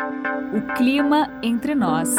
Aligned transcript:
O 0.00 0.74
clima 0.74 1.28
entre 1.42 1.74
nós. 1.74 2.14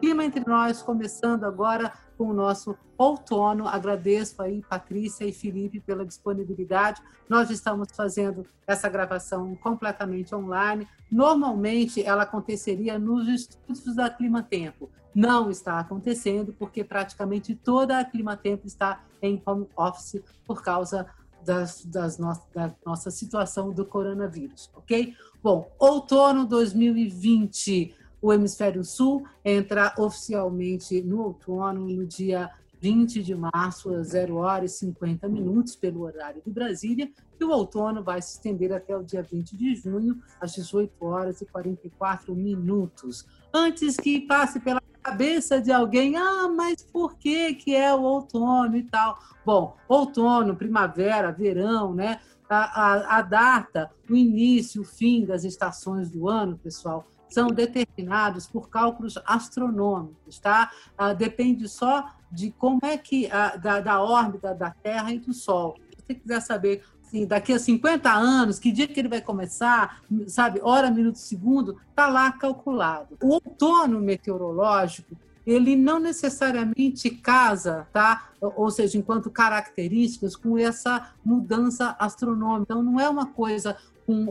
Clima 0.00 0.24
entre 0.24 0.44
nós, 0.44 0.82
começando 0.82 1.44
agora 1.44 1.92
com 2.16 2.28
o 2.28 2.34
nosso 2.34 2.76
outono. 2.96 3.68
Agradeço 3.68 4.42
aí 4.42 4.62
Patrícia 4.68 5.24
e 5.24 5.32
Felipe 5.32 5.78
pela 5.78 6.04
disponibilidade. 6.04 7.00
Nós 7.28 7.50
estamos 7.50 7.88
fazendo 7.94 8.44
essa 8.66 8.88
gravação 8.88 9.54
completamente 9.54 10.34
online. 10.34 10.88
Normalmente 11.10 12.02
ela 12.02 12.24
aconteceria 12.24 12.98
nos 12.98 13.28
estúdios 13.28 13.94
da 13.94 14.10
Clima 14.10 14.42
Tempo. 14.42 14.90
Não 15.14 15.50
está 15.50 15.78
acontecendo 15.78 16.52
porque 16.58 16.82
praticamente 16.82 17.54
toda 17.54 17.98
a 17.98 18.04
Clima 18.04 18.36
Tempo 18.36 18.66
está 18.66 19.04
em 19.22 19.40
home 19.46 19.68
office 19.76 20.20
por 20.44 20.62
causa 20.62 21.06
das, 21.48 21.82
das 21.86 22.18
no, 22.18 22.30
da 22.54 22.74
nossa 22.84 23.10
situação 23.10 23.72
do 23.72 23.84
coronavírus, 23.86 24.70
ok? 24.74 25.14
Bom, 25.42 25.72
outono 25.78 26.44
2020, 26.44 27.94
o 28.20 28.30
hemisfério 28.30 28.84
sul 28.84 29.24
entra 29.42 29.94
oficialmente 29.96 31.00
no 31.00 31.22
outono 31.22 31.88
no 31.88 32.06
dia 32.06 32.50
20 32.80 33.22
de 33.22 33.34
março, 33.34 33.92
às 33.94 34.08
0 34.08 34.36
horas 34.36 34.74
e 34.74 34.78
50 34.78 35.26
minutos, 35.26 35.74
pelo 35.74 36.02
horário 36.02 36.42
de 36.44 36.50
Brasília, 36.50 37.10
e 37.40 37.44
o 37.44 37.50
outono 37.50 38.02
vai 38.02 38.20
se 38.20 38.34
estender 38.34 38.70
até 38.72 38.94
o 38.94 39.02
dia 39.02 39.22
20 39.22 39.56
de 39.56 39.74
junho, 39.74 40.20
às 40.38 40.52
18 40.52 40.92
horas 41.02 41.40
e 41.40 41.46
44 41.46 42.34
minutos. 42.34 43.26
Antes 43.52 43.96
que 43.96 44.20
passe 44.20 44.60
pela 44.60 44.77
cabeça 45.08 45.60
de 45.60 45.72
alguém, 45.72 46.16
ah, 46.16 46.48
mas 46.54 46.82
por 46.82 47.16
que, 47.16 47.54
que 47.54 47.74
é 47.74 47.94
o 47.94 48.02
outono 48.02 48.76
e 48.76 48.82
tal? 48.82 49.18
Bom, 49.44 49.74
outono, 49.88 50.54
primavera, 50.54 51.32
verão, 51.32 51.94
né? 51.94 52.20
A, 52.48 52.56
a, 52.56 53.18
a 53.18 53.22
data, 53.22 53.90
o 54.08 54.14
início, 54.14 54.82
o 54.82 54.84
fim 54.84 55.24
das 55.24 55.44
estações 55.44 56.10
do 56.10 56.28
ano, 56.28 56.58
pessoal, 56.58 57.06
são 57.28 57.48
determinados 57.48 58.46
por 58.46 58.68
cálculos 58.68 59.18
astronômicos, 59.24 60.38
tá? 60.38 60.70
Ah, 60.96 61.14
depende 61.14 61.68
só 61.68 62.10
de 62.30 62.50
como 62.50 62.80
é 62.82 62.98
que 62.98 63.30
ah, 63.30 63.56
da, 63.56 63.80
da 63.80 64.02
órbita 64.02 64.54
da 64.54 64.70
Terra 64.70 65.10
e 65.12 65.18
do 65.18 65.32
Sol. 65.32 65.76
Se 65.90 66.04
você 66.06 66.14
quiser 66.14 66.40
saber 66.40 66.84
assim, 67.08 67.26
daqui 67.26 67.52
a 67.52 67.58
50 67.58 68.12
anos, 68.12 68.58
que 68.58 68.70
dia 68.70 68.86
que 68.86 69.00
ele 69.00 69.08
vai 69.08 69.20
começar, 69.20 70.02
sabe, 70.26 70.60
hora, 70.62 70.90
minuto, 70.90 71.16
segundo, 71.16 71.76
está 71.90 72.06
lá 72.06 72.30
calculado. 72.30 73.16
O 73.22 73.34
outono 73.34 74.00
meteorológico 74.00 75.16
ele 75.46 75.74
não 75.74 75.98
necessariamente 75.98 77.08
casa, 77.08 77.88
tá? 77.90 78.28
ou 78.38 78.70
seja, 78.70 78.98
enquanto 78.98 79.30
características, 79.30 80.36
com 80.36 80.58
essa 80.58 81.10
mudança 81.24 81.96
astronômica. 81.98 82.74
Então, 82.74 82.82
não 82.82 83.00
é 83.00 83.08
uma 83.08 83.24
coisa 83.24 83.74
com, 84.04 84.26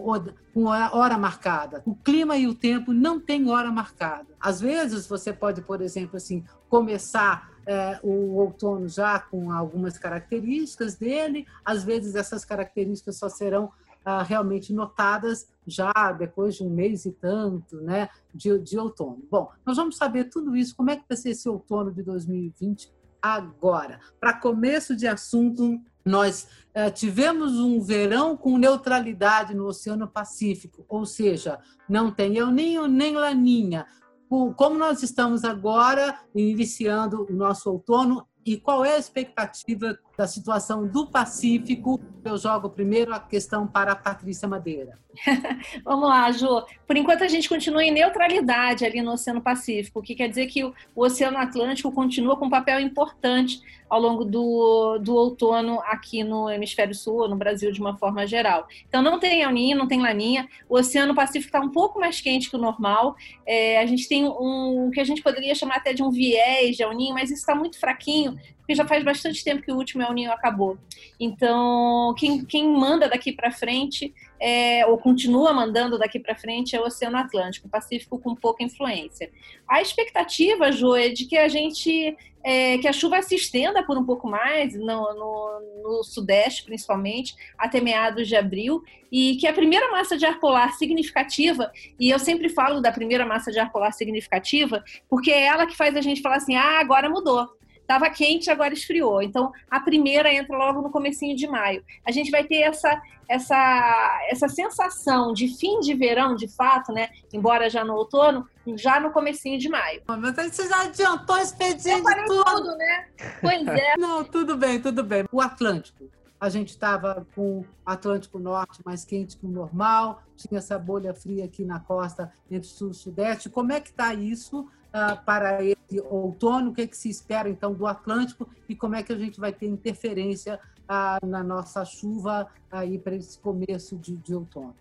hora 0.66 1.18
marcada. 1.18 1.82
O 1.88 1.96
clima 1.96 2.38
e 2.38 2.48
o 2.48 2.54
tempo 2.54 2.94
não 2.94 3.20
têm 3.20 3.50
hora 3.50 3.72
marcada. 3.72 4.28
Às 4.40 4.62
vezes, 4.62 5.08
você 5.08 5.34
pode, 5.34 5.62
por 5.64 5.82
exemplo, 5.82 6.18
assim, 6.18 6.44
começar 6.70 7.52
é, 7.68 8.00
o 8.02 8.38
outono 8.38 8.88
já 8.88 9.20
com 9.20 9.52
algumas 9.52 9.98
características 9.98 10.96
dele, 10.96 11.46
às 11.64 11.84
vezes 11.84 12.16
essas 12.16 12.46
características 12.46 13.18
só 13.18 13.28
serão 13.28 13.72
ah, 14.06 14.24
realmente 14.24 14.72
notadas 14.72 15.50
já 15.68 15.92
depois 16.18 16.56
de 16.56 16.64
um 16.64 16.70
mês 16.70 17.06
e 17.06 17.12
tanto 17.12 17.76
né, 17.82 18.08
de, 18.34 18.58
de 18.60 18.80
outono. 18.80 19.22
Bom, 19.30 19.52
nós 19.66 19.76
vamos 19.76 19.98
saber 19.98 20.30
tudo 20.30 20.56
isso, 20.56 20.74
como 20.78 20.90
é 20.90 20.96
que 20.96 21.04
vai 21.08 21.18
ser 21.18 21.32
esse 21.32 21.50
outono 21.50 21.92
de 21.92 22.02
2020 22.02 22.90
agora. 23.22 24.00
Para 24.18 24.40
começo 24.40 24.96
de 24.96 25.06
assunto, 25.08 25.78
nós 26.06 26.48
eh, 26.74 26.90
tivemos 26.90 27.60
um 27.60 27.82
verão 27.82 28.38
com 28.38 28.58
neutralidade 28.58 29.54
no 29.54 29.66
Oceano 29.66 30.08
Pacífico, 30.08 30.86
ou 30.88 31.06
seja, 31.06 31.60
não 31.90 32.10
tem 32.10 32.38
El 32.38 32.50
Ninho 32.50 32.88
nem 32.88 33.14
Laninha. 33.14 33.86
Como 34.30 34.78
nós 34.78 35.04
estamos 35.04 35.44
agora 35.44 36.20
iniciando 36.36 37.26
o 37.30 37.34
nosso 37.34 37.72
outono, 37.72 38.28
e 38.46 38.58
qual 38.58 38.86
é 38.86 38.96
a 38.96 39.00
expectativa 39.00 39.98
da 40.18 40.26
situação 40.26 40.88
do 40.88 41.06
Pacífico? 41.06 42.00
Eu 42.26 42.38
jogo 42.38 42.72
primeiro 42.72 43.14
a 43.14 43.20
questão 43.20 43.68
para 43.68 43.92
a 43.92 43.96
Patrícia 43.96 44.48
Madeira. 44.48 44.98
Vamos 45.86 46.10
lá, 46.10 46.32
Ju. 46.32 46.66
Por 46.86 46.98
enquanto 46.98 47.24
a 47.24 47.28
gente 47.28 47.48
continua 47.48 47.84
em 47.84 47.92
neutralidade 47.92 48.84
ali 48.84 49.02
no 49.02 49.12
Oceano 49.12 49.42
Pacífico, 49.42 50.00
o 50.00 50.02
que 50.02 50.16
quer 50.16 50.28
dizer 50.28 50.48
que 50.48 50.64
o 50.64 50.74
Oceano 50.96 51.38
Atlântico 51.38 51.92
continua 51.92 52.36
com 52.36 52.48
um 52.48 52.50
papel 52.50 52.80
importante 52.80 53.62
ao 53.90 54.02
longo 54.02 54.26
do, 54.26 54.98
do 54.98 55.16
outono 55.16 55.80
aqui 55.86 56.24
no 56.24 56.50
Hemisfério 56.50 56.94
Sul, 56.94 57.28
no 57.30 57.38
Brasil 57.38 57.72
de 57.72 57.80
uma 57.80 57.96
forma 57.96 58.28
geral. 58.28 58.68
Então 58.88 59.02
não 59.02 59.20
tem 59.20 59.44
El 59.44 59.78
não 59.78 59.88
tem 59.88 60.02
Laninha. 60.02 60.50
O 60.68 60.78
Oceano 60.78 61.16
Pacífico 61.16 61.48
está 61.48 61.60
um 61.60 61.70
pouco 61.70 62.00
mais 62.00 62.20
quente 62.20 62.50
que 62.50 62.56
o 62.56 62.60
normal. 62.60 63.16
É, 63.46 63.80
a 63.80 63.86
gente 63.86 64.10
tem 64.10 64.26
um, 64.26 64.88
o 64.88 64.92
que 64.92 65.00
a 65.00 65.06
gente 65.06 65.22
poderia 65.22 65.56
chamar 65.56 65.76
até 65.76 65.94
de 65.94 66.04
um 66.04 66.10
viés 66.10 66.76
de 66.76 66.84
El 66.84 66.92
mas 67.14 67.30
isso 67.30 67.42
está 67.42 67.56
muito 67.56 67.80
fraquinho 67.80 68.36
porque 68.68 68.76
já 68.76 68.86
faz 68.86 69.02
bastante 69.02 69.42
tempo 69.46 69.62
que 69.62 69.72
o 69.72 69.78
último 69.78 70.04
El 70.04 70.12
Ninho 70.12 70.30
acabou. 70.30 70.78
Então, 71.18 72.14
quem, 72.18 72.44
quem 72.44 72.68
manda 72.68 73.08
daqui 73.08 73.32
para 73.32 73.50
frente, 73.50 74.14
é, 74.38 74.86
ou 74.86 74.98
continua 74.98 75.54
mandando 75.54 75.98
daqui 75.98 76.20
para 76.20 76.36
frente, 76.36 76.76
é 76.76 76.82
o 76.82 76.84
Oceano 76.84 77.16
Atlântico, 77.16 77.68
o 77.68 77.72
Pacífico 77.72 78.20
com 78.20 78.36
pouca 78.36 78.62
influência. 78.62 79.32
A 79.66 79.82
expectativa, 79.82 80.70
Jo, 80.70 80.96
é 80.96 81.08
de 81.08 81.24
que 81.24 81.38
a 81.38 81.48
gente 81.48 82.14
é, 82.44 82.78
que 82.78 82.90
a 82.90 82.94
chuva 82.94 83.22
se 83.22 83.36
estenda 83.36 83.84
por 83.84 83.98
um 83.98 84.04
pouco 84.04 84.28
mais, 84.28 84.74
no, 84.76 84.86
no, 84.86 85.62
no, 85.84 86.04
Sudeste 86.04 86.66
principalmente, 86.66 87.36
até 87.58 87.80
meados 87.80 88.28
de 88.28 88.36
abril, 88.36 88.84
e 89.10 89.38
que 89.38 89.48
a 89.48 89.54
primeira 89.54 89.90
massa 89.92 90.18
de 90.18 90.26
ar 90.26 90.42
polar 90.42 90.74
significativa, 90.74 91.72
e 91.98 92.10
eu 92.10 92.20
sempre 92.20 92.50
falo 92.50 92.82
da 92.82 92.92
primeira 92.92 93.26
massa 93.26 93.50
de 93.50 93.60
ar 93.60 93.72
polar 93.72 93.94
significativa, 93.94 94.84
porque 95.10 95.32
é 95.32 95.46
ela 95.46 95.66
que 95.66 95.76
faz 95.76 95.96
a 95.96 96.02
gente 96.02 96.22
falar 96.22 96.36
assim, 96.36 96.56
ah, 96.56 96.80
agora 96.80 97.10
mudou. 97.10 97.48
Estava 97.88 98.10
quente, 98.10 98.52
agora 98.52 98.74
esfriou. 98.74 99.22
Então, 99.22 99.50
a 99.72 99.80
primeira 99.80 100.32
entra 100.34 100.58
logo 100.58 100.82
no 100.82 100.90
comecinho 100.90 101.34
de 101.38 101.48
maio. 101.48 101.82
A 102.06 102.12
gente 102.12 102.30
vai 102.30 102.44
ter 102.44 102.64
essa, 102.64 103.02
essa, 103.30 104.22
essa 104.30 104.50
sensação 104.50 105.32
de 105.32 105.48
fim 105.58 105.80
de 105.80 105.94
verão, 105.94 106.36
de 106.36 106.50
fato, 106.50 106.92
né? 106.92 107.10
Embora 107.32 107.70
já 107.70 107.86
no 107.86 107.96
outono, 107.96 108.46
já 108.76 109.00
no 109.00 109.12
comecinho 109.12 109.58
de 109.58 109.70
maio. 109.70 110.02
Mas 110.06 110.36
você 110.36 110.68
já 110.68 110.82
adiantou 110.82 111.38
o 111.38 111.40
expediente 111.40 112.04
tudo. 112.28 112.44
tudo, 112.44 112.76
né? 112.76 113.08
Pois 113.40 113.66
é. 113.66 113.96
Não, 113.98 114.22
tudo 114.22 114.58
bem, 114.58 114.82
tudo 114.82 115.02
bem. 115.02 115.24
O 115.32 115.40
Atlântico. 115.40 116.10
A 116.42 116.50
gente 116.50 116.70
estava 116.70 117.26
com 117.34 117.60
o 117.60 117.66
Atlântico 117.86 118.38
Norte 118.38 118.82
mais 118.86 119.06
quente 119.06 119.38
que 119.38 119.46
o 119.46 119.50
normal, 119.50 120.22
tinha 120.36 120.58
essa 120.60 120.78
bolha 120.78 121.14
fria 121.14 121.46
aqui 121.46 121.64
na 121.64 121.80
costa 121.80 122.32
entre 122.52 122.68
sul 122.68 122.92
e 122.92 122.94
sudeste. 122.94 123.50
Como 123.50 123.72
é 123.72 123.80
que 123.80 123.90
está 123.90 124.14
isso? 124.14 124.68
Uh, 124.98 125.24
para 125.24 125.64
esse 125.64 126.02
outono? 126.10 126.72
O 126.72 126.74
que, 126.74 126.82
é 126.82 126.88
que 126.88 126.98
se 126.98 127.10
espera, 127.10 127.48
então, 127.48 127.74
do 127.74 127.86
Atlântico 127.86 128.50
e 128.68 128.76
como 128.76 128.96
é 128.96 129.04
que 129.04 129.14
a 129.14 129.18
gente 129.18 129.40
vai 129.40 129.54
ter 129.54 129.68
interferência 129.68 130.60
uh, 130.90 131.26
na 131.26 131.44
nossa 131.44 131.86
chuva 131.86 132.48
aí 132.72 132.98
para 132.98 133.16
esse 133.16 133.38
começo 133.40 133.96
de, 133.98 134.16
de 134.16 134.34
outono? 134.34 134.76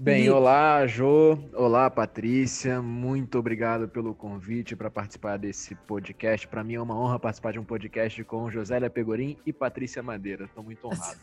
Bem, 0.00 0.26
e... 0.26 0.30
olá, 0.30 0.86
Jô. 0.86 1.36
Olá, 1.52 1.90
Patrícia. 1.90 2.80
Muito 2.80 3.36
obrigado 3.36 3.88
pelo 3.88 4.14
convite 4.14 4.76
para 4.76 4.88
participar 4.88 5.36
desse 5.36 5.74
podcast. 5.74 6.46
Para 6.46 6.62
mim 6.62 6.74
é 6.74 6.80
uma 6.80 6.96
honra 6.96 7.18
participar 7.18 7.52
de 7.52 7.58
um 7.58 7.64
podcast 7.64 8.22
com 8.22 8.48
Josélia 8.48 8.88
Pegorim 8.88 9.36
e 9.44 9.52
Patrícia 9.52 10.00
Madeira. 10.00 10.44
Estou 10.44 10.62
muito 10.62 10.86
honrado. 10.86 11.18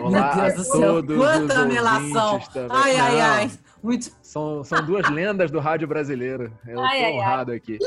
Olá 0.00 0.34
Meu 0.36 0.42
Deus 0.42 0.54
do 0.54 0.64
céu, 0.64 1.04
quanta 1.18 1.64
melação! 1.66 2.40
Ai, 2.70 2.96
ai, 2.96 3.20
ai. 3.20 3.50
Muito... 3.82 4.10
São, 4.22 4.64
são 4.64 4.84
duas 4.84 5.08
lendas 5.10 5.50
do 5.50 5.58
rádio 5.58 5.86
brasileiro. 5.86 6.52
Eu 6.66 6.80
ai, 6.80 6.98
tô 6.98 7.04
ai, 7.04 7.12
honrado 7.12 7.50
ai. 7.52 7.56
aqui. 7.56 7.78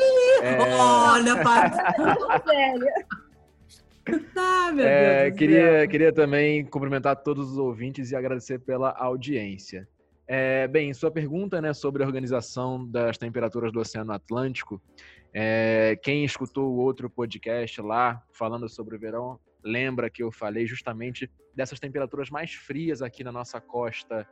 É... 0.41 0.57
Olha, 0.77 1.35
Patrícia! 1.43 2.93
Ah, 4.35 4.71
meu 4.71 4.85
é, 4.85 5.25
Deus 5.25 5.37
queria, 5.37 5.87
queria 5.87 6.13
também 6.13 6.65
cumprimentar 6.65 7.15
todos 7.17 7.51
os 7.51 7.57
ouvintes 7.57 8.11
e 8.11 8.15
agradecer 8.15 8.59
pela 8.59 8.91
audiência. 8.91 9.87
É, 10.27 10.67
bem, 10.67 10.93
sua 10.93 11.11
pergunta 11.11 11.61
né, 11.61 11.73
sobre 11.73 12.03
a 12.03 12.05
organização 12.05 12.85
das 12.85 13.17
temperaturas 13.17 13.71
do 13.71 13.79
Oceano 13.79 14.11
Atlântico, 14.11 14.81
é, 15.33 15.97
quem 16.01 16.23
escutou 16.23 16.71
o 16.71 16.77
outro 16.77 17.09
podcast 17.09 17.81
lá 17.81 18.21
falando 18.31 18.67
sobre 18.67 18.95
o 18.95 18.99
verão 18.99 19.39
lembra 19.63 20.09
que 20.09 20.23
eu 20.23 20.31
falei 20.31 20.65
justamente 20.65 21.29
dessas 21.55 21.79
temperaturas 21.79 22.29
mais 22.29 22.53
frias 22.53 23.01
aqui 23.01 23.23
na 23.23 23.31
nossa 23.31 23.59
costa, 23.59 24.27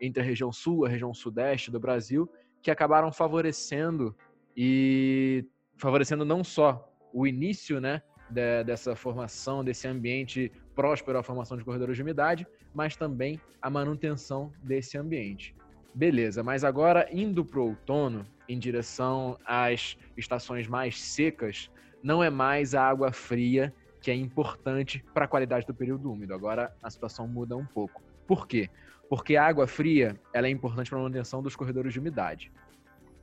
entre 0.00 0.22
a 0.22 0.26
região 0.26 0.52
sul 0.52 0.84
e 0.84 0.88
a 0.88 0.90
região 0.90 1.14
sudeste 1.14 1.70
do 1.70 1.78
Brasil, 1.78 2.28
que 2.60 2.70
acabaram 2.70 3.12
favorecendo 3.12 4.16
e 4.56 5.44
favorecendo 5.76 6.24
não 6.24 6.42
só 6.42 6.88
o 7.12 7.26
início, 7.26 7.80
né, 7.80 8.02
de, 8.30 8.64
dessa 8.64 8.96
formação, 8.96 9.62
desse 9.62 9.86
ambiente 9.86 10.50
próspero 10.74 11.18
à 11.18 11.22
formação 11.22 11.56
de 11.56 11.64
corredores 11.64 11.96
de 11.96 12.02
umidade, 12.02 12.46
mas 12.74 12.96
também 12.96 13.40
a 13.60 13.68
manutenção 13.68 14.52
desse 14.62 14.96
ambiente. 14.96 15.54
Beleza, 15.94 16.42
mas 16.42 16.64
agora 16.64 17.06
indo 17.12 17.44
para 17.44 17.60
o 17.60 17.68
outono, 17.68 18.26
em 18.48 18.58
direção 18.58 19.38
às 19.44 19.96
estações 20.16 20.66
mais 20.66 20.98
secas, 20.98 21.70
não 22.02 22.24
é 22.24 22.30
mais 22.30 22.74
a 22.74 22.82
água 22.82 23.12
fria 23.12 23.72
que 24.02 24.10
é 24.10 24.14
importante 24.14 25.04
para 25.14 25.24
a 25.24 25.28
qualidade 25.28 25.64
do 25.64 25.72
período 25.72 26.10
úmido. 26.12 26.34
Agora 26.34 26.74
a 26.82 26.90
situação 26.90 27.28
muda 27.28 27.56
um 27.56 27.64
pouco. 27.64 28.02
Por 28.26 28.48
quê? 28.48 28.68
Porque 29.08 29.36
a 29.36 29.46
água 29.46 29.66
fria 29.66 30.18
ela 30.34 30.48
é 30.48 30.50
importante 30.50 30.90
para 30.90 30.98
a 30.98 31.02
manutenção 31.02 31.40
dos 31.40 31.54
corredores 31.54 31.92
de 31.92 32.00
umidade. 32.00 32.50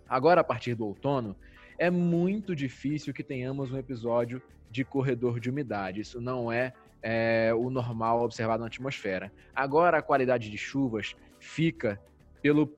Agora, 0.07 0.41
a 0.41 0.43
partir 0.43 0.73
do 0.73 0.85
outono, 0.85 1.35
é 1.77 1.89
muito 1.89 2.55
difícil 2.55 3.13
que 3.13 3.23
tenhamos 3.23 3.71
um 3.71 3.77
episódio 3.77 4.41
de 4.71 4.83
corredor 4.83 5.39
de 5.39 5.49
umidade. 5.49 6.01
Isso 6.01 6.21
não 6.21 6.51
é, 6.51 6.73
é 7.01 7.53
o 7.53 7.69
normal 7.69 8.23
observado 8.23 8.61
na 8.61 8.67
atmosfera. 8.67 9.31
Agora, 9.53 9.97
a 9.97 10.01
qualidade 10.01 10.49
de 10.49 10.57
chuvas 10.57 11.15
fica 11.39 11.99
pelo, 12.41 12.73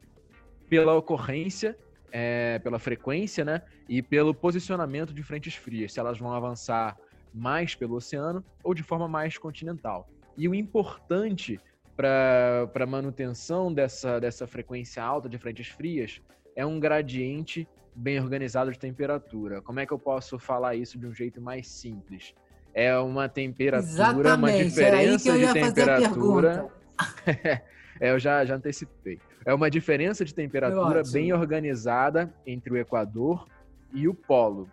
pela 0.67 0.93
ocorrência, 0.95 1.77
é, 2.11 2.59
pela 2.59 2.79
frequência, 2.79 3.45
né? 3.45 3.61
E 3.87 4.01
pelo 4.01 4.33
posicionamento 4.33 5.13
de 5.13 5.23
frentes 5.23 5.55
frias, 5.55 5.93
se 5.93 5.99
elas 5.99 6.17
vão 6.17 6.33
avançar 6.33 6.97
mais 7.33 7.75
pelo 7.75 7.95
oceano 7.95 8.43
ou 8.63 8.73
de 8.73 8.83
forma 8.83 9.07
mais 9.07 9.37
continental. 9.37 10.09
E 10.37 10.47
o 10.47 10.55
importante 10.55 11.59
para 11.95 12.69
a 12.73 12.85
manutenção 12.85 13.73
dessa, 13.73 14.19
dessa 14.19 14.47
frequência 14.47 15.03
alta 15.03 15.29
de 15.29 15.37
frentes 15.37 15.67
frias 15.67 16.21
é 16.55 16.65
um 16.65 16.79
gradiente 16.79 17.67
bem 17.95 18.19
organizado 18.19 18.71
de 18.71 18.79
temperatura. 18.79 19.61
Como 19.61 19.79
é 19.79 19.85
que 19.85 19.91
eu 19.91 19.99
posso 19.99 20.39
falar 20.39 20.75
isso 20.75 20.97
de 20.97 21.05
um 21.05 21.13
jeito 21.13 21.41
mais 21.41 21.67
simples? 21.67 22.33
É 22.73 22.97
uma 22.97 23.27
temperatura, 23.27 23.91
Exatamente, 23.91 24.37
uma 24.37 24.63
diferença 24.63 25.37
de 25.37 25.53
temperatura. 25.53 26.67
é, 27.99 28.11
eu 28.11 28.17
já, 28.17 28.45
já 28.45 28.55
antecipei. 28.55 29.19
É 29.45 29.53
uma 29.53 29.69
diferença 29.69 30.23
de 30.23 30.33
temperatura 30.33 31.01
bem 31.11 31.33
organizada 31.33 32.33
entre 32.45 32.73
o 32.73 32.77
Equador 32.77 33.45
e 33.93 34.07
o 34.07 34.13
Polo. 34.13 34.69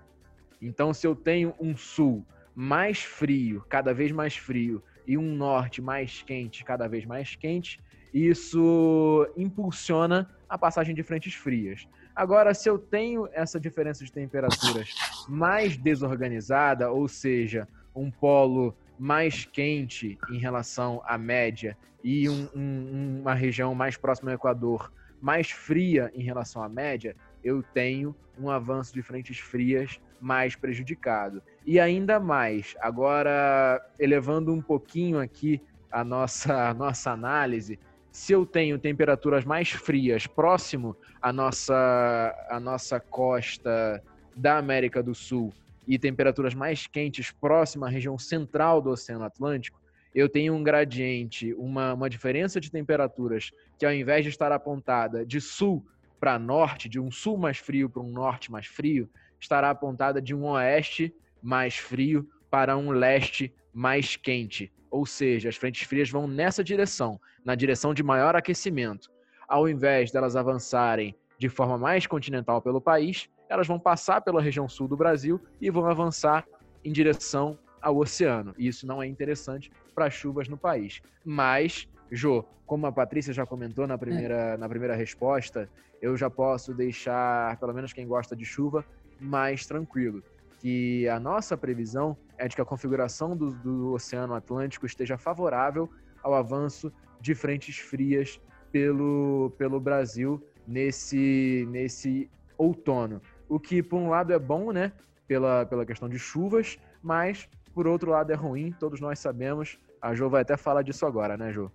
Então, 0.63 0.95
se 0.95 1.07
eu 1.07 1.15
tenho 1.15 1.55
um 1.59 1.77
sul 1.77 2.25
mais 2.61 2.99
frio, 2.99 3.65
cada 3.69 3.95
vez 3.95 4.11
mais 4.11 4.37
frio, 4.37 4.83
e 5.07 5.17
um 5.17 5.33
norte 5.33 5.81
mais 5.81 6.23
quente, 6.23 6.65
cada 6.65 6.89
vez 6.89 7.07
mais 7.07 7.37
quente, 7.37 7.79
isso 8.13 9.33
impulsiona 9.37 10.29
a 10.49 10.59
passagem 10.59 10.93
de 10.93 11.05
frentes 11.05 11.35
frias. 11.35 11.87
Agora, 12.17 12.53
se 12.53 12.69
eu 12.69 12.77
tenho 12.77 13.29
essa 13.33 13.61
diferença 13.61 14.05
de 14.05 14.11
temperaturas 14.11 14.93
mais 15.29 15.77
desorganizada, 15.77 16.91
ou 16.91 17.07
seja, 17.07 17.69
um 17.95 18.11
polo 18.11 18.77
mais 18.99 19.45
quente 19.45 20.19
em 20.29 20.39
relação 20.39 21.01
à 21.07 21.17
média 21.17 21.79
e 22.03 22.29
um, 22.29 22.49
um, 22.57 23.21
uma 23.21 23.35
região 23.35 23.73
mais 23.73 23.97
próxima 23.97 24.33
ao 24.33 24.35
Equador 24.35 24.93
mais 25.21 25.49
fria 25.49 26.11
em 26.13 26.25
relação 26.25 26.61
à 26.61 26.69
média, 26.69 27.15
eu 27.45 27.63
tenho 27.63 28.17
um 28.37 28.51
avanço 28.51 28.93
de 28.93 29.01
frentes 29.01 29.39
frias 29.39 30.01
mais 30.21 30.57
prejudicado. 30.57 31.43
E 31.67 31.79
ainda 31.79 32.19
mais, 32.19 32.75
agora 32.81 33.81
elevando 33.99 34.53
um 34.53 34.61
pouquinho 34.61 35.19
aqui 35.19 35.61
a 35.91 36.05
nossa, 36.05 36.69
a 36.69 36.75
nossa 36.75 37.11
análise, 37.11 37.79
se 38.11 38.33
eu 38.33 38.45
tenho 38.45 38.79
temperaturas 38.79 39.45
mais 39.45 39.71
frias 39.71 40.27
próximo 40.27 40.97
à 41.21 41.33
nossa, 41.33 42.47
à 42.51 42.59
nossa 42.59 42.99
costa 42.99 44.03
da 44.37 44.59
América 44.59 45.03
do 45.03 45.15
Sul 45.15 45.53
e 45.87 45.99
temperaturas 45.99 46.55
mais 46.55 46.87
quentes 46.87 47.31
próximo 47.31 47.85
à 47.85 47.89
região 47.89 48.19
central 48.19 48.81
do 48.81 48.91
Oceano 48.91 49.25
Atlântico, 49.25 49.81
eu 50.15 50.29
tenho 50.29 50.55
um 50.55 50.63
gradiente, 50.63 51.55
uma, 51.55 51.95
uma 51.95 52.11
diferença 52.11 52.61
de 52.61 52.71
temperaturas 52.71 53.51
que 53.79 53.87
ao 53.87 53.93
invés 53.93 54.25
de 54.25 54.31
estar 54.31 54.51
apontada 54.53 55.25
de 55.25 55.41
sul 55.41 55.87
para 56.19 56.39
norte, 56.39 56.89
de 56.89 56.99
um 56.99 57.11
sul 57.11 57.39
mais 57.39 57.59
frio 57.59 57.89
para 57.89 58.03
um 58.03 58.11
norte 58.11 58.51
mais 58.51 58.67
frio, 58.67 59.09
estará 59.41 59.71
apontada 59.71 60.21
de 60.21 60.35
um 60.35 60.45
oeste 60.45 61.15
mais 61.43 61.77
frio 61.77 62.29
para 62.51 62.77
um 62.77 62.91
leste 62.91 63.53
mais 63.73 64.17
quente. 64.17 64.73
Ou 64.91 65.05
seja, 65.05 65.49
as 65.49 65.57
frentes 65.57 65.87
frias 65.87 66.11
vão 66.11 66.27
nessa 66.27 66.65
direção, 66.65 67.21
na 67.45 67.55
direção 67.55 67.93
de 67.93 68.03
maior 68.03 68.35
aquecimento. 68.35 69.11
Ao 69.47 69.69
invés 69.69 70.11
delas 70.11 70.37
avançarem 70.37 71.15
de 71.39 71.49
forma 71.49 71.79
mais 71.79 72.07
continental 72.07 72.61
pelo 72.61 72.81
país, 72.81 73.29
elas 73.49 73.67
vão 73.67 73.79
passar 73.79 74.21
pela 74.21 74.43
região 74.43 74.69
sul 74.69 74.89
do 74.89 74.97
Brasil 74.97 75.41
e 75.61 75.71
vão 75.71 75.87
avançar 75.87 76.47
em 76.85 76.93
direção 76.93 77.59
ao 77.81 77.97
oceano. 77.97 78.55
E 78.59 78.67
isso 78.67 78.87
não 78.87 79.03
é 79.03 79.07
interessante 79.07 79.71
para 79.95 80.11
chuvas 80.11 80.49
no 80.49 80.57
país. 80.57 81.01
Mas, 81.25 81.89
Jô, 82.11 82.45
como 82.67 82.87
a 82.87 82.93
Patrícia 82.93 83.33
já 83.33 83.47
comentou 83.47 83.87
na 83.87 83.97
primeira, 83.97 84.35
é. 84.35 84.57
na 84.57 84.69
primeira 84.69 84.95
resposta, 84.95 85.69
eu 86.01 86.17
já 86.17 86.29
posso 86.29 86.75
deixar, 86.75 87.57
pelo 87.59 87.73
menos 87.73 87.93
quem 87.93 88.07
gosta 88.07 88.37
de 88.37 88.45
chuva, 88.45 88.85
mais 89.21 89.67
tranquilo. 89.67 90.23
Que 90.61 91.09
a 91.09 91.21
nossa 91.21 91.57
previsão 91.57 92.17
é 92.37 92.49
de 92.49 92.57
que 92.57 92.63
a 92.63 92.65
configuração 92.65 93.37
do, 93.37 93.51
do 93.53 93.93
Oceano 93.93 94.35
Atlântico 94.35 94.87
esteja 94.87 95.17
favorável 95.17 95.89
ao 96.23 96.35
avanço 96.35 96.93
de 97.21 97.35
frentes 97.35 97.79
frias 97.79 98.41
pelo, 98.73 99.53
pelo 99.57 99.81
Brasil 99.81 100.43
nesse, 100.67 101.67
nesse 101.71 102.31
outono. 102.57 103.21
O 103.49 103.59
que, 103.59 103.83
por 103.83 103.99
um 103.99 104.09
lado, 104.09 104.33
é 104.33 104.39
bom, 104.39 104.73
né? 104.73 104.93
Pela, 105.27 105.65
pela 105.67 105.87
questão 105.87 106.09
de 106.09 106.19
chuvas, 106.19 106.79
mas, 107.03 107.49
por 107.75 107.87
outro 107.87 108.11
lado, 108.11 108.31
é 108.31 108.35
ruim, 108.35 108.73
todos 108.73 109.01
nós 109.01 109.19
sabemos. 109.19 109.79
A 110.01 110.15
Jo 110.15 110.29
vai 110.29 110.43
até 110.43 110.57
falar 110.57 110.83
disso 110.83 111.07
agora, 111.07 111.37
né, 111.37 111.53
Jo? 111.53 111.71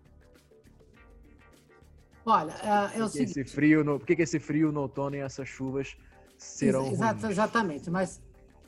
Olha, 2.26 2.54
é, 2.64 3.00
é 3.00 3.04
o 3.04 3.08
seguinte... 3.08 3.40
Esse 3.40 3.44
frio 3.44 3.84
no, 3.84 4.00
por 4.00 4.06
que, 4.06 4.16
que 4.16 4.22
esse 4.22 4.40
frio 4.40 4.72
no 4.72 4.82
outono 4.82 5.16
e 5.16 5.20
essas 5.20 5.48
chuvas 5.48 5.98
serão 6.44 6.88
Exato, 6.88 7.28
Exatamente, 7.28 7.90
mas, 7.90 8.22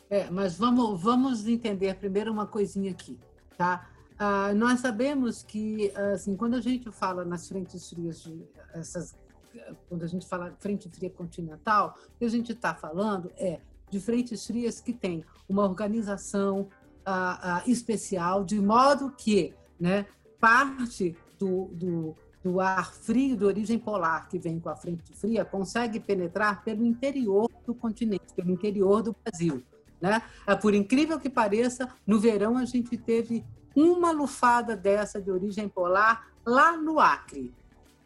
é, 0.09 0.29
mas 0.29 0.57
vamos, 0.57 1.01
vamos 1.01 1.47
entender 1.47 1.95
primeiro 1.95 2.31
uma 2.31 2.47
coisinha 2.47 2.91
aqui, 2.91 3.19
tá? 3.57 3.89
Ah, 4.17 4.53
nós 4.53 4.79
sabemos 4.79 5.43
que, 5.43 5.91
assim, 6.13 6.35
quando 6.35 6.55
a 6.55 6.61
gente 6.61 6.89
fala 6.91 7.25
nas 7.25 7.47
frentes 7.47 7.89
frias, 7.89 8.23
de, 8.23 8.45
essas, 8.73 9.13
quando 9.89 10.03
a 10.03 10.07
gente 10.07 10.25
fala 10.25 10.55
frente 10.59 10.89
fria 10.89 11.09
continental, 11.09 11.97
o 12.15 12.19
que 12.19 12.25
a 12.25 12.29
gente 12.29 12.53
está 12.53 12.73
falando 12.73 13.31
é 13.37 13.59
de 13.89 13.99
frentes 13.99 14.45
frias 14.45 14.79
que 14.79 14.93
têm 14.93 15.23
uma 15.47 15.63
organização 15.63 16.69
ah, 17.05 17.57
ah, 17.57 17.63
especial, 17.67 18.43
de 18.43 18.59
modo 18.59 19.11
que 19.11 19.53
né, 19.79 20.05
parte 20.39 21.15
do, 21.37 21.65
do, 21.73 22.15
do 22.45 22.61
ar 22.61 22.93
frio 22.93 23.35
de 23.35 23.43
origem 23.43 23.79
polar 23.79 24.29
que 24.29 24.37
vem 24.37 24.59
com 24.59 24.69
a 24.69 24.75
frente 24.75 25.01
fria 25.15 25.43
consegue 25.43 25.99
penetrar 25.99 26.63
pelo 26.63 26.85
interior 26.85 27.49
do 27.65 27.73
continente, 27.73 28.31
pelo 28.35 28.51
interior 28.51 29.01
do 29.01 29.15
Brasil. 29.23 29.63
Né? 29.99 30.21
É, 30.45 30.55
por 30.55 30.75
incrível 30.75 31.19
que 31.19 31.27
pareça, 31.27 31.89
no 32.05 32.19
verão 32.19 32.55
a 32.55 32.63
gente 32.63 32.95
teve 32.97 33.43
uma 33.75 34.11
lufada 34.11 34.77
dessa 34.77 35.19
de 35.19 35.31
origem 35.31 35.67
polar 35.67 36.27
lá 36.45 36.77
no 36.77 36.99
Acre, 36.99 37.51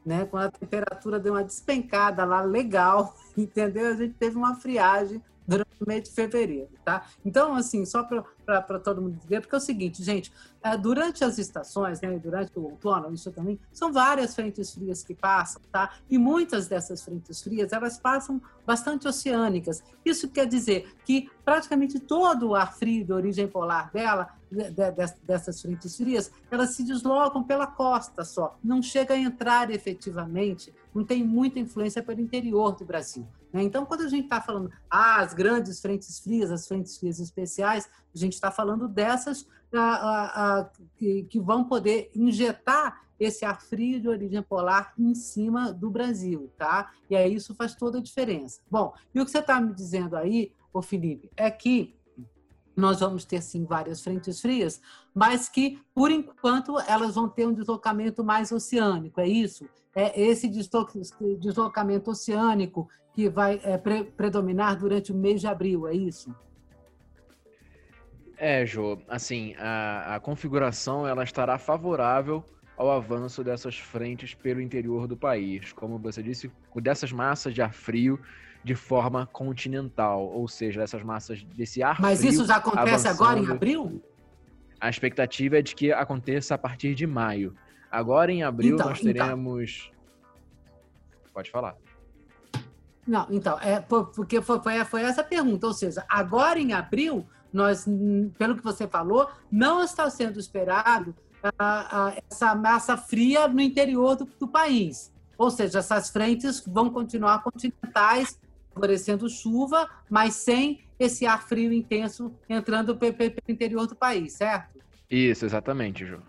né? 0.05 0.25
Quando 0.25 0.45
a 0.45 0.51
temperatura 0.51 1.19
deu 1.19 1.33
uma 1.33 1.43
despencada 1.43 2.23
lá 2.23 2.41
legal, 2.41 3.13
entendeu? 3.35 3.87
A 3.87 3.95
gente 3.95 4.13
teve 4.13 4.37
uma 4.37 4.55
friagem 4.55 5.21
durante 5.49 5.83
o 5.83 5.87
mês 5.87 6.03
de 6.03 6.11
fevereiro, 6.11 6.69
tá? 6.85 7.05
Então, 7.25 7.55
assim, 7.55 7.83
só 7.85 8.03
para 8.03 8.79
todo 8.79 9.01
mundo 9.01 9.15
entender, 9.15 9.41
porque 9.41 9.55
é 9.55 9.57
o 9.57 9.61
seguinte, 9.61 10.03
gente, 10.03 10.31
é, 10.61 10.77
durante 10.77 11.23
as 11.23 11.39
estações, 11.39 11.99
né, 12.01 12.17
durante 12.19 12.51
o 12.57 12.63
outono, 12.63 13.11
isso 13.13 13.31
também, 13.31 13.59
são 13.73 13.91
várias 13.91 14.35
frentes 14.35 14.71
frias 14.73 15.03
que 15.03 15.15
passam, 15.15 15.61
tá? 15.71 15.93
E 16.09 16.17
muitas 16.17 16.67
dessas 16.67 17.01
frentes 17.01 17.41
frias, 17.41 17.73
elas 17.73 17.97
passam 17.97 18.39
bastante 18.65 19.07
oceânicas. 19.07 19.83
Isso 20.05 20.29
quer 20.29 20.45
dizer 20.45 20.93
que 21.03 21.29
praticamente 21.43 21.99
todo 21.99 22.49
o 22.49 22.55
ar 22.55 22.75
frio 22.75 23.03
de 23.03 23.11
origem 23.11 23.47
polar 23.47 23.91
dela, 23.91 24.29
de, 24.51 24.71
de, 24.71 24.91
dessas 25.23 25.61
frentes 25.61 25.95
frias, 25.95 26.31
elas 26.49 26.71
se 26.71 26.83
deslocam 26.83 27.43
pela 27.43 27.67
costa 27.67 28.23
só, 28.23 28.57
não 28.63 28.81
chega 28.81 29.13
a 29.13 29.17
entrar 29.17 29.69
efetivamente, 29.71 30.73
não 30.93 31.03
tem 31.03 31.23
muita 31.23 31.59
influência 31.59 32.01
pelo 32.01 32.21
interior 32.21 32.75
do 32.75 32.85
Brasil. 32.85 33.27
Né? 33.53 33.63
Então, 33.63 33.85
quando 33.85 34.01
a 34.01 34.07
gente 34.07 34.25
está 34.25 34.41
falando 34.41 34.71
ah, 34.89 35.21
as 35.21 35.33
grandes 35.33 35.79
frentes 35.79 36.19
frias, 36.19 36.51
as 36.51 36.67
frentes 36.67 36.97
frias 36.97 37.19
especiais, 37.19 37.89
a 38.13 38.17
gente 38.17 38.33
está 38.33 38.51
falando 38.51 38.87
dessas 38.87 39.47
ah, 39.73 40.31
ah, 40.35 40.69
que, 40.95 41.23
que 41.23 41.39
vão 41.39 41.63
poder 41.63 42.11
injetar 42.15 43.01
esse 43.19 43.43
ar 43.43 43.61
frio 43.61 43.99
de 43.99 44.07
origem 44.07 44.41
polar 44.41 44.93
em 44.97 45.13
cima 45.13 45.73
do 45.73 45.89
Brasil, 45.89 46.49
tá? 46.57 46.91
E 47.09 47.15
aí 47.15 47.35
isso 47.35 47.53
faz 47.53 47.75
toda 47.75 47.97
a 47.97 48.01
diferença. 48.01 48.61
Bom, 48.71 48.93
e 49.13 49.19
o 49.19 49.25
que 49.25 49.31
você 49.31 49.39
está 49.39 49.59
me 49.59 49.73
dizendo 49.73 50.15
aí, 50.15 50.53
ô 50.71 50.81
Felipe, 50.81 51.29
é 51.35 51.51
que 51.51 51.98
nós 52.79 52.99
vamos 52.99 53.25
ter 53.25 53.41
sim 53.41 53.65
várias 53.65 54.01
frentes 54.01 54.41
frias, 54.41 54.81
mas 55.13 55.47
que 55.47 55.79
por 55.93 56.09
enquanto 56.09 56.79
elas 56.79 57.15
vão 57.15 57.29
ter 57.29 57.47
um 57.47 57.53
deslocamento 57.53 58.23
mais 58.23 58.51
oceânico, 58.51 59.19
é 59.21 59.27
isso? 59.27 59.67
É 59.95 60.19
esse 60.19 60.47
deslocamento 60.47 62.11
oceânico 62.11 62.87
que 63.13 63.29
vai 63.29 63.59
é, 63.63 63.77
pre 63.77 64.03
predominar 64.03 64.77
durante 64.77 65.11
o 65.11 65.15
mês 65.15 65.41
de 65.41 65.47
abril, 65.47 65.87
é 65.87 65.93
isso? 65.93 66.33
É, 68.37 68.65
Jô, 68.65 68.97
assim, 69.09 69.53
a, 69.57 70.15
a 70.15 70.19
configuração 70.19 71.05
ela 71.05 71.23
estará 71.23 71.57
favorável 71.57 72.43
ao 72.77 72.89
avanço 72.89 73.43
dessas 73.43 73.77
frentes 73.77 74.33
pelo 74.33 74.61
interior 74.61 75.05
do 75.05 75.17
país, 75.17 75.73
como 75.73 75.99
você 75.99 76.23
disse, 76.23 76.49
dessas 76.77 77.11
massas 77.11 77.53
de 77.53 77.61
ar 77.61 77.73
frio 77.73 78.17
de 78.63 78.75
forma 78.75 79.25
continental, 79.25 80.25
ou 80.27 80.47
seja, 80.47 80.81
essas 80.81 81.01
massas 81.01 81.43
desse 81.43 81.81
ar 81.81 81.99
Mas 82.01 82.19
frio 82.19 82.31
isso 82.31 82.45
já 82.45 82.57
acontece 82.57 83.07
agora 83.07 83.39
em 83.39 83.47
abril? 83.47 84.03
A 84.79 84.89
expectativa 84.89 85.59
é 85.59 85.61
de 85.61 85.75
que 85.75 85.91
aconteça 85.91 86.55
a 86.55 86.57
partir 86.57 86.95
de 86.95 87.05
maio. 87.05 87.55
Agora 87.91 88.31
em 88.31 88.43
abril 88.43 88.75
então, 88.75 88.89
nós 88.89 88.99
então. 88.99 89.13
teremos. 89.13 89.91
Então. 89.91 91.31
Pode 91.33 91.51
falar. 91.51 91.75
Não, 93.07 93.25
então, 93.31 93.59
é 93.59 93.79
porque 93.79 94.41
foi, 94.41 94.61
foi, 94.61 94.85
foi 94.85 95.01
essa 95.01 95.23
pergunta. 95.23 95.65
Ou 95.65 95.73
seja, 95.73 96.05
agora 96.07 96.59
em 96.59 96.73
abril, 96.73 97.25
nós, 97.51 97.85
pelo 98.37 98.55
que 98.55 98.63
você 98.63 98.87
falou, 98.87 99.29
não 99.51 99.83
está 99.83 100.09
sendo 100.09 100.39
esperado 100.39 101.15
essa 102.29 102.53
massa 102.53 102.97
fria 102.97 103.47
no 103.47 103.61
interior 103.61 104.15
do, 104.15 104.25
do, 104.25 104.47
país. 104.47 105.11
Ou 105.37 105.49
seja, 105.49 105.79
essas 105.79 106.09
frentes 106.09 106.63
vão 106.65 106.89
continuar 106.89 107.41
continentais, 107.41 108.37
favorecendo 108.73 109.29
chuva, 109.29 109.89
mas 110.09 110.35
sem 110.35 110.81
esse 110.99 111.25
ar 111.25 111.47
frio 111.47 111.71
intenso 111.71 112.33
entrando 112.49 112.95
pelo 112.97 113.15
interior 113.47 113.87
do 113.87 113.95
país, 113.95 114.33
certo? 114.33 114.79
Isso, 115.09 115.45
exatamente, 115.45 116.05
Ju. 116.05 116.21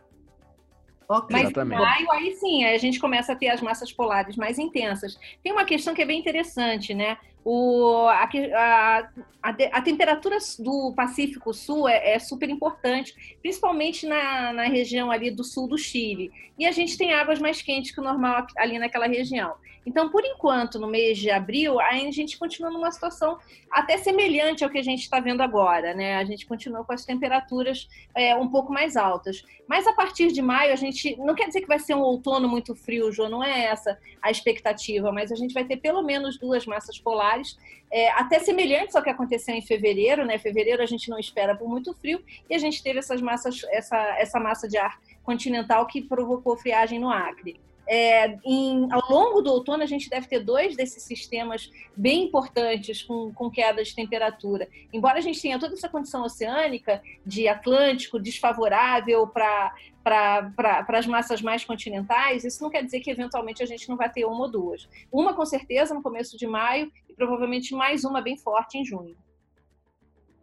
Okay. 1.08 1.42
Mas 1.42 1.50
em 1.50 1.64
maio, 1.64 2.10
aí 2.12 2.36
sim, 2.36 2.64
a 2.64 2.78
gente 2.78 3.00
começa 3.00 3.32
a 3.32 3.36
ter 3.36 3.48
as 3.48 3.60
massas 3.60 3.92
polares 3.92 4.36
mais 4.36 4.60
intensas. 4.60 5.18
Tem 5.42 5.52
uma 5.52 5.64
questão 5.64 5.92
que 5.92 6.02
é 6.02 6.06
bem 6.06 6.20
interessante, 6.20 6.94
né? 6.94 7.18
O, 7.44 8.06
a, 8.08 8.28
a, 8.54 9.08
a, 9.42 9.82
temperatura 9.82 10.36
do 10.58 10.92
Pacífico 10.94 11.54
Sul 11.54 11.88
é, 11.88 12.14
é, 12.14 12.18
super 12.18 12.50
importante, 12.50 13.36
principalmente 13.40 14.06
na, 14.06 14.52
na 14.52 14.64
região 14.64 15.10
ali 15.10 15.30
do 15.30 15.42
sul 15.42 15.66
do 15.66 15.78
Chile. 15.78 16.30
E 16.58 16.66
a 16.66 16.72
gente 16.72 16.98
tem 16.98 17.14
águas 17.14 17.38
mais 17.38 17.62
quentes 17.62 17.92
que 17.92 18.00
o 18.00 18.04
normal 18.04 18.46
ali 18.58 18.78
naquela 18.78 19.06
região. 19.06 19.54
Então, 19.84 20.10
por 20.10 20.24
enquanto, 20.24 20.78
no 20.78 20.86
mês 20.86 21.18
de 21.18 21.30
abril, 21.30 21.80
a 21.80 21.94
gente 22.10 22.38
continua 22.38 22.70
numa 22.70 22.90
situação 22.90 23.38
até 23.70 23.96
semelhante 23.96 24.62
ao 24.62 24.68
que 24.68 24.78
a 24.78 24.82
gente 24.82 25.00
está 25.00 25.20
vendo 25.20 25.42
agora, 25.42 25.94
né? 25.94 26.16
A 26.16 26.24
gente 26.24 26.46
continua 26.46 26.84
com 26.84 26.92
as 26.92 27.04
temperaturas 27.04 27.88
é, 28.14 28.34
um 28.36 28.48
pouco 28.48 28.72
mais 28.72 28.96
altas. 28.96 29.42
Mas 29.66 29.86
a 29.86 29.92
partir 29.92 30.32
de 30.32 30.42
maio, 30.42 30.72
a 30.72 30.76
gente. 30.76 31.16
Não 31.16 31.34
quer 31.34 31.46
dizer 31.46 31.62
que 31.62 31.66
vai 31.66 31.78
ser 31.78 31.94
um 31.94 32.02
outono 32.02 32.46
muito 32.48 32.74
frio, 32.74 33.10
João, 33.10 33.30
não 33.30 33.42
é 33.42 33.64
essa 33.64 33.98
a 34.20 34.30
expectativa, 34.30 35.10
mas 35.12 35.32
a 35.32 35.36
gente 35.36 35.54
vai 35.54 35.64
ter 35.64 35.78
pelo 35.78 36.02
menos 36.02 36.38
duas 36.38 36.66
massas 36.66 36.98
polares 36.98 37.29
solares, 37.30 37.56
é, 37.92 38.10
até 38.12 38.38
semelhantes 38.38 38.94
ao 38.94 39.02
que 39.02 39.10
aconteceu 39.10 39.54
em 39.54 39.62
fevereiro, 39.62 40.24
né? 40.24 40.38
Fevereiro 40.38 40.82
a 40.82 40.86
gente 40.86 41.08
não 41.08 41.18
espera 41.18 41.56
por 41.56 41.68
muito 41.68 41.92
frio 41.94 42.22
e 42.48 42.54
a 42.54 42.58
gente 42.58 42.82
teve 42.82 42.98
essas 42.98 43.20
massas, 43.20 43.62
essa, 43.70 43.96
essa 44.18 44.38
massa 44.38 44.68
de 44.68 44.78
ar 44.78 45.00
continental 45.24 45.86
que 45.86 46.02
provocou 46.02 46.56
friagem 46.56 46.98
no 46.98 47.10
Acre. 47.10 47.60
É, 47.92 48.38
em, 48.44 48.86
ao 48.92 49.10
longo 49.10 49.42
do 49.42 49.50
outono, 49.50 49.82
a 49.82 49.86
gente 49.86 50.08
deve 50.08 50.28
ter 50.28 50.38
dois 50.38 50.76
desses 50.76 51.02
sistemas 51.02 51.68
bem 51.96 52.26
importantes 52.26 53.02
com, 53.02 53.32
com 53.34 53.50
queda 53.50 53.82
de 53.82 53.92
temperatura. 53.92 54.68
Embora 54.92 55.18
a 55.18 55.20
gente 55.20 55.42
tenha 55.42 55.58
toda 55.58 55.74
essa 55.74 55.88
condição 55.88 56.22
oceânica 56.22 57.02
de 57.26 57.48
Atlântico 57.48 58.20
desfavorável 58.20 59.26
para 59.26 59.72
para 60.02 60.98
as 60.98 61.06
massas 61.06 61.42
mais 61.42 61.64
continentais, 61.64 62.44
isso 62.44 62.62
não 62.62 62.70
quer 62.70 62.82
dizer 62.82 63.00
que 63.00 63.10
eventualmente 63.10 63.62
a 63.62 63.66
gente 63.66 63.86
não 63.88 63.96
vai 63.96 64.10
ter 64.10 64.24
uma 64.24 64.44
ou 64.44 64.50
duas. 64.50 64.88
Uma 65.12 65.34
com 65.34 65.44
certeza 65.44 65.94
no 65.94 66.02
começo 66.02 66.38
de 66.38 66.46
maio 66.46 66.90
provavelmente 67.20 67.74
mais 67.74 68.02
uma 68.02 68.22
bem 68.22 68.38
forte 68.38 68.78
em 68.78 68.84
junho. 68.84 69.14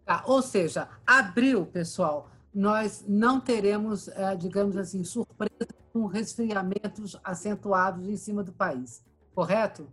Tá, 0.06 0.24
ou 0.28 0.44
seja, 0.44 0.88
abril, 1.08 1.66
pessoal, 1.66 2.30
nós 2.54 3.04
não 3.08 3.42
teremos, 3.42 4.08
é, 4.10 4.36
digamos 4.36 4.78
assim, 4.78 5.04
surpresa 5.04 5.68
com 5.92 6.06
resfriamentos 6.06 7.20
acentuados 7.24 8.08
em 8.08 8.16
cima 8.16 8.44
do 8.44 8.54
país, 8.54 9.04
correto? 9.34 9.92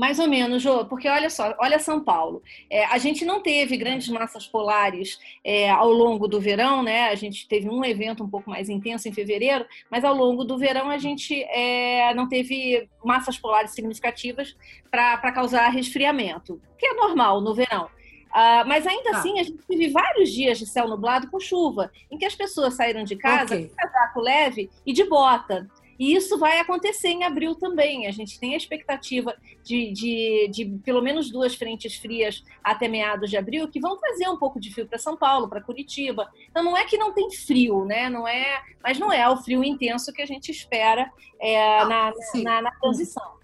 Mais 0.00 0.18
ou 0.18 0.26
menos, 0.26 0.62
Jô, 0.62 0.86
porque 0.86 1.06
olha 1.06 1.28
só, 1.28 1.54
olha 1.58 1.78
São 1.78 2.02
Paulo. 2.02 2.42
É, 2.70 2.86
a 2.86 2.96
gente 2.96 3.22
não 3.22 3.42
teve 3.42 3.76
grandes 3.76 4.08
massas 4.08 4.46
polares 4.46 5.18
é, 5.44 5.68
ao 5.68 5.92
longo 5.92 6.26
do 6.26 6.40
verão, 6.40 6.82
né? 6.82 7.10
A 7.10 7.14
gente 7.14 7.46
teve 7.46 7.68
um 7.68 7.84
evento 7.84 8.24
um 8.24 8.30
pouco 8.30 8.48
mais 8.48 8.70
intenso 8.70 9.10
em 9.10 9.12
fevereiro, 9.12 9.66
mas 9.90 10.02
ao 10.02 10.14
longo 10.14 10.42
do 10.42 10.56
verão 10.56 10.88
a 10.88 10.96
gente 10.96 11.42
é, 11.50 12.14
não 12.14 12.26
teve 12.26 12.88
massas 13.04 13.36
polares 13.36 13.72
significativas 13.72 14.56
para 14.90 15.32
causar 15.32 15.68
resfriamento, 15.68 16.58
que 16.78 16.86
é 16.86 16.94
normal 16.94 17.42
no 17.42 17.54
verão. 17.54 17.84
Uh, 18.30 18.64
mas 18.66 18.86
ainda 18.86 19.10
ah. 19.10 19.18
assim, 19.18 19.38
a 19.38 19.42
gente 19.42 19.58
teve 19.68 19.88
vários 19.88 20.32
dias 20.32 20.58
de 20.58 20.64
céu 20.64 20.88
nublado 20.88 21.28
com 21.28 21.38
chuva, 21.38 21.90
em 22.10 22.16
que 22.16 22.24
as 22.24 22.34
pessoas 22.34 22.72
saíram 22.72 23.04
de 23.04 23.16
casa 23.16 23.54
okay. 23.54 23.68
com 23.68 23.74
casaco 23.74 24.20
leve 24.20 24.70
e 24.86 24.94
de 24.94 25.04
bota. 25.04 25.68
E 26.00 26.14
isso 26.14 26.38
vai 26.38 26.58
acontecer 26.58 27.08
em 27.08 27.24
abril 27.24 27.54
também. 27.54 28.06
A 28.06 28.10
gente 28.10 28.40
tem 28.40 28.54
a 28.54 28.56
expectativa 28.56 29.36
de, 29.62 29.92
de, 29.92 30.48
de 30.50 30.64
pelo 30.82 31.02
menos 31.02 31.30
duas 31.30 31.54
frentes 31.54 31.96
frias 31.96 32.42
até 32.64 32.88
meados 32.88 33.28
de 33.28 33.36
abril, 33.36 33.68
que 33.68 33.78
vão 33.78 33.98
trazer 33.98 34.26
um 34.26 34.38
pouco 34.38 34.58
de 34.58 34.72
frio 34.72 34.86
para 34.86 34.96
São 34.96 35.14
Paulo, 35.14 35.46
para 35.46 35.60
Curitiba. 35.60 36.26
Então 36.50 36.64
não 36.64 36.74
é 36.74 36.86
que 36.86 36.96
não 36.96 37.12
tem 37.12 37.30
frio, 37.30 37.84
né? 37.84 38.08
Não 38.08 38.26
é, 38.26 38.62
mas 38.82 38.98
não 38.98 39.12
é 39.12 39.28
o 39.28 39.36
frio 39.36 39.62
intenso 39.62 40.10
que 40.10 40.22
a 40.22 40.26
gente 40.26 40.50
espera 40.50 41.12
é, 41.38 41.80
ah, 41.80 41.84
na, 41.84 42.12
na, 42.42 42.62
na 42.62 42.70
transição. 42.70 43.39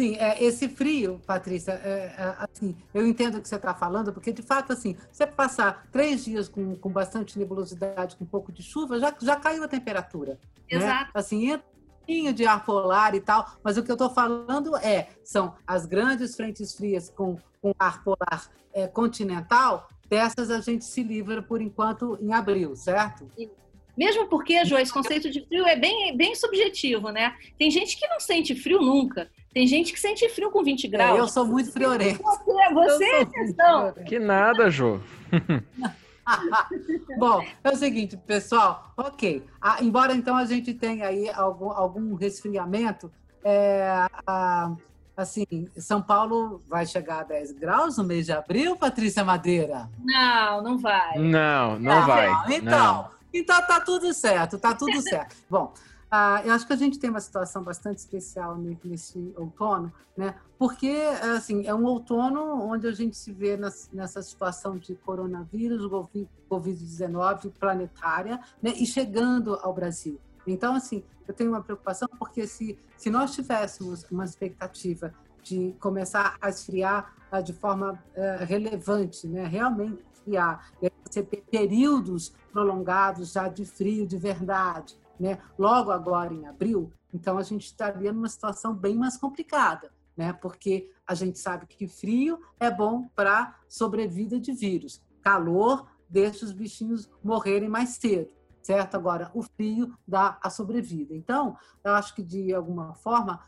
Sim, 0.00 0.14
é, 0.14 0.40
esse 0.40 0.68
frio, 0.68 1.20
Patrícia, 1.26 1.72
é, 1.72 2.14
é, 2.16 2.36
assim, 2.38 2.76
eu 2.94 3.04
entendo 3.04 3.38
o 3.38 3.42
que 3.42 3.48
você 3.48 3.56
está 3.56 3.74
falando, 3.74 4.12
porque 4.12 4.32
de 4.32 4.42
fato, 4.42 4.72
assim, 4.72 4.96
você 5.10 5.26
passar 5.26 5.88
três 5.90 6.24
dias 6.24 6.48
com, 6.48 6.76
com 6.76 6.88
bastante 6.88 7.36
nebulosidade, 7.36 8.14
com 8.14 8.22
um 8.22 8.26
pouco 8.26 8.52
de 8.52 8.62
chuva, 8.62 9.00
já, 9.00 9.12
já 9.20 9.34
caiu 9.34 9.64
a 9.64 9.68
temperatura. 9.68 10.38
Né? 10.70 10.78
Exato. 10.78 11.04
Né? 11.06 11.10
Assim, 11.12 11.50
entra 11.50 12.32
de 12.32 12.46
ar 12.46 12.64
polar 12.64 13.16
e 13.16 13.20
tal, 13.20 13.44
mas 13.62 13.76
o 13.76 13.82
que 13.82 13.90
eu 13.90 13.96
estou 13.96 14.08
falando 14.08 14.76
é, 14.76 15.08
são 15.24 15.56
as 15.66 15.84
grandes 15.84 16.36
frentes 16.36 16.76
frias 16.76 17.10
com, 17.10 17.36
com 17.60 17.74
ar 17.76 18.04
polar 18.04 18.48
é, 18.72 18.86
continental, 18.86 19.88
dessas 20.08 20.48
a 20.48 20.60
gente 20.60 20.84
se 20.84 21.02
livra 21.02 21.42
por 21.42 21.60
enquanto 21.60 22.16
em 22.20 22.32
abril, 22.32 22.76
certo? 22.76 23.28
Mesmo 23.96 24.28
porque, 24.28 24.64
Jô, 24.64 24.78
esse 24.78 24.92
conceito 24.92 25.28
de 25.28 25.44
frio 25.44 25.66
é 25.66 25.74
bem, 25.74 26.16
bem 26.16 26.36
subjetivo, 26.36 27.10
né? 27.10 27.34
Tem 27.58 27.68
gente 27.68 27.98
que 27.98 28.06
não 28.06 28.20
sente 28.20 28.54
frio 28.54 28.80
nunca. 28.80 29.28
Tem 29.58 29.66
gente 29.66 29.92
que 29.92 29.98
sente 29.98 30.28
frio 30.28 30.52
com 30.52 30.62
20 30.62 30.86
graus. 30.86 31.18
É, 31.18 31.20
eu 31.20 31.26
sou 31.26 31.44
muito 31.44 31.72
friorento. 31.72 32.22
Você, 32.22 32.72
você 32.72 33.04
é 33.04 33.22
exceção. 33.22 33.92
Que 34.06 34.16
nada, 34.20 34.70
Jô. 34.70 35.00
Bom, 37.18 37.44
é 37.64 37.68
o 37.68 37.74
seguinte, 37.74 38.16
pessoal. 38.16 38.92
Ok. 38.96 39.44
Ah, 39.60 39.78
embora 39.82 40.14
então 40.14 40.36
a 40.36 40.44
gente 40.44 40.72
tenha 40.72 41.08
aí 41.08 41.28
algum, 41.30 41.72
algum 41.72 42.14
resfriamento, 42.14 43.10
é, 43.42 44.06
ah, 44.24 44.76
assim, 45.16 45.44
São 45.76 46.00
Paulo 46.00 46.62
vai 46.68 46.86
chegar 46.86 47.22
a 47.22 47.24
10 47.24 47.50
graus 47.50 47.98
no 47.98 48.04
mês 48.04 48.26
de 48.26 48.32
abril, 48.32 48.76
Patrícia 48.76 49.24
Madeira? 49.24 49.90
Não, 49.98 50.62
não 50.62 50.78
vai. 50.78 51.18
Não, 51.18 51.80
não 51.80 51.92
ah, 51.94 52.06
vai. 52.06 52.30
Então, 52.54 52.70
não. 52.70 53.10
então 53.34 53.60
tá 53.66 53.80
tudo 53.80 54.14
certo, 54.14 54.56
tá 54.56 54.72
tudo 54.72 55.02
certo. 55.02 55.34
Bom, 55.50 55.74
ah, 56.10 56.40
eu 56.42 56.54
acho 56.54 56.66
que 56.66 56.72
a 56.72 56.76
gente 56.76 56.98
tem 56.98 57.10
uma 57.10 57.20
situação 57.20 57.62
bastante 57.62 57.98
especial 57.98 58.56
nesse 58.56 59.32
outono, 59.36 59.92
né? 60.16 60.34
Porque 60.58 60.90
assim 61.36 61.66
é 61.66 61.74
um 61.74 61.84
outono 61.84 62.40
onde 62.62 62.86
a 62.86 62.92
gente 62.92 63.14
se 63.14 63.30
vê 63.30 63.58
nessa 63.92 64.22
situação 64.22 64.78
de 64.78 64.94
coronavírus, 64.94 65.82
Covid-19 66.50 67.52
planetária, 67.60 68.40
né? 68.62 68.72
E 68.76 68.86
chegando 68.86 69.56
ao 69.56 69.74
Brasil. 69.74 70.18
Então, 70.46 70.74
assim, 70.74 71.04
eu 71.26 71.34
tenho 71.34 71.50
uma 71.50 71.60
preocupação 71.62 72.08
porque 72.18 72.46
se 72.46 72.78
se 72.96 73.10
nós 73.10 73.34
tivéssemos 73.34 74.04
uma 74.10 74.24
expectativa 74.24 75.12
de 75.42 75.74
começar 75.78 76.36
a 76.40 76.48
esfriar 76.48 77.14
uh, 77.30 77.42
de 77.42 77.52
forma 77.52 77.92
uh, 77.92 78.44
relevante, 78.46 79.26
né? 79.26 79.46
Realmente 79.46 80.02
esfriar, 80.14 80.72
e 80.82 80.90
ter 81.10 81.22
períodos 81.22 82.32
prolongados 82.50 83.32
já 83.32 83.46
de 83.46 83.66
frio 83.66 84.06
de 84.06 84.16
verdade 84.16 84.96
né, 85.18 85.38
logo 85.58 85.90
agora 85.90 86.32
em 86.32 86.46
abril, 86.46 86.92
então 87.12 87.38
a 87.38 87.42
gente 87.42 87.66
estaria 87.66 88.12
numa 88.12 88.28
situação 88.28 88.74
bem 88.74 88.96
mais 88.96 89.16
complicada, 89.16 89.90
né, 90.16 90.32
porque 90.32 90.90
a 91.06 91.14
gente 91.14 91.38
sabe 91.38 91.66
que 91.66 91.88
frio 91.88 92.40
é 92.60 92.70
bom 92.70 93.08
para 93.14 93.56
sobrevida 93.68 94.38
de 94.38 94.52
vírus, 94.52 95.02
calor 95.22 95.86
deixa 96.08 96.44
os 96.44 96.52
bichinhos 96.52 97.08
morrerem 97.22 97.68
mais 97.68 97.90
cedo, 97.90 98.30
certo? 98.62 98.94
Agora, 98.94 99.30
o 99.34 99.42
frio 99.42 99.94
dá 100.06 100.38
a 100.42 100.48
sobrevida. 100.48 101.14
Então, 101.14 101.56
eu 101.84 101.92
acho 101.92 102.14
que 102.14 102.22
de 102.22 102.54
alguma 102.54 102.94
forma 102.94 103.40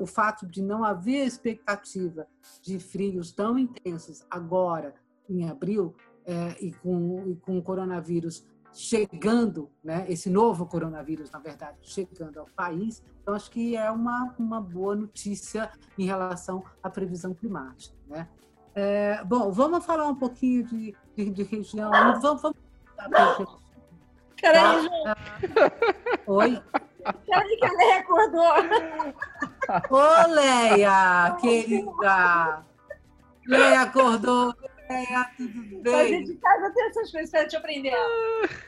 o 0.00 0.06
fato 0.06 0.44
de 0.44 0.60
não 0.60 0.82
haver 0.82 1.24
expectativa 1.24 2.26
de 2.60 2.80
frios 2.80 3.30
tão 3.30 3.56
intensos 3.56 4.26
agora 4.28 4.94
em 5.28 5.48
abril 5.48 5.94
é, 6.24 6.56
e, 6.60 6.72
com, 6.72 7.28
e 7.28 7.36
com 7.36 7.56
o 7.56 7.62
coronavírus 7.62 8.44
chegando, 8.72 9.70
né, 9.82 10.06
esse 10.08 10.30
novo 10.30 10.66
coronavírus, 10.66 11.30
na 11.30 11.38
verdade, 11.38 11.78
chegando 11.82 12.38
ao 12.38 12.46
país. 12.46 13.02
Então, 13.22 13.34
acho 13.34 13.50
que 13.50 13.76
é 13.76 13.90
uma, 13.90 14.34
uma 14.38 14.60
boa 14.60 14.94
notícia 14.94 15.70
em 15.98 16.06
relação 16.06 16.64
à 16.82 16.88
previsão 16.88 17.34
climática. 17.34 17.94
Né? 18.08 18.28
É, 18.74 19.24
bom, 19.24 19.50
vamos 19.50 19.84
falar 19.84 20.06
um 20.06 20.14
pouquinho 20.14 20.64
de, 20.64 20.94
de, 21.16 21.30
de 21.30 21.42
região. 21.42 21.90
Vamos, 21.90 22.42
vamos... 22.42 22.56
Peraí, 24.40 24.88
tá? 25.04 25.16
Oi? 26.26 26.62
Peraí 27.26 27.56
que 27.56 27.64
a 27.64 27.72
Leia 27.72 27.98
acordou. 28.00 28.52
Ô, 29.90 30.28
Leia, 30.28 31.36
querida! 31.40 32.64
Leia 33.46 33.82
acordou. 33.82 34.54
É, 34.90 35.24
tudo 35.36 35.62
bem. 35.82 35.92
Fazer 35.92 36.24
de 36.24 36.34
casa 36.34 36.70
tem 36.74 36.86
essas 36.88 37.10
coisas, 37.12 37.30
deixa 37.30 37.56
eu 37.56 37.60
aprender. 37.60 37.94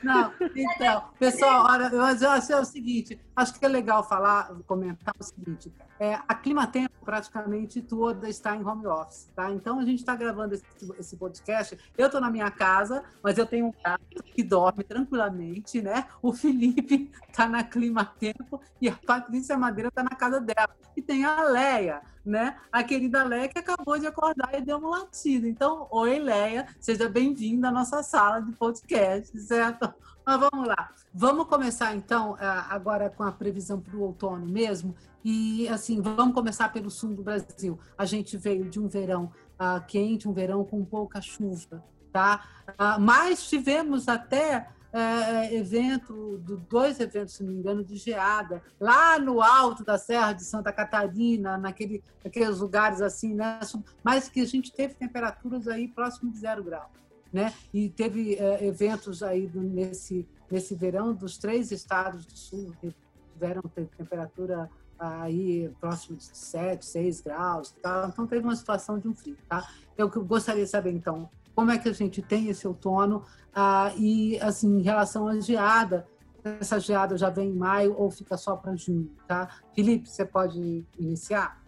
Não, 0.02 0.32
então, 0.54 1.04
pessoal, 1.18 1.66
olha, 1.68 1.84
eu 1.92 2.30
acho 2.30 2.52
é 2.52 2.60
o 2.60 2.64
seguinte, 2.64 3.20
acho 3.34 3.58
que 3.58 3.64
é 3.64 3.68
legal 3.68 4.06
falar, 4.06 4.54
comentar 4.66 5.14
o 5.18 5.24
seguinte, 5.24 5.72
é, 5.98 6.18
a 6.26 6.34
Climatempo 6.34 6.92
praticamente 7.04 7.80
toda 7.82 8.28
está 8.28 8.56
em 8.56 8.64
home 8.64 8.86
office, 8.86 9.30
tá? 9.34 9.50
Então 9.50 9.78
a 9.78 9.84
gente 9.84 10.00
está 10.00 10.16
gravando 10.16 10.54
esse, 10.54 10.64
esse, 10.98 11.16
podcast, 11.16 11.78
eu 11.96 12.06
estou 12.06 12.20
na 12.20 12.30
minha 12.30 12.50
casa, 12.50 13.04
mas 13.22 13.38
eu 13.38 13.46
tenho 13.46 13.66
um 13.66 13.74
gato 13.84 14.22
que 14.24 14.42
dorme 14.42 14.82
tranquilamente, 14.82 15.80
né? 15.80 16.06
O 16.20 16.32
Felipe 16.32 17.10
está 17.28 17.46
na 17.46 17.62
Climatempo 17.62 18.60
e 18.80 18.88
a 18.88 18.96
Patrícia 18.96 19.56
Madeira 19.56 19.88
está 19.88 20.02
na 20.02 20.10
casa 20.10 20.40
dela. 20.40 20.74
E 20.96 21.00
tem 21.00 21.24
a 21.24 21.44
Leia, 21.44 22.02
né? 22.24 22.56
A 22.70 22.82
querida 22.82 23.22
Leia 23.22 23.48
que 23.48 23.58
acabou 23.58 23.98
de 23.98 24.06
acordar 24.06 24.50
e 24.54 24.60
deu 24.60 24.78
uma 24.78 24.98
latida. 24.98 25.46
Então, 25.46 25.86
oi 25.90 26.11
Leia, 26.18 26.66
seja 26.80 27.08
bem-vinda 27.08 27.68
à 27.68 27.70
nossa 27.70 28.02
sala 28.02 28.40
de 28.40 28.52
podcast, 28.52 29.38
certo? 29.40 29.92
Mas 30.24 30.40
vamos 30.40 30.68
lá. 30.68 30.90
Vamos 31.12 31.46
começar 31.46 31.94
então 31.94 32.36
agora 32.68 33.10
com 33.10 33.22
a 33.22 33.32
previsão 33.32 33.80
para 33.80 33.96
o 33.96 34.02
outono 34.02 34.46
mesmo. 34.46 34.94
E 35.24 35.68
assim, 35.68 36.00
vamos 36.00 36.34
começar 36.34 36.72
pelo 36.72 36.90
sul 36.90 37.14
do 37.14 37.22
Brasil. 37.22 37.78
A 37.96 38.04
gente 38.04 38.36
veio 38.36 38.68
de 38.68 38.80
um 38.80 38.88
verão 38.88 39.32
uh, 39.60 39.84
quente, 39.86 40.28
um 40.28 40.32
verão 40.32 40.64
com 40.64 40.84
pouca 40.84 41.20
chuva, 41.20 41.84
tá? 42.12 42.44
Uh, 42.70 43.00
mas 43.00 43.48
tivemos 43.48 44.08
até 44.08 44.68
é, 44.92 45.54
evento, 45.54 46.38
dois 46.68 47.00
eventos, 47.00 47.34
se 47.34 47.42
não 47.42 47.52
me 47.52 47.58
engano, 47.58 47.82
de 47.82 47.96
geada, 47.96 48.62
lá 48.78 49.18
no 49.18 49.40
alto 49.40 49.82
da 49.84 49.96
Serra 49.96 50.32
de 50.32 50.44
Santa 50.44 50.72
Catarina, 50.72 51.56
naquele, 51.56 52.04
naqueles 52.22 52.58
lugares 52.58 53.00
assim, 53.00 53.34
né? 53.34 53.60
Mas 54.04 54.28
que 54.28 54.40
a 54.40 54.46
gente 54.46 54.72
teve 54.72 54.94
temperaturas 54.94 55.66
aí 55.66 55.88
próximo 55.88 56.30
de 56.30 56.38
zero 56.38 56.62
grau, 56.62 56.90
né? 57.32 57.54
E 57.72 57.88
teve 57.88 58.34
é, 58.34 58.66
eventos 58.66 59.22
aí 59.22 59.46
do, 59.46 59.62
nesse, 59.62 60.28
nesse 60.50 60.74
verão 60.74 61.14
dos 61.14 61.38
três 61.38 61.72
estados 61.72 62.26
do 62.26 62.36
sul, 62.36 62.74
que 62.80 62.94
tiveram 63.32 63.62
temperatura 63.96 64.70
aí 64.98 65.68
próximo 65.80 66.16
de 66.16 66.24
7, 66.24 66.84
6 66.84 67.20
graus, 67.22 67.72
tá? 67.82 68.08
então 68.12 68.24
teve 68.24 68.44
uma 68.44 68.54
situação 68.54 68.98
de 68.98 69.08
um 69.08 69.14
frio. 69.14 69.36
Tá? 69.48 69.68
Eu 69.96 70.08
gostaria 70.08 70.64
de 70.64 70.70
saber, 70.70 70.92
então, 70.92 71.28
como 71.54 71.70
é 71.70 71.78
que 71.78 71.88
a 71.88 71.92
gente 71.92 72.22
tem 72.22 72.48
esse 72.48 72.66
outono 72.66 73.24
ah, 73.54 73.92
e, 73.96 74.38
assim, 74.40 74.78
em 74.78 74.82
relação 74.82 75.28
à 75.28 75.38
geada, 75.40 76.06
essa 76.44 76.80
geada 76.80 77.16
já 77.16 77.30
vem 77.30 77.50
em 77.50 77.56
maio 77.56 77.94
ou 77.96 78.10
fica 78.10 78.36
só 78.36 78.56
para 78.56 78.74
junho, 78.74 79.10
tá? 79.28 79.48
Felipe, 79.74 80.08
você 80.08 80.24
pode 80.24 80.84
iniciar? 80.98 81.60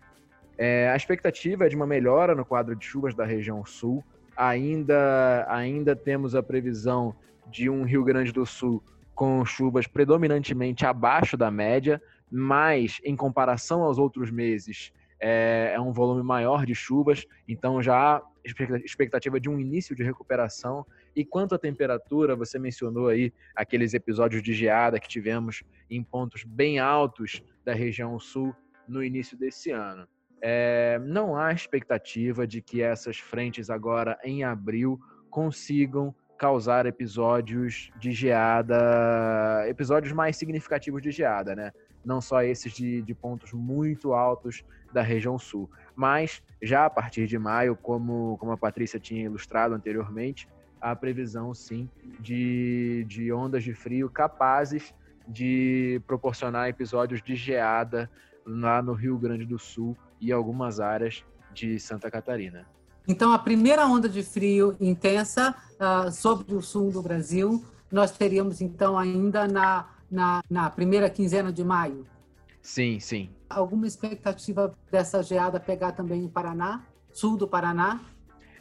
É, 0.57 0.91
a 0.91 0.97
expectativa 0.97 1.67
é 1.67 1.69
de 1.69 1.77
uma 1.77 1.87
melhora 1.87 2.35
no 2.35 2.45
quadro 2.45 2.75
de 2.75 2.85
chuvas 2.85 3.15
da 3.15 3.25
região 3.25 3.65
sul. 3.65 4.05
Ainda, 4.37 5.47
ainda 5.49 5.95
temos 5.95 6.35
a 6.35 6.43
previsão 6.43 7.15
de 7.51 7.69
um 7.69 7.85
Rio 7.85 8.03
Grande 8.03 8.33
do 8.33 8.45
Sul 8.45 8.83
com 9.15 9.45
chuvas 9.45 9.87
predominantemente 9.87 10.85
abaixo 10.85 11.37
da 11.37 11.51
média, 11.51 12.03
mas 12.31 13.01
em 13.05 13.15
comparação 13.15 13.83
aos 13.83 13.97
outros 13.97 14.31
meses, 14.31 14.93
é, 15.21 15.73
é 15.75 15.81
um 15.81 15.93
volume 15.93 16.23
maior 16.23 16.67
de 16.67 16.75
chuvas, 16.75 17.27
então 17.49 17.83
já 17.83 18.17
há 18.17 18.23
expectativa 18.85 19.41
de 19.41 19.49
um 19.49 19.59
início 19.59 19.97
de 19.97 20.03
recuperação. 20.03 20.87
E 21.17 21.25
quanto 21.25 21.55
à 21.55 21.59
temperatura, 21.59 22.37
você 22.37 22.59
mencionou 22.59 23.09
aí 23.09 23.33
aqueles 23.55 23.95
episódios 23.95 24.43
de 24.43 24.53
geada 24.53 25.01
que 25.01 25.09
tivemos 25.09 25.63
em 25.89 26.03
pontos 26.03 26.45
bem 26.45 26.79
altos 26.79 27.43
da 27.65 27.73
região 27.73 28.19
sul 28.19 28.55
no 28.87 29.03
início 29.03 29.37
desse 29.37 29.71
ano. 29.71 30.07
É, 30.43 31.01
não 31.03 31.37
há 31.37 31.53
expectativa 31.53 32.47
de 32.47 32.61
que 32.61 32.83
essas 32.83 33.17
frentes 33.17 33.71
agora 33.71 34.19
em 34.23 34.45
abril 34.45 35.01
consigam 35.31 36.15
causar 36.37 36.85
episódios 36.85 37.91
de 37.99 38.13
geada, 38.13 39.65
episódios 39.67 40.13
mais 40.13 40.37
significativos 40.37 41.01
de 41.01 41.11
geada, 41.11 41.55
né? 41.55 41.73
Não 42.05 42.21
só 42.21 42.43
esses 42.43 42.73
de, 42.75 43.01
de 43.01 43.15
pontos 43.15 43.53
muito 43.55 44.13
altos 44.13 44.63
da 44.95 45.03
região 45.03 45.39
sul. 45.39 45.69
Mas 45.95 46.43
já 46.63 46.87
a 46.87 46.91
partir 46.91 47.27
de 47.27 47.39
maio, 47.39 47.77
como, 47.77 48.39
como 48.39 48.53
a 48.53 48.57
Patrícia 48.57 48.99
tinha 48.99 49.25
ilustrado 49.25 49.75
anteriormente, 49.75 50.49
a 50.81 50.95
previsão 50.95 51.53
sim 51.53 51.89
de, 52.21 53.05
de 53.09 53.33
ondas 53.33 53.65
de 53.65 53.75
frio 53.75 54.09
capazes 54.09 54.95
de 55.27 56.01
proporcionar 56.07 56.69
episódios 56.69 57.23
de 57.23 57.35
geada 57.35 58.11
lá 58.47 58.83
no 58.83 58.93
Rio 58.93 59.19
Grande 59.19 59.45
do 59.45 59.59
Sul 59.59 59.97
e 60.21 60.31
algumas 60.31 60.81
áreas 60.81 61.25
de 61.53 61.79
Santa 61.79 62.11
Catarina. 62.11 62.67
Então, 63.09 63.33
a 63.33 63.39
primeira 63.39 63.87
onda 63.87 64.09
de 64.09 64.23
frio 64.23 64.77
intensa 64.81 65.55
uh, 65.75 66.11
sobre 66.11 66.55
o 66.55 66.63
sul 66.63 66.91
do 66.91 67.03
Brasil, 67.03 67.63
nós 67.91 68.11
teríamos 68.13 68.61
então 68.61 68.99
ainda 68.99 69.47
na, 69.47 69.87
na, 70.11 70.43
na 70.51 70.71
primeira 70.71 71.09
quinzena 71.11 71.53
de 71.53 71.65
maio. 71.65 72.07
Sim, 72.65 72.99
sim. 72.99 73.29
Alguma 73.49 73.87
expectativa 73.87 74.75
dessa 74.91 75.23
geada 75.23 75.61
pegar 75.61 75.93
também 75.93 76.25
o 76.25 76.31
Paraná, 76.31 76.87
sul 77.13 77.37
do 77.37 77.47
Paraná? 77.47 78.01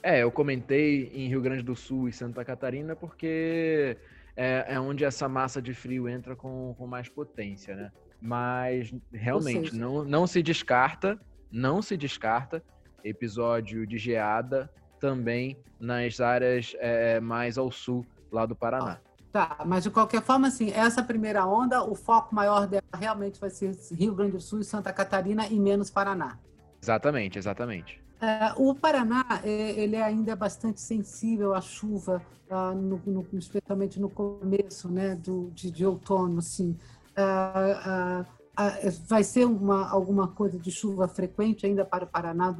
É, 0.03 0.21
eu 0.21 0.29
comentei 0.29 1.09
em 1.13 1.29
Rio 1.29 1.41
Grande 1.41 1.63
do 1.63 1.73
Sul 1.73 2.09
e 2.09 2.11
Santa 2.11 2.43
Catarina 2.43 2.97
porque 2.97 3.97
é, 4.35 4.65
é 4.67 4.79
onde 4.79 5.05
essa 5.05 5.29
massa 5.29 5.61
de 5.61 5.73
frio 5.73 6.09
entra 6.09 6.35
com, 6.35 6.75
com 6.77 6.85
mais 6.85 7.07
potência, 7.07 7.77
né? 7.77 7.91
Mas 8.21 8.93
realmente 9.13 9.69
seja... 9.69 9.81
não, 9.81 10.03
não 10.03 10.27
se 10.27 10.43
descarta, 10.43 11.17
não 11.49 11.81
se 11.81 11.95
descarta 11.95 12.61
episódio 13.05 13.87
de 13.87 13.97
geada 13.97 14.69
também 14.99 15.57
nas 15.79 16.19
áreas 16.19 16.75
é, 16.79 17.21
mais 17.21 17.57
ao 17.57 17.71
sul 17.71 18.05
lá 18.29 18.45
do 18.45 18.55
Paraná. 18.55 18.99
Ah. 19.01 19.12
Tá, 19.33 19.63
mas 19.65 19.81
de 19.81 19.89
qualquer 19.89 20.21
forma, 20.21 20.47
assim, 20.47 20.69
essa 20.69 21.01
primeira 21.01 21.43
onda, 21.43 21.83
o 21.83 21.95
foco 21.95 22.35
maior 22.35 22.67
dela 22.67 22.83
realmente 22.93 23.41
vai 23.41 23.49
ser 23.49 23.75
Rio 23.91 24.13
Grande 24.13 24.33
do 24.33 24.39
Sul 24.39 24.59
e 24.59 24.63
Santa 24.63 24.93
Catarina 24.93 25.47
e 25.47 25.59
menos 25.59 25.89
Paraná. 25.89 26.37
Exatamente, 26.79 27.39
exatamente. 27.39 27.99
É, 28.21 28.53
o 28.55 28.75
Paraná, 28.75 29.25
é, 29.43 29.71
ele 29.71 29.95
ainda 29.95 30.33
é 30.33 30.35
bastante 30.35 30.79
sensível 30.79 31.55
à 31.55 31.61
chuva, 31.61 32.21
ah, 32.47 32.75
no, 32.75 33.01
no, 33.07 33.25
especialmente 33.33 33.99
no 33.99 34.07
começo 34.07 34.87
né, 34.87 35.15
do, 35.15 35.49
de, 35.49 35.71
de 35.71 35.83
outono, 35.83 36.37
assim. 36.37 36.77
Ah, 37.17 38.25
ah, 38.55 38.73
vai 39.07 39.23
ser 39.23 39.45
uma, 39.45 39.89
alguma 39.89 40.27
coisa 40.27 40.59
de 40.59 40.69
chuva 40.69 41.07
frequente 41.07 41.65
ainda 41.65 41.83
para 41.83 42.03
o 42.03 42.07
Paraná 42.07 42.55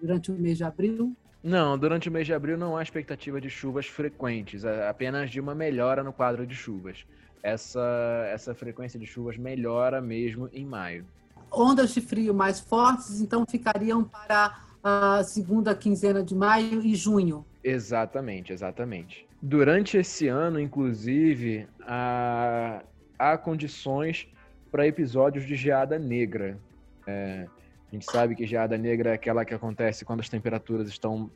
durante 0.00 0.30
o 0.30 0.34
mês 0.34 0.58
de 0.58 0.62
abril? 0.62 1.16
Não, 1.44 1.76
durante 1.76 2.08
o 2.08 2.12
mês 2.12 2.26
de 2.26 2.32
abril 2.32 2.56
não 2.56 2.74
há 2.74 2.82
expectativa 2.82 3.38
de 3.38 3.50
chuvas 3.50 3.84
frequentes, 3.86 4.64
é 4.64 4.88
apenas 4.88 5.30
de 5.30 5.38
uma 5.38 5.54
melhora 5.54 6.02
no 6.02 6.10
quadro 6.10 6.46
de 6.46 6.54
chuvas. 6.54 7.04
Essa, 7.42 8.26
essa 8.32 8.54
frequência 8.54 8.98
de 8.98 9.04
chuvas 9.04 9.36
melhora 9.36 10.00
mesmo 10.00 10.48
em 10.54 10.64
maio. 10.64 11.04
Ondas 11.52 11.92
de 11.92 12.00
frio 12.00 12.32
mais 12.32 12.60
fortes, 12.60 13.20
então, 13.20 13.44
ficariam 13.44 14.02
para 14.02 14.58
a 14.82 15.22
segunda 15.22 15.74
quinzena 15.74 16.24
de 16.24 16.34
maio 16.34 16.80
e 16.82 16.94
junho. 16.94 17.44
Exatamente, 17.62 18.50
exatamente. 18.50 19.28
Durante 19.42 19.98
esse 19.98 20.26
ano, 20.26 20.58
inclusive, 20.58 21.68
há, 21.82 22.82
há 23.18 23.36
condições 23.36 24.26
para 24.72 24.86
episódios 24.86 25.44
de 25.46 25.54
geada 25.56 25.98
negra. 25.98 26.58
É, 27.06 27.46
a 27.94 27.96
gente 27.96 28.10
sabe 28.10 28.34
que 28.34 28.44
geada 28.44 28.76
negra 28.76 29.10
é 29.10 29.14
aquela 29.14 29.44
que 29.44 29.54
acontece 29.54 30.04
quando 30.04 30.18
as 30.18 30.28
temperaturas 30.28 30.88
estão 30.88 31.30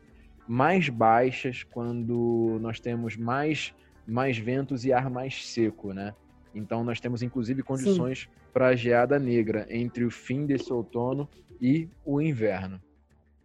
mais 0.46 0.88
baixas, 0.88 1.62
quando 1.62 2.58
nós 2.60 2.80
temos 2.80 3.16
mais, 3.16 3.72
mais 4.04 4.36
ventos 4.36 4.84
e 4.84 4.92
ar 4.92 5.08
mais 5.08 5.46
seco, 5.46 5.92
né? 5.92 6.16
Então 6.52 6.82
nós 6.82 6.98
temos 6.98 7.22
inclusive 7.22 7.62
condições 7.62 8.28
para 8.52 8.74
geada 8.74 9.20
negra 9.20 9.68
entre 9.70 10.04
o 10.04 10.10
fim 10.10 10.46
desse 10.46 10.72
outono 10.72 11.28
e 11.60 11.88
o 12.04 12.20
inverno. 12.20 12.80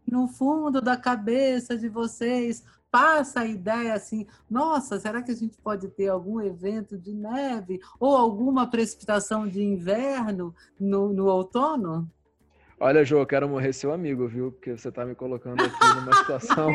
No 0.10 0.28
fundo 0.28 0.82
da 0.82 0.98
cabeça 0.98 1.78
de 1.78 1.88
vocês 1.88 2.64
passa 2.90 3.42
a 3.42 3.46
ideia 3.46 3.94
assim: 3.94 4.26
nossa, 4.50 5.00
será 5.00 5.22
que 5.22 5.30
a 5.30 5.36
gente 5.36 5.56
pode 5.60 5.88
ter 5.90 6.08
algum 6.08 6.42
evento 6.42 6.98
de 6.98 7.14
neve 7.14 7.80
ou 8.00 8.16
alguma 8.16 8.68
precipitação 8.68 9.48
de 9.48 9.62
inverno 9.62 10.56
no, 10.80 11.14
no 11.14 11.28
outono? 11.28 12.10
Olha, 12.80 13.06
Jô, 13.06 13.20
eu 13.20 13.26
quero 13.26 13.48
morrer 13.48 13.72
seu 13.72 13.94
amigo, 13.94 14.28
viu? 14.28 14.52
Porque 14.52 14.72
você 14.72 14.92
tá 14.92 15.06
me 15.06 15.16
colocando 15.16 15.64
aqui 15.64 15.96
numa 15.96 16.14
situação. 16.18 16.72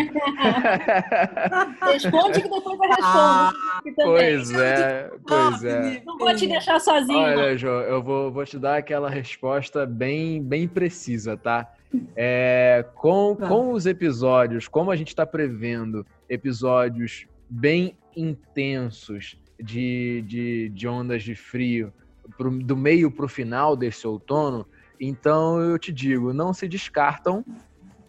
Responde 1.82 2.40
que 2.40 2.48
depois 2.48 2.64
eu 2.64 2.88
respondo. 2.88 2.98
Ah, 3.02 3.52
pois 3.96 4.50
é, 4.52 5.10
pois 5.26 5.64
é. 5.64 6.02
Não 6.04 6.16
vou 6.16 6.34
te 6.34 6.46
deixar 6.46 6.80
sozinho. 6.80 7.18
Olha, 7.18 7.56
Jô, 7.56 7.80
eu 7.80 8.02
vou, 8.02 8.30
vou 8.30 8.44
te 8.44 8.58
dar 8.58 8.76
aquela 8.78 9.10
resposta 9.10 9.84
bem, 9.84 10.42
bem 10.42 10.66
precisa, 10.68 11.36
tá? 11.36 11.70
É, 12.14 12.84
com, 12.94 13.34
tá. 13.34 13.48
com 13.48 13.72
os 13.72 13.86
episódios, 13.86 14.68
como 14.68 14.90
a 14.90 14.96
gente 14.96 15.08
está 15.08 15.26
prevendo 15.26 16.06
episódios 16.28 17.26
bem 17.48 17.96
intensos 18.16 19.38
de, 19.58 20.22
de, 20.26 20.68
de 20.70 20.88
ondas 20.88 21.22
de 21.22 21.34
frio 21.34 21.92
pro, 22.36 22.50
do 22.50 22.76
meio 22.76 23.10
para 23.10 23.24
o 23.24 23.28
final 23.28 23.76
desse 23.76 24.06
outono, 24.06 24.66
então 25.00 25.60
eu 25.60 25.78
te 25.78 25.92
digo, 25.92 26.32
não 26.32 26.52
se 26.52 26.66
descartam 26.68 27.44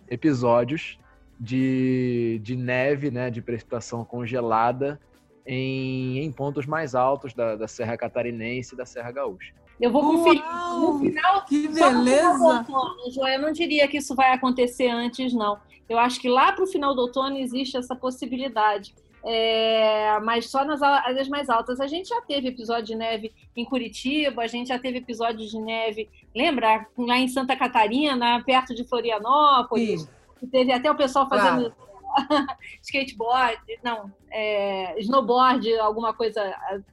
episódios 0.07 0.99
de, 1.39 2.39
de 2.43 2.55
neve, 2.55 3.11
né, 3.11 3.29
de 3.29 3.41
precipitação 3.41 4.03
congelada 4.03 4.99
em, 5.45 6.19
em 6.19 6.31
pontos 6.31 6.65
mais 6.65 6.93
altos 6.93 7.33
da, 7.33 7.55
da 7.55 7.67
Serra 7.67 7.97
Catarinense 7.97 8.73
e 8.73 8.77
da 8.77 8.85
Serra 8.85 9.11
Gaúcha. 9.11 9.53
Eu 9.79 9.91
vou 9.91 10.01
conferir 10.01 10.43
no 10.43 10.99
final. 10.99 11.45
Que 11.45 11.67
beleza! 11.69 12.43
Outono, 12.43 13.27
eu 13.29 13.41
não 13.41 13.51
diria 13.51 13.87
que 13.87 13.97
isso 13.97 14.13
vai 14.13 14.33
acontecer 14.33 14.89
antes, 14.89 15.33
não. 15.33 15.57
Eu 15.87 15.97
acho 15.97 16.19
que 16.19 16.27
lá 16.27 16.51
para 16.51 16.63
o 16.63 16.67
final 16.67 16.93
do 16.93 17.01
outono 17.01 17.37
existe 17.37 17.77
essa 17.77 17.95
possibilidade. 17.95 18.93
É, 19.23 20.19
mas 20.21 20.49
só 20.49 20.63
nas 20.63 20.81
áreas 20.81 21.27
mais 21.27 21.49
altas. 21.49 21.79
A 21.79 21.87
gente 21.87 22.09
já 22.09 22.21
teve 22.21 22.49
episódio 22.49 22.85
de 22.85 22.95
neve 22.95 23.33
em 23.55 23.65
Curitiba, 23.65 24.43
a 24.43 24.47
gente 24.47 24.67
já 24.67 24.79
teve 24.79 24.99
episódio 24.99 25.47
de 25.47 25.59
neve, 25.59 26.09
lembra? 26.35 26.85
Lá 26.97 27.17
em 27.17 27.27
Santa 27.27 27.55
Catarina, 27.55 28.43
perto 28.43 28.73
de 28.73 28.87
Florianópolis. 28.87 30.07
Teve 30.51 30.71
até 30.71 30.89
o 30.89 30.95
pessoal 30.95 31.27
fazendo 31.27 31.71
claro. 31.71 32.47
skateboard, 32.81 33.61
não, 33.83 34.11
é, 34.31 34.99
snowboard, 35.01 35.77
alguma 35.79 36.13
coisa 36.13 36.41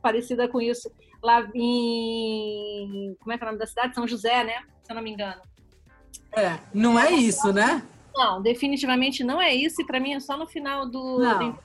parecida 0.02 0.48
com 0.48 0.60
isso, 0.60 0.90
lá 1.22 1.48
em. 1.54 3.16
Como 3.20 3.32
é 3.32 3.38
que 3.38 3.44
é 3.44 3.46
o 3.46 3.50
nome 3.50 3.58
da 3.58 3.66
cidade? 3.66 3.94
São 3.94 4.06
José, 4.06 4.44
né? 4.44 4.62
Se 4.82 4.90
eu 4.92 4.96
não 4.96 5.02
me 5.02 5.10
engano. 5.10 5.40
É, 6.32 6.58
não 6.74 6.98
é 6.98 7.12
isso, 7.12 7.52
né? 7.52 7.82
Não, 8.14 8.40
definitivamente 8.40 9.22
não 9.22 9.40
é 9.40 9.54
isso, 9.54 9.80
e 9.82 9.84
para 9.84 10.00
mim 10.00 10.14
é 10.14 10.20
só 10.20 10.36
no 10.36 10.46
final 10.46 10.86
do. 10.86 11.18
Não. 11.18 11.58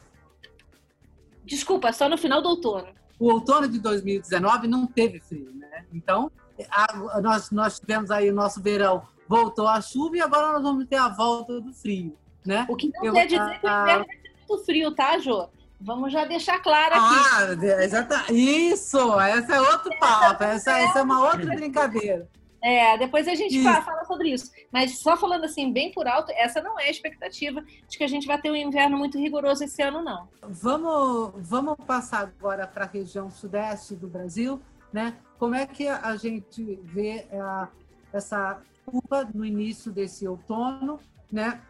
Desculpa, 1.44 1.92
só 1.92 2.08
no 2.08 2.18
final 2.18 2.42
do 2.42 2.50
outono. 2.50 2.88
O 3.20 3.32
outono 3.32 3.68
de 3.68 3.80
2019 3.80 4.68
não 4.68 4.86
teve 4.86 5.20
frio, 5.20 5.52
né? 5.54 5.86
Então, 5.94 6.32
a, 6.70 7.22
nós, 7.22 7.52
nós 7.52 7.80
tivemos 7.80 8.12
aí 8.12 8.30
o 8.30 8.34
nosso 8.34 8.62
verão, 8.62 9.04
voltou 9.28 9.68
a 9.68 9.82
chuva 9.82 10.18
e 10.18 10.22
agora 10.22 10.54
nós 10.54 10.62
vamos 10.62 10.86
ter 10.88 10.98
a 10.98 11.08
volta 11.08 11.60
do 11.62 11.74
frio, 11.74 12.18
né? 12.46 12.66
O 12.70 12.76
que 12.76 12.92
não 12.94 13.06
Eu, 13.06 13.14
quer 13.14 13.26
dizer 13.26 13.40
que 13.40 13.66
o 13.66 13.82
inverno 13.82 14.06
vai 14.06 14.18
ser 14.18 14.34
muito 14.36 14.66
frio, 14.66 14.92
tá, 14.96 15.18
Jô? 15.18 15.50
Vamos 15.80 16.14
já 16.14 16.26
deixar 16.26 16.60
claro 16.60 16.94
aqui. 16.94 17.16
Ah, 17.34 17.84
exatamente. 17.84 18.34
Isso, 18.34 19.20
essa 19.20 19.56
é 19.56 19.62
outro 19.62 19.92
papo, 20.00 20.44
essa, 20.44 20.78
essa 20.78 21.00
é 21.00 21.02
uma 21.02 21.24
outra 21.24 21.56
brincadeira. 21.56 22.30
É, 22.64 22.96
depois 23.00 23.28
a 23.28 23.34
gente 23.34 23.58
isso. 23.58 23.84
fala 23.84 24.06
sobre 24.06 24.30
isso. 24.30 24.52
Mas 24.72 25.00
só 25.00 25.18
falando 25.18 25.46
assim, 25.46 25.74
bem 25.74 25.92
por 25.92 26.08
alto, 26.08 26.32
essa 26.36 26.62
não 26.62 26.80
é 26.80 26.86
a 26.86 26.92
expectativa 26.92 27.64
de 27.90 27.98
que 27.98 28.04
a 28.04 28.08
gente 28.08 28.28
vai 28.28 28.40
ter 28.40 28.52
um 28.52 28.56
inverno 28.56 28.98
muito 28.98 29.18
rigoroso 29.18 29.64
esse 29.64 29.82
ano, 29.82 30.02
não. 30.04 30.30
Vamos, 30.44 31.34
vamos 31.38 31.76
passar 31.88 32.22
agora 32.22 32.68
para 32.68 32.86
a 32.86 32.88
região 32.88 33.32
sudeste 33.32 33.96
do 33.96 34.08
Brasil, 34.08 34.62
né? 34.92 35.18
Como 35.38 35.56
é 35.56 35.66
que 35.66 35.88
a 35.88 36.16
gente 36.16 36.80
vê 36.84 37.28
a, 37.32 37.68
essa 38.14 38.62
curva 38.86 39.28
no 39.34 39.46
início 39.46 39.92
desse 39.92 40.28
outono, 40.28 41.00
né? 41.32 41.62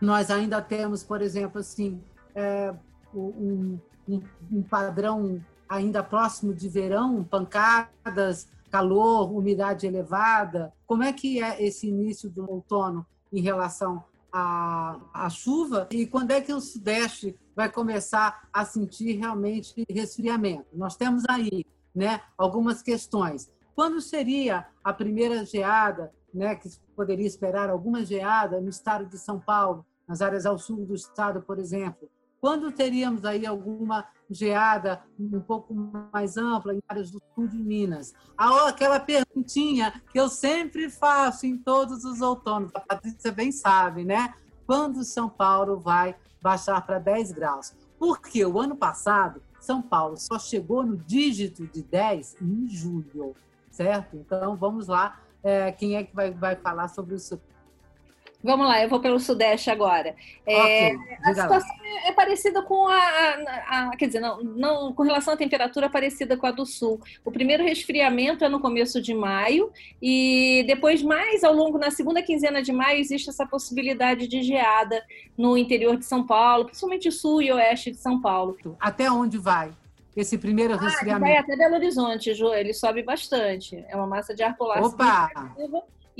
Nós 0.00 0.30
ainda 0.30 0.62
temos, 0.62 1.02
por 1.04 1.20
exemplo, 1.20 1.60
assim, 1.60 2.02
é, 2.34 2.74
um, 3.14 3.78
um, 4.08 4.22
um 4.50 4.62
padrão 4.62 5.44
ainda 5.68 6.02
próximo 6.02 6.54
de 6.54 6.68
verão, 6.68 7.22
pancadas, 7.22 8.48
calor, 8.70 9.32
umidade 9.32 9.86
elevada? 9.86 10.72
Como 10.86 11.02
é 11.02 11.12
que 11.12 11.42
é 11.42 11.62
esse 11.62 11.88
início 11.88 12.30
do 12.30 12.50
outono 12.50 13.06
em 13.32 13.42
relação 13.42 14.02
à, 14.32 14.98
à 15.12 15.28
chuva? 15.28 15.88
E 15.90 16.06
quando 16.06 16.30
é 16.30 16.40
que 16.40 16.52
o 16.52 16.60
Sudeste 16.60 17.38
vai 17.54 17.70
começar 17.70 18.48
a 18.52 18.64
sentir 18.64 19.18
realmente 19.18 19.84
resfriamento? 19.88 20.66
Nós 20.72 20.96
temos 20.96 21.24
aí 21.28 21.66
né, 21.94 22.20
algumas 22.36 22.82
questões. 22.82 23.50
Quando 23.74 24.00
seria 24.00 24.66
a 24.82 24.92
primeira 24.92 25.44
geada, 25.44 26.12
né, 26.32 26.54
que 26.54 26.68
poderia 26.94 27.26
esperar 27.26 27.70
alguma 27.70 28.04
geada 28.04 28.60
no 28.60 28.68
estado 28.68 29.06
de 29.06 29.18
São 29.18 29.40
Paulo, 29.40 29.84
nas 30.06 30.20
áreas 30.20 30.46
ao 30.46 30.58
sul 30.58 30.84
do 30.84 30.94
estado, 30.94 31.40
por 31.42 31.58
exemplo? 31.58 32.10
Quando 32.40 32.72
teríamos 32.72 33.24
aí 33.24 33.44
alguma 33.44 34.06
geada 34.30 35.02
um 35.18 35.40
pouco 35.40 35.74
mais 36.12 36.38
ampla 36.38 36.74
em 36.74 36.80
áreas 36.88 37.10
do 37.10 37.20
sul 37.34 37.46
de 37.46 37.58
Minas? 37.58 38.14
Aquela 38.36 38.98
perguntinha 38.98 40.02
que 40.10 40.18
eu 40.18 40.28
sempre 40.28 40.88
faço 40.88 41.46
em 41.46 41.58
todos 41.58 42.04
os 42.04 42.22
outonos, 42.22 42.70
a 42.74 42.80
Patrícia 42.80 43.30
bem 43.30 43.52
sabe, 43.52 44.04
né? 44.04 44.32
Quando 44.66 45.04
São 45.04 45.28
Paulo 45.28 45.78
vai 45.78 46.16
baixar 46.40 46.80
para 46.86 46.98
10 46.98 47.32
graus? 47.32 47.74
Porque 47.98 48.44
o 48.46 48.58
ano 48.58 48.74
passado, 48.74 49.42
São 49.60 49.82
Paulo 49.82 50.16
só 50.16 50.38
chegou 50.38 50.84
no 50.84 50.96
dígito 50.96 51.66
de 51.66 51.82
10 51.82 52.36
em 52.40 52.66
julho, 52.68 53.36
certo? 53.70 54.16
Então, 54.16 54.56
vamos 54.56 54.88
lá. 54.88 55.20
É, 55.42 55.70
quem 55.70 55.96
é 55.96 56.02
que 56.02 56.14
vai, 56.14 56.30
vai 56.30 56.56
falar 56.56 56.88
sobre 56.88 57.14
isso? 57.14 57.40
Vamos 58.42 58.66
lá, 58.66 58.82
eu 58.82 58.88
vou 58.88 59.00
pelo 59.00 59.20
Sudeste 59.20 59.70
agora. 59.70 60.14
É, 60.46 60.94
a 61.22 61.34
situação 61.34 61.76
é, 61.84 62.08
é 62.08 62.12
parecida 62.12 62.62
com 62.62 62.88
a, 62.88 62.96
a, 62.96 63.88
a, 63.88 63.96
Quer 63.96 64.06
dizer, 64.06 64.20
não, 64.20 64.42
não, 64.42 64.92
com 64.94 65.02
relação 65.02 65.34
à 65.34 65.36
temperatura, 65.36 65.86
é 65.86 65.88
parecida 65.88 66.36
com 66.36 66.46
a 66.46 66.50
do 66.50 66.64
Sul. 66.64 67.00
O 67.22 67.30
primeiro 67.30 67.62
resfriamento 67.62 68.42
é 68.42 68.48
no 68.48 68.58
começo 68.58 69.00
de 69.00 69.12
maio, 69.12 69.70
e 70.00 70.64
depois, 70.66 71.02
mais 71.02 71.44
ao 71.44 71.52
longo, 71.52 71.78
na 71.78 71.90
segunda 71.90 72.22
quinzena 72.22 72.62
de 72.62 72.72
maio, 72.72 72.98
existe 72.98 73.28
essa 73.28 73.46
possibilidade 73.46 74.26
de 74.26 74.42
geada 74.42 75.02
no 75.36 75.56
interior 75.56 75.96
de 75.98 76.06
São 76.06 76.26
Paulo, 76.26 76.64
principalmente 76.64 77.12
sul 77.12 77.42
e 77.42 77.52
oeste 77.52 77.90
de 77.90 77.98
São 77.98 78.20
Paulo. 78.20 78.56
Até 78.80 79.10
onde 79.10 79.36
vai? 79.36 79.70
Esse 80.16 80.36
primeiro 80.38 80.74
ah, 80.74 80.76
resfriamento? 80.76 81.26
Vai 81.26 81.36
até 81.36 81.56
Belo 81.56 81.74
Horizonte, 81.74 82.34
Ju, 82.34 82.52
ele 82.52 82.72
sobe 82.72 83.02
bastante. 83.02 83.84
É 83.88 83.94
uma 83.96 84.06
massa 84.06 84.34
de 84.34 84.42
ar 84.42 84.56
polar. 84.56 84.82
Opa! 84.82 85.30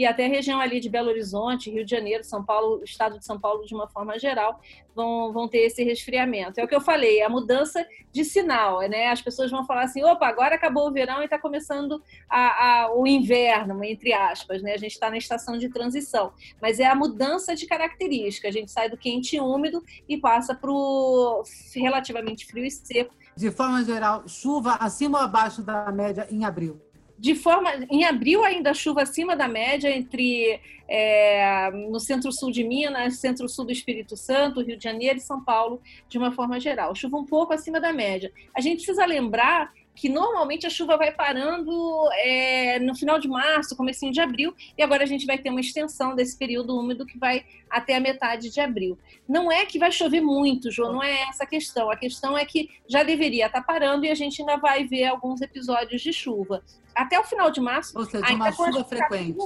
E 0.00 0.06
até 0.06 0.24
a 0.24 0.28
região 0.30 0.58
ali 0.58 0.80
de 0.80 0.88
Belo 0.88 1.10
Horizonte, 1.10 1.70
Rio 1.70 1.84
de 1.84 1.90
Janeiro, 1.90 2.24
São 2.24 2.42
Paulo, 2.42 2.82
estado 2.82 3.18
de 3.18 3.26
São 3.26 3.38
Paulo 3.38 3.66
de 3.66 3.74
uma 3.74 3.86
forma 3.86 4.18
geral, 4.18 4.58
vão, 4.94 5.30
vão 5.30 5.46
ter 5.46 5.58
esse 5.58 5.84
resfriamento. 5.84 6.58
É 6.58 6.64
o 6.64 6.66
que 6.66 6.74
eu 6.74 6.80
falei, 6.80 7.20
a 7.20 7.28
mudança 7.28 7.86
de 8.10 8.24
sinal, 8.24 8.80
né? 8.88 9.08
As 9.08 9.20
pessoas 9.20 9.50
vão 9.50 9.66
falar 9.66 9.82
assim, 9.82 10.02
opa, 10.02 10.26
agora 10.26 10.54
acabou 10.54 10.88
o 10.88 10.90
verão 10.90 11.20
e 11.20 11.24
está 11.24 11.38
começando 11.38 12.02
a, 12.30 12.84
a, 12.84 12.94
o 12.94 13.06
inverno, 13.06 13.84
entre 13.84 14.14
aspas, 14.14 14.62
né? 14.62 14.72
A 14.72 14.78
gente 14.78 14.92
está 14.92 15.10
na 15.10 15.18
estação 15.18 15.58
de 15.58 15.68
transição, 15.68 16.32
mas 16.62 16.80
é 16.80 16.86
a 16.86 16.94
mudança 16.94 17.54
de 17.54 17.66
característica. 17.66 18.48
A 18.48 18.52
gente 18.52 18.70
sai 18.70 18.88
do 18.88 18.96
quente 18.96 19.36
e 19.36 19.40
úmido 19.40 19.84
e 20.08 20.16
passa 20.16 20.54
para 20.54 20.70
o 20.70 21.42
relativamente 21.76 22.46
frio 22.46 22.64
e 22.64 22.70
seco. 22.70 23.14
De 23.36 23.50
forma 23.50 23.84
geral, 23.84 24.26
chuva 24.26 24.76
acima 24.76 25.18
ou 25.18 25.24
abaixo 25.24 25.62
da 25.62 25.92
média 25.92 26.26
em 26.30 26.46
abril? 26.46 26.80
De 27.20 27.34
forma. 27.34 27.70
Em 27.90 28.04
abril, 28.04 28.42
ainda 28.42 28.72
chuva 28.72 29.02
acima 29.02 29.36
da 29.36 29.46
média 29.46 29.94
entre 29.94 30.58
é, 30.88 31.70
no 31.70 32.00
centro-sul 32.00 32.50
de 32.50 32.64
Minas, 32.64 33.18
centro-sul 33.18 33.66
do 33.66 33.72
Espírito 33.72 34.16
Santo, 34.16 34.62
Rio 34.62 34.78
de 34.78 34.82
Janeiro 34.82 35.18
e 35.18 35.20
São 35.20 35.44
Paulo, 35.44 35.82
de 36.08 36.16
uma 36.16 36.32
forma 36.32 36.58
geral. 36.58 36.94
Chuva 36.94 37.18
um 37.18 37.26
pouco 37.26 37.52
acima 37.52 37.78
da 37.78 37.92
média. 37.92 38.32
A 38.56 38.60
gente 38.62 38.76
precisa 38.76 39.04
lembrar 39.04 39.70
que 39.94 40.08
normalmente 40.08 40.66
a 40.66 40.70
chuva 40.70 40.96
vai 40.96 41.12
parando 41.12 41.72
é, 42.14 42.78
no 42.78 42.94
final 42.94 43.18
de 43.18 43.28
março, 43.28 43.76
comecinho 43.76 44.12
de 44.12 44.20
abril, 44.20 44.54
e 44.76 44.82
agora 44.82 45.02
a 45.02 45.06
gente 45.06 45.26
vai 45.26 45.38
ter 45.38 45.50
uma 45.50 45.60
extensão 45.60 46.14
desse 46.14 46.38
período 46.38 46.78
úmido 46.78 47.04
que 47.04 47.18
vai 47.18 47.44
até 47.68 47.96
a 47.96 48.00
metade 48.00 48.50
de 48.50 48.60
abril. 48.60 48.98
Não 49.28 49.50
é 49.50 49.66
que 49.66 49.78
vai 49.78 49.92
chover 49.92 50.20
muito, 50.20 50.70
João, 50.70 50.92
não 50.94 51.02
é 51.02 51.28
essa 51.28 51.44
a 51.44 51.46
questão. 51.46 51.90
A 51.90 51.96
questão 51.96 52.36
é 52.36 52.44
que 52.44 52.70
já 52.88 53.02
deveria 53.02 53.46
estar 53.46 53.62
parando 53.62 54.04
e 54.04 54.10
a 54.10 54.14
gente 54.14 54.40
ainda 54.40 54.56
vai 54.56 54.84
ver 54.84 55.04
alguns 55.04 55.40
episódios 55.40 56.00
de 56.00 56.12
chuva 56.12 56.62
até 56.94 57.18
o 57.18 57.24
final 57.24 57.50
de 57.50 57.60
março. 57.60 57.98
Ou 57.98 58.04
seja, 58.04 58.32
uma 58.32 58.52
chuva 58.52 58.84
frequente. 58.84 59.38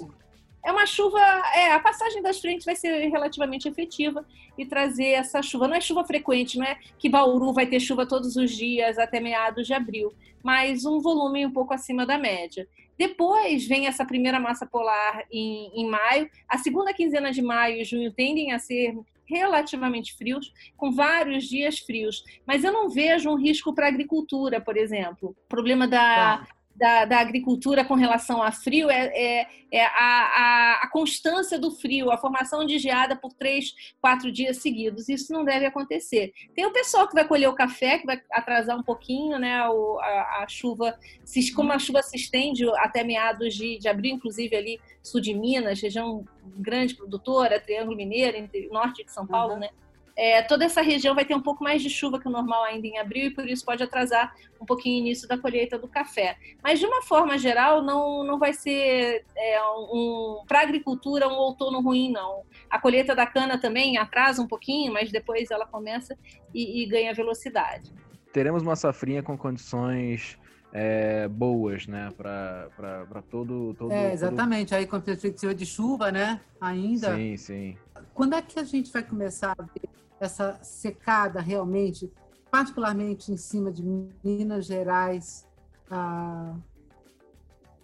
É 0.65 0.73
uma 0.73 0.87
chuva, 0.87 1.21
é, 1.55 1.73
a 1.73 1.79
passagem 1.79 2.23
das 2.23 2.41
frentes 2.41 2.65
vai 2.65 2.75
ser 2.75 3.09
relativamente 3.09 3.69
efetiva 3.69 4.25
e 4.57 4.65
trazer 4.65 5.09
essa 5.09 5.43
chuva. 5.43 5.69
Não 5.69 5.77
é 5.77 5.81
chuva 5.81 6.05
frequente, 6.05 6.59
não 6.59 6.65
é 6.65 6.79
que 6.99 7.09
Bauru 7.09 7.53
vai 7.53 7.67
ter 7.67 7.79
chuva 7.81 8.07
todos 8.07 8.35
os 8.37 8.51
dias 8.51 8.99
até 8.99 9.21
meados 9.21 9.67
de 9.67 9.75
abril, 9.75 10.13
mas 10.43 10.87
um 10.87 11.01
volume 11.01 11.45
um 11.45 11.51
pouco 11.51 11.75
acima 11.75 12.07
da 12.07 12.17
média. 12.17 12.67
Depois 12.97 13.67
vem 13.67 13.87
essa 13.87 14.07
primeira 14.07 14.41
massa 14.41 14.65
polar 14.65 15.25
em, 15.31 15.71
em 15.75 15.87
maio. 15.87 16.31
A 16.49 16.57
segunda 16.57 16.95
quinzena 16.95 17.31
de 17.31 17.43
maio 17.43 17.83
e 17.83 17.85
junho 17.85 18.11
tendem 18.11 18.53
a 18.53 18.59
ser 18.59 18.97
relativamente 19.27 20.15
frios, 20.15 20.53
com 20.77 20.93
vários 20.93 21.45
dias 21.45 21.79
frios. 21.79 22.25
Mas 22.47 22.65
eu 22.65 22.73
não 22.73 22.89
vejo 22.89 23.31
um 23.31 23.37
risco 23.37 23.75
para 23.75 23.87
a 23.87 23.89
agricultura, 23.89 24.61
por 24.61 24.77
exemplo. 24.77 25.31
O 25.45 25.49
problema 25.49 25.87
da, 25.89 26.39
tá 26.39 26.49
da, 26.75 27.05
da, 27.05 27.19
agricultura 27.19 27.85
com 27.85 27.95
relação 27.95 28.43
a 28.43 28.51
frio 28.51 28.91
é, 28.91 29.07
é, 29.15 29.47
é 29.71 29.85
a, 29.85 29.91
a, 29.91 30.81
a, 30.83 30.91
constância 30.91 31.59
do 31.59 31.71
frio, 31.71 32.11
a 32.11 32.19
formação 32.19 32.65
de 32.65 32.79
geada 32.79 33.15
por 33.15 33.33
três, 33.33 33.73
quatro 34.01 34.31
dias 34.33 34.59
seguidos. 34.59 35.09
Isso 35.09 35.33
não 35.33 35.45
deve 35.45 35.67
acontecer. 35.67 36.33
Tem 36.55 36.67
o 36.67 36.73
pessoal 36.73 37.07
que 37.07 37.15
vai 37.15 37.27
colher 37.27 37.49
o 37.49 37.55
café, 37.55 37.99
que 37.99 38.07
vai 38.07 38.21
atrasar 38.31 38.77
um 38.77 38.83
pouquinho, 38.83 39.39
né? 39.39 39.69
O, 39.69 39.99
a, 40.01 40.43
a, 40.43 40.47
chuva, 40.49 40.99
se, 41.25 41.53
como 41.55 41.73
a 41.73 41.79
chuva 41.79 42.03
se 42.03 42.17
estende 42.17 42.69
até 42.79 43.05
meados 43.05 43.55
de, 43.55 43.79
de 43.79 43.89
abril, 43.89 44.17
inclusive 44.17 44.57
ali 44.57 44.81
sul 45.03 45.21
de 45.21 45.35
Minas, 45.35 45.81
região 45.81 46.25
grande 46.57 46.95
produtora, 46.95 47.61
Triângulo 47.61 47.97
Mineiro, 47.97 48.49
norte 48.71 49.05
de 49.05 49.13
São 49.13 49.27
Paulo, 49.27 49.55
uhum. 49.55 49.61
né? 49.61 49.69
É, 50.17 50.43
toda 50.43 50.65
essa 50.65 50.81
região 50.81 51.15
vai 51.15 51.25
ter 51.25 51.35
um 51.35 51.41
pouco 51.41 51.65
mais 51.65 51.83
de 51.83 51.91
chuva 51.91 52.21
que 52.21 52.29
o 52.29 52.31
normal 52.31 52.63
ainda 52.65 52.87
em 52.87 52.99
abril 52.99 53.27
e 53.27 53.31
por 53.31 53.49
isso 53.49 53.65
pode 53.65 53.83
atrasar 53.83 54.35
um 54.61 54.65
pouquinho 54.65 54.97
o 54.97 55.07
início 55.07 55.27
da 55.27 55.37
colheita 55.37 55.77
do 55.77 55.89
café. 55.89 56.37
Mas 56.63 56.79
de 56.79 56.87
uma 56.87 57.03
forma 57.03 57.37
geral, 57.37 57.83
não, 57.83 58.23
não 58.23 58.39
vai 58.39 58.53
ser 58.53 59.25
é, 59.37 59.63
um, 59.93 60.45
para 60.47 60.61
a 60.61 60.63
agricultura 60.63 61.29
um 61.29 61.35
outono 61.35 61.81
ruim, 61.81 62.13
não. 62.13 62.43
A 62.71 62.79
colheita 62.79 63.15
da 63.15 63.27
cana 63.27 63.59
também 63.59 63.99
atrasa 63.99 64.41
um 64.41 64.47
pouquinho, 64.47 64.93
mas 64.93 65.11
depois 65.11 65.51
ela 65.51 65.67
começa 65.67 66.17
e, 66.55 66.83
e 66.83 66.87
ganha 66.87 67.13
velocidade. 67.13 67.93
Teremos 68.33 68.63
uma 68.63 68.77
safrinha 68.77 69.23
com 69.23 69.37
condições 69.37 70.39
é, 70.73 71.29
boas, 71.29 71.87
né, 71.87 72.13
para 72.17 73.23
todo, 73.31 73.75
todo. 73.75 73.93
É, 73.93 74.13
exatamente. 74.13 74.71
Todo... 74.71 74.79
Aí 74.79 74.87
com 74.87 75.01
perspectiva 75.01 75.55
de 75.55 75.67
chuva, 75.67 76.13
né, 76.13 76.41
ainda. 76.61 77.15
Sim, 77.17 77.37
sim. 77.37 77.79
Quando 78.13 78.35
é 78.35 78.43
que 78.43 78.61
a 78.61 78.65
gente 78.65 78.93
vai 78.93 79.03
começar 79.03 79.55
a 79.59 79.63
ver 79.63 79.89
essa 80.21 80.59
secada 80.63 81.41
realmente, 81.41 82.13
particularmente 82.51 83.33
em 83.33 83.37
cima 83.37 83.71
de 83.71 83.83
Minas 84.23 84.67
Gerais, 84.67 85.47
ah, 85.91 86.55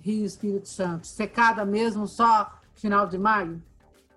Rio 0.01 0.25
Espírito 0.25 0.69
Santo? 0.69 1.07
Secada 1.07 1.64
mesmo 1.64 2.07
só 2.07 2.61
final 2.75 3.07
de 3.07 3.19
maio? 3.19 3.62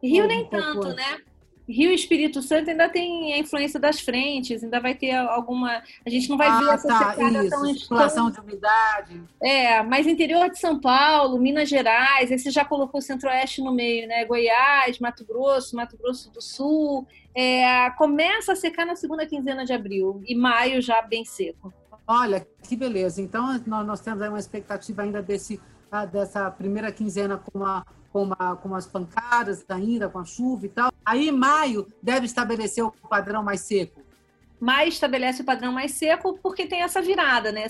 Rio 0.01 0.27
nem 0.27 0.47
tanto, 0.49 0.89
né? 0.89 1.21
Rio 1.67 1.91
e 1.91 1.95
Espírito 1.95 2.41
Santo 2.41 2.69
ainda 2.69 2.89
tem 2.89 3.33
a 3.33 3.37
influência 3.37 3.79
das 3.79 3.99
frentes, 3.99 4.63
ainda 4.63 4.79
vai 4.79 4.93
ter 4.95 5.11
alguma. 5.11 5.81
A 6.05 6.09
gente 6.09 6.29
não 6.29 6.37
vai 6.37 6.47
ah, 6.47 6.59
ver 6.59 6.69
essa 6.73 6.87
tá, 6.87 7.13
secada 7.13 7.49
tão 7.49 7.65
circulação 7.73 8.31
de 8.31 8.39
umidade. 8.39 9.23
É, 9.41 9.81
mas 9.81 10.05
interior 10.05 10.49
de 10.49 10.59
São 10.59 10.79
Paulo, 10.79 11.39
Minas 11.39 11.69
Gerais, 11.69 12.31
esse 12.31 12.51
já 12.51 12.65
colocou 12.65 12.99
o 12.99 13.01
Centro-Oeste 13.01 13.61
no 13.61 13.73
meio, 13.73 14.07
né? 14.07 14.25
Goiás, 14.25 14.99
Mato 14.99 15.25
Grosso, 15.25 15.75
Mato 15.75 15.97
Grosso 15.97 16.29
do 16.31 16.41
Sul. 16.41 17.07
É, 17.33 17.89
começa 17.91 18.51
a 18.51 18.55
secar 18.55 18.85
na 18.85 18.95
segunda 18.95 19.25
quinzena 19.25 19.65
de 19.65 19.73
abril 19.73 20.21
e 20.27 20.35
maio 20.35 20.81
já 20.81 21.01
bem 21.01 21.23
seco. 21.23 21.73
Olha, 22.05 22.45
que 22.61 22.75
beleza. 22.75 23.21
Então, 23.21 23.61
nós, 23.65 23.85
nós 23.85 24.01
temos 24.01 24.21
aí 24.21 24.27
uma 24.27 24.39
expectativa 24.39 25.01
ainda 25.01 25.21
desse, 25.21 25.61
ah, 25.89 26.05
dessa 26.05 26.51
primeira 26.51 26.91
quinzena 26.91 27.37
com 27.37 27.59
uma 27.59 27.85
com, 28.13 28.23
uma, 28.23 28.55
com 28.55 28.69
umas 28.69 28.85
pancadas 28.85 29.65
ainda, 29.67 30.07
com 30.07 30.19
a 30.19 30.23
chuva 30.23 30.67
e 30.67 30.69
tal. 30.69 30.93
Aí, 31.03 31.31
maio, 31.31 31.87
deve 32.01 32.27
estabelecer 32.27 32.85
o 32.85 32.91
padrão 33.09 33.43
mais 33.43 33.61
seco. 33.61 34.01
Maio 34.59 34.87
estabelece 34.87 35.41
o 35.41 35.45
padrão 35.45 35.73
mais 35.73 35.91
seco 35.91 36.39
porque 36.41 36.67
tem 36.67 36.83
essa 36.83 37.01
virada, 37.01 37.51
né? 37.51 37.67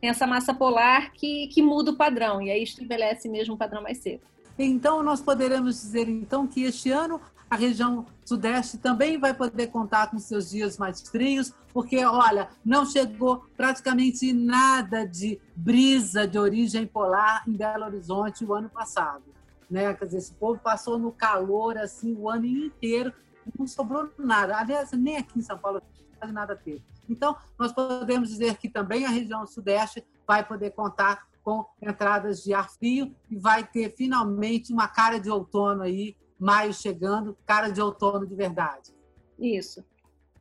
Tem 0.00 0.10
essa 0.10 0.26
massa 0.26 0.52
polar 0.52 1.12
que, 1.12 1.46
que 1.46 1.62
muda 1.62 1.92
o 1.92 1.96
padrão, 1.96 2.42
e 2.42 2.50
aí 2.50 2.62
estabelece 2.62 3.28
mesmo 3.28 3.54
o 3.54 3.56
padrão 3.56 3.82
mais 3.82 3.98
seco. 3.98 4.24
Então, 4.58 5.02
nós 5.02 5.22
poderemos 5.22 5.80
dizer, 5.80 6.08
então, 6.08 6.46
que 6.46 6.64
este 6.64 6.90
ano 6.90 7.20
a 7.48 7.56
região 7.56 8.04
sudeste 8.24 8.78
também 8.78 9.16
vai 9.16 9.32
poder 9.32 9.68
contar 9.68 10.10
com 10.10 10.18
seus 10.18 10.50
dias 10.50 10.76
mais 10.76 11.00
frios, 11.02 11.52
porque, 11.72 12.04
olha, 12.04 12.48
não 12.64 12.84
chegou 12.84 13.46
praticamente 13.56 14.32
nada 14.32 15.06
de 15.06 15.40
brisa 15.54 16.26
de 16.26 16.38
origem 16.38 16.86
polar 16.86 17.44
em 17.46 17.52
Belo 17.52 17.84
Horizonte 17.84 18.44
o 18.44 18.54
ano 18.54 18.68
passado 18.68 19.33
né? 19.70 19.94
Quer 19.94 20.04
dizer, 20.06 20.18
esse 20.18 20.34
povo 20.34 20.60
passou 20.60 20.98
no 20.98 21.12
calor 21.12 21.76
assim 21.78 22.14
o 22.14 22.28
ano 22.28 22.46
inteiro, 22.46 23.12
não 23.58 23.66
sobrou 23.66 24.10
nada. 24.18 24.58
Aliás, 24.58 24.92
nem 24.92 25.16
aqui 25.16 25.38
em 25.38 25.42
São 25.42 25.58
Paulo 25.58 25.82
quase 26.18 26.32
nada 26.32 26.56
teve. 26.56 26.82
Então, 27.08 27.36
nós 27.58 27.72
podemos 27.72 28.28
dizer 28.30 28.56
que 28.56 28.68
também 28.68 29.04
a 29.04 29.10
região 29.10 29.46
sudeste 29.46 30.04
vai 30.26 30.46
poder 30.46 30.70
contar 30.70 31.26
com 31.42 31.66
entradas 31.80 32.42
de 32.42 32.54
ar 32.54 32.70
frio 32.70 33.14
e 33.30 33.36
vai 33.36 33.62
ter 33.62 33.94
finalmente 33.94 34.72
uma 34.72 34.88
cara 34.88 35.18
de 35.18 35.30
outono 35.30 35.82
aí, 35.82 36.16
maio 36.38 36.72
chegando, 36.72 37.36
cara 37.44 37.68
de 37.68 37.80
outono 37.80 38.26
de 38.26 38.34
verdade. 38.34 38.94
Isso. 39.38 39.84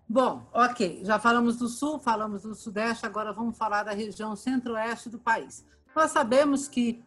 Bom, 0.07 0.47
ok, 0.53 1.03
já 1.03 1.19
falamos 1.19 1.57
do 1.57 1.67
sul, 1.67 1.99
falamos 1.99 2.43
do 2.43 2.55
sudeste, 2.55 3.05
agora 3.05 3.33
vamos 3.33 3.57
falar 3.57 3.83
da 3.83 3.91
região 3.91 4.35
centro-oeste 4.35 5.09
do 5.09 5.19
país. 5.19 5.65
Nós 5.95 6.11
sabemos 6.11 6.67
que 6.67 7.03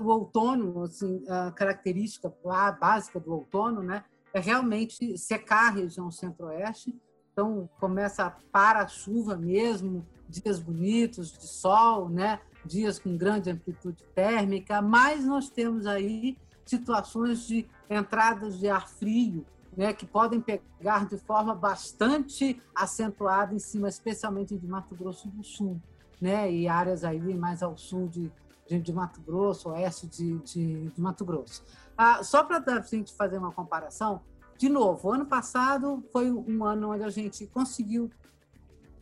o 0.00 0.06
outono, 0.06 0.82
assim, 0.82 1.22
a 1.28 1.50
característica 1.52 2.32
básica 2.80 3.20
do 3.20 3.32
outono, 3.32 3.82
né, 3.82 4.04
é 4.32 4.40
realmente 4.40 5.16
secar 5.18 5.68
a 5.68 5.74
região 5.74 6.10
centro-oeste. 6.10 6.98
Então 7.32 7.68
começa 7.78 8.34
para 8.50 8.80
a 8.80 8.88
chuva 8.88 9.36
mesmo, 9.36 10.06
dias 10.28 10.58
bonitos 10.58 11.32
de 11.32 11.46
sol, 11.46 12.08
né, 12.08 12.40
dias 12.64 12.98
com 12.98 13.16
grande 13.16 13.50
amplitude 13.50 14.02
térmica, 14.14 14.82
mas 14.82 15.24
nós 15.24 15.48
temos 15.48 15.86
aí 15.86 16.36
situações 16.64 17.46
de 17.46 17.66
entradas 17.88 18.58
de 18.58 18.68
ar 18.68 18.88
frio, 18.88 19.46
né, 19.76 19.92
que 19.92 20.04
podem 20.04 20.40
pegar 20.40 21.06
de 21.06 21.16
forma 21.18 21.54
bastante 21.54 22.60
acentuada 22.74 23.54
em 23.54 23.58
cima, 23.58 23.88
especialmente 23.88 24.56
de 24.56 24.66
Mato 24.66 24.94
Grosso 24.94 25.28
do 25.28 25.44
Sul, 25.44 25.80
né, 26.20 26.50
e 26.52 26.66
áreas 26.66 27.04
aí 27.04 27.34
mais 27.34 27.62
ao 27.62 27.76
sul 27.76 28.08
de 28.08 28.32
de, 28.68 28.78
de 28.80 28.92
Mato 28.92 29.20
Grosso, 29.22 29.70
oeste 29.70 30.06
de, 30.06 30.38
de, 30.38 30.90
de 30.90 31.00
Mato 31.00 31.24
Grosso. 31.24 31.64
Ah, 31.96 32.22
só 32.22 32.44
para 32.44 32.58
a 32.58 32.80
gente 32.82 33.14
fazer 33.14 33.38
uma 33.38 33.50
comparação, 33.50 34.20
de 34.58 34.68
novo, 34.68 35.08
o 35.08 35.12
ano 35.12 35.26
passado 35.26 36.04
foi 36.12 36.30
um 36.30 36.64
ano 36.64 36.92
onde 36.92 37.02
a 37.02 37.10
gente 37.10 37.46
conseguiu 37.46 38.10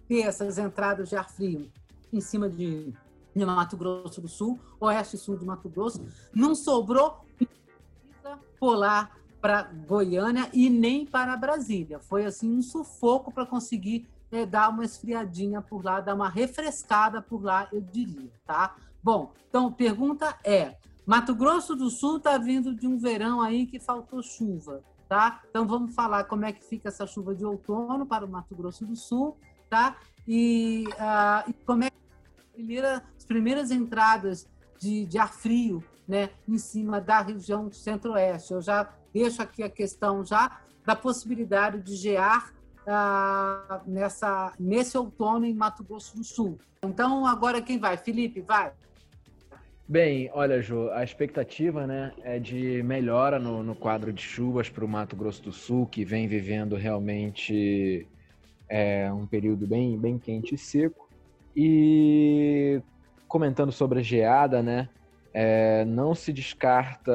ter 0.08 0.20
essas 0.20 0.56
entradas 0.58 1.08
de 1.08 1.16
ar 1.16 1.28
frio 1.28 1.70
em 2.12 2.20
cima 2.20 2.48
de, 2.48 2.94
de 3.34 3.44
Mato 3.44 3.76
Grosso 3.76 4.20
do 4.20 4.28
Sul, 4.28 4.60
oeste 4.78 5.16
e 5.16 5.18
sul 5.18 5.36
de 5.36 5.44
Mato 5.44 5.68
Grosso. 5.68 6.06
Não 6.32 6.54
sobrou 6.54 7.24
polar 8.60 9.16
para 9.40 9.62
Goiânia 9.62 10.48
e 10.52 10.70
nem 10.70 11.04
para 11.04 11.36
Brasília. 11.36 11.98
Foi 11.98 12.24
assim 12.24 12.50
um 12.56 12.62
sufoco 12.62 13.32
para 13.32 13.46
conseguir 13.46 14.08
é, 14.30 14.44
dar 14.44 14.68
uma 14.70 14.84
esfriadinha 14.84 15.62
por 15.62 15.84
lá, 15.84 16.00
dar 16.00 16.14
uma 16.14 16.28
refrescada 16.28 17.22
por 17.22 17.42
lá, 17.42 17.68
eu 17.72 17.80
diria, 17.80 18.30
tá? 18.44 18.76
Bom, 19.02 19.32
então 19.48 19.72
pergunta 19.72 20.36
é: 20.44 20.76
Mato 21.06 21.34
Grosso 21.34 21.76
do 21.76 21.90
Sul 21.90 22.18
está 22.18 22.36
vindo 22.38 22.74
de 22.74 22.86
um 22.86 22.98
verão 22.98 23.40
aí 23.40 23.66
que 23.66 23.78
faltou 23.78 24.22
chuva, 24.22 24.82
tá? 25.08 25.42
Então 25.48 25.66
vamos 25.66 25.94
falar 25.94 26.24
como 26.24 26.44
é 26.44 26.52
que 26.52 26.64
fica 26.64 26.88
essa 26.88 27.06
chuva 27.06 27.34
de 27.34 27.44
outono 27.44 28.06
para 28.06 28.24
o 28.24 28.28
Mato 28.28 28.54
Grosso 28.54 28.84
do 28.84 28.96
Sul, 28.96 29.36
tá? 29.68 29.96
E, 30.26 30.84
uh, 30.94 31.48
e 31.48 31.52
como 31.64 31.84
é 31.84 31.90
que 31.90 31.96
primeira, 32.52 33.02
as 33.16 33.24
primeiras 33.24 33.70
entradas 33.70 34.48
de, 34.78 35.04
de 35.04 35.18
ar 35.18 35.32
frio, 35.32 35.84
né, 36.08 36.30
em 36.48 36.58
cima 36.58 37.00
da 37.00 37.20
região 37.20 37.70
centro-oeste. 37.72 38.52
Eu 38.52 38.62
já 38.62 38.92
deixo 39.12 39.42
aqui 39.42 39.62
a 39.62 39.68
questão 39.68 40.24
já 40.24 40.60
da 40.84 40.94
possibilidade 40.94 41.80
de 41.82 41.96
gear 41.96 42.52
uh, 42.86 43.80
nessa, 43.86 44.52
nesse 44.58 44.96
outono 44.96 45.44
em 45.44 45.54
Mato 45.54 45.82
Grosso 45.84 46.16
do 46.16 46.24
Sul. 46.24 46.58
Então, 46.82 47.26
agora 47.26 47.60
quem 47.60 47.78
vai? 47.78 47.96
Felipe, 47.96 48.40
vai. 48.40 48.72
Bem, 49.88 50.30
olha, 50.32 50.60
Jô, 50.60 50.90
a 50.90 51.04
expectativa 51.04 51.86
né, 51.86 52.12
é 52.22 52.38
de 52.40 52.82
melhora 52.82 53.38
no, 53.38 53.62
no 53.62 53.74
quadro 53.74 54.12
de 54.12 54.20
chuvas 54.20 54.68
para 54.68 54.84
o 54.84 54.88
Mato 54.88 55.14
Grosso 55.14 55.42
do 55.42 55.52
Sul, 55.52 55.86
que 55.86 56.04
vem 56.04 56.26
vivendo 56.26 56.74
realmente 56.74 58.06
é, 58.68 59.12
um 59.12 59.26
período 59.26 59.66
bem, 59.66 59.96
bem 59.96 60.18
quente 60.18 60.56
e 60.56 60.58
seco. 60.58 61.08
E 61.54 62.82
comentando 63.28 63.70
sobre 63.70 64.00
a 64.00 64.02
geada, 64.02 64.60
né, 64.60 64.88
é, 65.32 65.84
não 65.84 66.14
se 66.14 66.32
descarta 66.32 67.12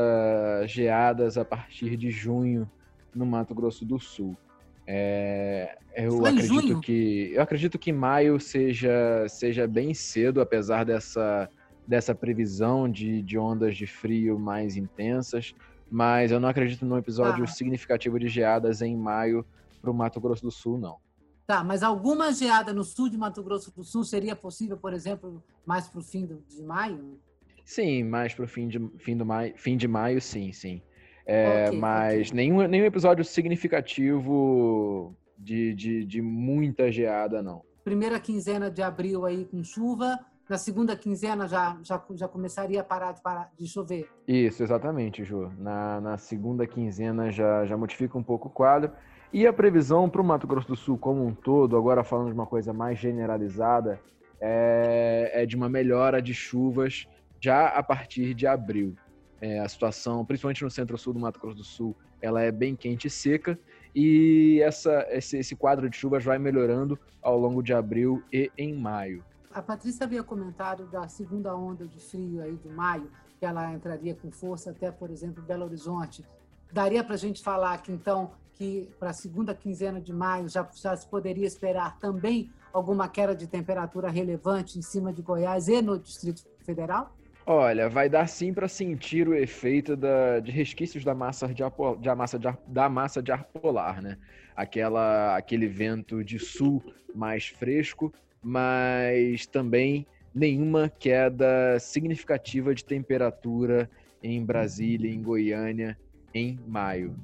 geadas 0.66 1.38
a 1.38 1.44
partir 1.44 1.98
de 1.98 2.10
junho 2.10 2.70
no 3.14 3.26
Mato 3.26 3.54
Grosso 3.54 3.84
do 3.84 4.00
Sul. 4.00 4.38
É, 4.88 5.78
eu 5.96 6.26
acredito 6.26 6.80
que 6.82 7.32
eu 7.34 7.42
acredito 7.42 7.80
que 7.80 7.94
maio 7.94 8.40
seja 8.40 9.26
seja 9.30 9.68
bem 9.68 9.94
cedo, 9.94 10.42
apesar 10.42 10.84
dessa 10.84 11.50
dessa 11.88 12.16
previsão 12.16 12.90
de, 12.90 13.22
de 13.22 13.38
ondas 13.38 13.76
de 13.76 13.86
frio 13.86 14.40
mais 14.40 14.78
intensas, 14.78 15.54
mas 15.90 16.32
eu 16.32 16.40
não 16.40 16.48
acredito 16.48 16.86
num 16.86 16.98
episódio 16.98 17.44
ah. 17.44 17.48
significativo 17.48 18.20
de 18.20 18.28
geadas 18.28 18.82
em 18.82 18.96
maio 18.96 19.46
para 19.82 19.92
o 19.92 19.94
Mato 19.94 20.20
Grosso 20.22 20.44
do 20.44 20.52
Sul, 20.52 20.78
não. 20.78 20.98
Tá, 21.46 21.64
mas 21.64 21.84
alguma 21.84 22.32
geada 22.32 22.74
no 22.74 22.84
sul 22.84 23.10
de 23.10 23.18
Mato 23.18 23.44
Grosso 23.44 23.74
do 23.76 23.84
Sul 23.84 24.06
seria 24.06 24.36
possível, 24.36 24.78
por 24.78 24.94
exemplo, 24.94 25.44
mais 25.66 25.88
para 25.88 26.00
o 26.00 26.04
fim 26.04 26.26
de 26.26 26.64
maio? 26.64 27.20
Sim, 27.66 28.04
mais 28.04 28.34
para 28.34 28.46
o 28.46 28.48
fim 28.48 28.68
de, 28.68 28.80
fim, 29.00 29.18
do 29.18 29.26
maio, 29.26 29.54
fim 29.58 29.76
de 29.76 29.88
maio, 29.88 30.22
sim, 30.22 30.54
sim. 30.54 30.82
É, 31.26 31.68
okay, 31.68 31.80
mas 31.80 32.30
okay. 32.30 32.34
Nenhum, 32.34 32.68
nenhum 32.68 32.86
episódio 32.86 33.24
significativo 33.24 35.16
de, 35.38 35.74
de, 35.74 36.06
de 36.06 36.22
muita 36.22 36.92
geada, 36.92 37.42
não. 37.42 37.64
Primeira 37.84 38.20
quinzena 38.20 38.70
de 38.70 38.82
abril 38.82 39.26
aí 39.26 39.46
com 39.46 39.64
chuva, 39.64 40.20
na 40.50 40.58
segunda 40.58 40.96
quinzena 40.96 41.48
já, 41.48 41.78
já, 41.82 42.04
já 42.12 42.28
começaria 42.28 42.82
a 42.82 42.84
parar 42.84 43.14
de, 43.14 43.22
parar 43.22 43.50
de 43.58 43.68
chover. 43.68 44.08
Isso, 44.28 44.62
exatamente, 44.62 45.24
Ju. 45.24 45.52
Na, 45.58 46.02
na 46.02 46.18
segunda 46.18 46.68
quinzena 46.68 47.32
já, 47.32 47.66
já 47.66 47.78
modifica 47.78 48.18
um 48.18 48.24
pouco 48.24 48.50
o 48.50 48.52
quadro. 48.52 48.92
E 49.34 49.48
a 49.48 49.54
previsão 49.54 50.10
para 50.10 50.22
o 50.22 50.26
Mato 50.26 50.46
Grosso 50.46 50.68
do 50.68 50.76
Sul 50.76 50.98
como 50.98 51.26
um 51.26 51.34
todo, 51.34 51.78
agora 51.78 52.04
falando 52.04 52.28
de 52.28 52.34
uma 52.34 52.46
coisa 52.46 52.74
mais 52.74 53.00
generalizada, 53.00 53.98
é, 54.42 55.32
é 55.34 55.46
de 55.46 55.56
uma 55.56 55.70
melhora 55.70 56.22
de 56.22 56.34
chuvas 56.34 57.08
já 57.40 57.68
a 57.68 57.82
partir 57.82 58.34
de 58.34 58.46
abril. 58.46 58.94
É, 59.42 59.60
a 59.60 59.68
situação, 59.68 60.24
principalmente 60.24 60.64
no 60.64 60.70
centro-sul 60.70 61.14
do 61.14 61.20
Mato 61.20 61.40
Grosso 61.40 61.58
do 61.58 61.64
Sul, 61.64 61.96
ela 62.22 62.42
é 62.42 62.52
bem 62.52 62.76
quente 62.76 63.08
e 63.08 63.10
seca. 63.10 63.60
e 63.94 64.62
essa, 64.62 65.06
esse, 65.10 65.38
esse 65.38 65.56
quadro 65.56 65.90
de 65.90 65.98
chuvas 65.98 66.24
vai 66.24 66.38
melhorando 66.38 66.98
ao 67.22 67.38
longo 67.38 67.62
de 67.62 67.74
abril 67.74 68.24
e 68.32 68.52
em 68.58 68.74
maio. 68.74 69.24
A 69.54 69.62
Patrícia 69.62 70.06
havia 70.06 70.24
comentado 70.24 70.86
da 70.86 71.08
segunda 71.10 71.56
onda 71.56 71.86
de 71.86 72.00
frio 72.00 72.42
aí 72.42 72.56
de 72.56 72.70
maio, 72.70 73.12
que 73.38 73.46
ela 73.46 73.74
entraria 73.74 74.16
com 74.16 74.32
força 74.32 74.70
até, 74.70 74.92
por 74.92 75.10
exemplo, 75.10 75.44
Belo 75.44 75.66
Horizonte. 75.66 76.24
Daria 76.72 77.04
para 77.04 77.16
a 77.16 77.18
gente 77.18 77.44
falar 77.44 77.78
que, 77.80 77.92
então, 77.92 78.32
que 78.54 78.90
para 78.98 79.10
a 79.10 79.14
segunda 79.14 79.54
quinzena 79.54 80.00
de 80.00 80.14
maio 80.14 80.48
já, 80.48 80.70
já 80.74 80.96
se 80.96 81.06
poderia 81.08 81.46
esperar 81.46 82.00
também 82.00 82.50
alguma 82.72 83.10
queda 83.10 83.36
de 83.36 83.46
temperatura 83.48 84.10
relevante 84.10 84.80
em 84.80 84.82
cima 84.82 85.12
de 85.12 85.22
Goiás 85.22 85.68
e 85.68 85.82
no 85.82 86.00
Distrito 86.00 86.44
Federal? 86.60 87.12
Olha, 87.46 87.90
vai 87.90 88.08
dar 88.08 88.28
sim 88.28 88.54
para 88.54 88.68
sentir 88.68 89.28
o 89.28 89.34
efeito 89.34 89.96
da, 89.96 90.40
de 90.40 90.52
resquícios 90.52 91.04
da 91.04 91.16
massa 91.16 91.48
de, 91.48 91.64
ar, 91.64 91.72
de 92.00 92.16
massa 92.16 92.38
de 92.38 92.48
ar, 92.48 92.58
da 92.68 92.90
massa 92.90 93.22
de 93.22 93.32
ar 93.32 93.44
polar, 93.46 94.02
né? 94.02 94.18
Aquela, 94.56 95.36
aquele 95.36 95.68
vento 95.68 96.24
de 96.24 96.38
sul 96.38 96.84
mais 97.16 97.48
fresco, 97.48 98.14
mas 98.44 99.48
também 99.48 100.06
nenhuma 100.34 100.88
queda 100.88 101.80
significativa 101.80 102.76
de 102.76 102.86
temperatura 102.86 103.90
em 104.22 104.44
Brasília, 104.46 105.12
em 105.12 105.22
Goiânia, 105.22 105.98
em 106.34 106.60
maio. 106.68 107.16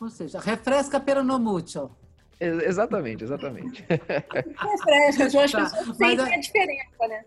Ou 0.00 0.08
seja, 0.08 0.40
refresca 0.40 0.98
pero 0.98 1.22
no 1.22 1.38
mucho. 1.38 1.90
Exatamente, 2.40 3.24
exatamente. 3.24 3.84
Refresca, 3.88 5.26
as 5.26 5.52
tá, 5.52 5.62
pessoas 5.62 5.96
sentem 5.96 6.34
a 6.34 6.38
diferença, 6.38 7.08
né? 7.08 7.24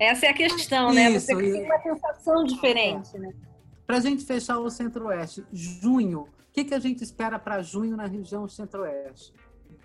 Essa 0.00 0.26
é 0.26 0.28
a 0.30 0.34
questão, 0.34 0.92
né? 0.92 1.10
Isso, 1.10 1.26
Você 1.26 1.36
tem 1.36 1.64
uma 1.64 1.78
sensação 1.80 2.44
diferente, 2.44 3.18
né? 3.18 3.32
Para 3.86 3.96
a 3.96 4.00
gente 4.00 4.24
fechar 4.24 4.58
o 4.58 4.70
Centro-Oeste, 4.70 5.44
junho, 5.52 6.20
o 6.20 6.28
que, 6.52 6.64
que 6.64 6.74
a 6.74 6.78
gente 6.78 7.02
espera 7.02 7.38
para 7.38 7.62
junho 7.62 7.96
na 7.96 8.06
região 8.06 8.46
Centro-Oeste? 8.48 9.32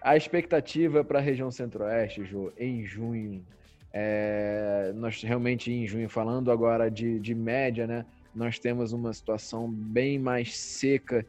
A 0.01 0.15
expectativa 0.15 1.03
para 1.03 1.19
a 1.19 1.21
região 1.21 1.49
Centro-Oeste, 1.49 2.25
Jô, 2.25 2.51
em 2.57 2.85
junho, 2.85 3.45
é, 3.91 4.91
nós 4.95 5.21
realmente 5.23 5.71
em 5.71 5.87
junho, 5.87 6.09
falando 6.09 6.51
agora 6.51 6.91
de, 6.91 7.19
de 7.19 7.33
média, 7.33 7.87
né? 7.87 8.05
Nós 8.35 8.59
temos 8.59 8.91
uma 8.93 9.13
situação 9.13 9.69
bem 9.69 10.19
mais 10.19 10.57
seca 10.57 11.25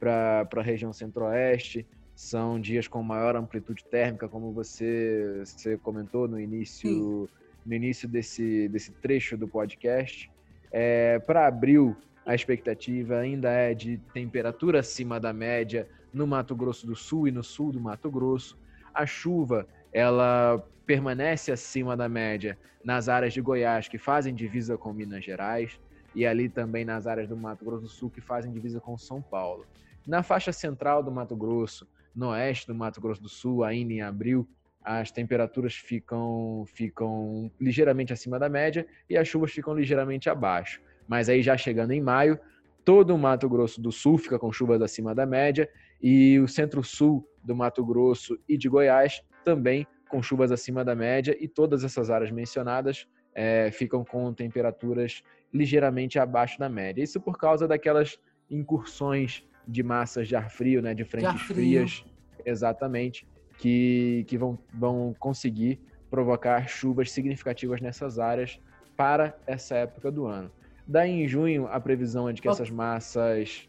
para 0.00 0.48
a 0.56 0.62
região 0.62 0.92
Centro-Oeste. 0.92 1.86
São 2.16 2.60
dias 2.60 2.88
com 2.88 3.02
maior 3.02 3.36
amplitude 3.36 3.84
térmica, 3.84 4.28
como 4.28 4.52
você, 4.52 5.42
você 5.44 5.76
comentou 5.76 6.26
no 6.26 6.40
início. 6.40 7.28
Sim 7.28 7.43
no 7.64 7.74
início 7.74 8.08
desse, 8.08 8.68
desse 8.68 8.92
trecho 8.92 9.36
do 9.36 9.48
podcast. 9.48 10.30
É, 10.70 11.18
Para 11.20 11.46
abril, 11.46 11.96
a 12.26 12.34
expectativa 12.34 13.18
ainda 13.18 13.50
é 13.50 13.74
de 13.74 13.98
temperatura 14.12 14.80
acima 14.80 15.20
da 15.20 15.32
média 15.32 15.88
no 16.12 16.26
Mato 16.26 16.54
Grosso 16.54 16.86
do 16.86 16.96
Sul 16.96 17.28
e 17.28 17.30
no 17.30 17.42
sul 17.42 17.72
do 17.72 17.80
Mato 17.80 18.10
Grosso. 18.10 18.58
A 18.92 19.04
chuva, 19.04 19.66
ela 19.92 20.64
permanece 20.86 21.50
acima 21.50 21.96
da 21.96 22.08
média 22.08 22.58
nas 22.84 23.08
áreas 23.08 23.32
de 23.32 23.40
Goiás 23.40 23.88
que 23.88 23.98
fazem 23.98 24.34
divisa 24.34 24.76
com 24.76 24.92
Minas 24.92 25.24
Gerais 25.24 25.80
e 26.14 26.24
ali 26.26 26.48
também 26.48 26.84
nas 26.84 27.06
áreas 27.06 27.28
do 27.28 27.36
Mato 27.36 27.64
Grosso 27.64 27.82
do 27.82 27.88
Sul 27.88 28.10
que 28.10 28.20
fazem 28.20 28.52
divisa 28.52 28.80
com 28.80 28.96
São 28.96 29.20
Paulo. 29.20 29.66
Na 30.06 30.22
faixa 30.22 30.52
central 30.52 31.02
do 31.02 31.10
Mato 31.10 31.34
Grosso, 31.34 31.88
no 32.14 32.28
oeste 32.28 32.66
do 32.66 32.74
Mato 32.74 33.00
Grosso 33.00 33.22
do 33.22 33.28
Sul, 33.28 33.64
ainda 33.64 33.92
em 33.92 34.02
abril, 34.02 34.46
as 34.84 35.10
temperaturas 35.10 35.74
ficam, 35.74 36.64
ficam 36.66 37.50
ligeiramente 37.58 38.12
acima 38.12 38.38
da 38.38 38.48
média 38.48 38.86
e 39.08 39.16
as 39.16 39.26
chuvas 39.26 39.50
ficam 39.50 39.74
ligeiramente 39.74 40.28
abaixo. 40.28 40.80
Mas 41.08 41.28
aí 41.28 41.40
já 41.42 41.56
chegando 41.56 41.92
em 41.92 42.02
maio, 42.02 42.38
todo 42.84 43.14
o 43.14 43.18
Mato 43.18 43.48
Grosso 43.48 43.80
do 43.80 43.90
Sul 43.90 44.18
fica 44.18 44.38
com 44.38 44.52
chuvas 44.52 44.82
acima 44.82 45.14
da 45.14 45.24
média 45.24 45.68
e 46.02 46.38
o 46.38 46.46
centro-sul 46.46 47.26
do 47.42 47.56
Mato 47.56 47.84
Grosso 47.84 48.38
e 48.46 48.58
de 48.58 48.68
Goiás 48.68 49.22
também 49.42 49.86
com 50.08 50.22
chuvas 50.22 50.52
acima 50.52 50.84
da 50.84 50.94
média 50.94 51.36
e 51.40 51.48
todas 51.48 51.82
essas 51.82 52.10
áreas 52.10 52.30
mencionadas 52.30 53.08
é, 53.34 53.70
ficam 53.72 54.04
com 54.04 54.32
temperaturas 54.32 55.22
ligeiramente 55.52 56.18
abaixo 56.18 56.58
da 56.58 56.68
média. 56.68 57.02
Isso 57.02 57.20
por 57.20 57.38
causa 57.38 57.66
daquelas 57.66 58.18
incursões 58.50 59.44
de 59.66 59.82
massas 59.82 60.28
de 60.28 60.36
ar 60.36 60.50
frio, 60.50 60.82
né, 60.82 60.94
de 60.94 61.04
frentes 61.04 61.32
de 61.32 61.38
frias, 61.38 62.04
exatamente, 62.44 63.26
que, 63.58 64.24
que 64.28 64.36
vão, 64.36 64.58
vão 64.72 65.14
conseguir 65.18 65.80
provocar 66.10 66.68
chuvas 66.68 67.10
significativas 67.10 67.80
nessas 67.80 68.18
áreas 68.18 68.60
para 68.96 69.36
essa 69.46 69.74
época 69.76 70.10
do 70.10 70.26
ano. 70.26 70.50
Daí 70.86 71.10
em 71.10 71.26
junho, 71.26 71.66
a 71.66 71.80
previsão 71.80 72.28
é 72.28 72.32
de 72.32 72.42
que 72.42 72.48
essas 72.48 72.70
massas 72.70 73.68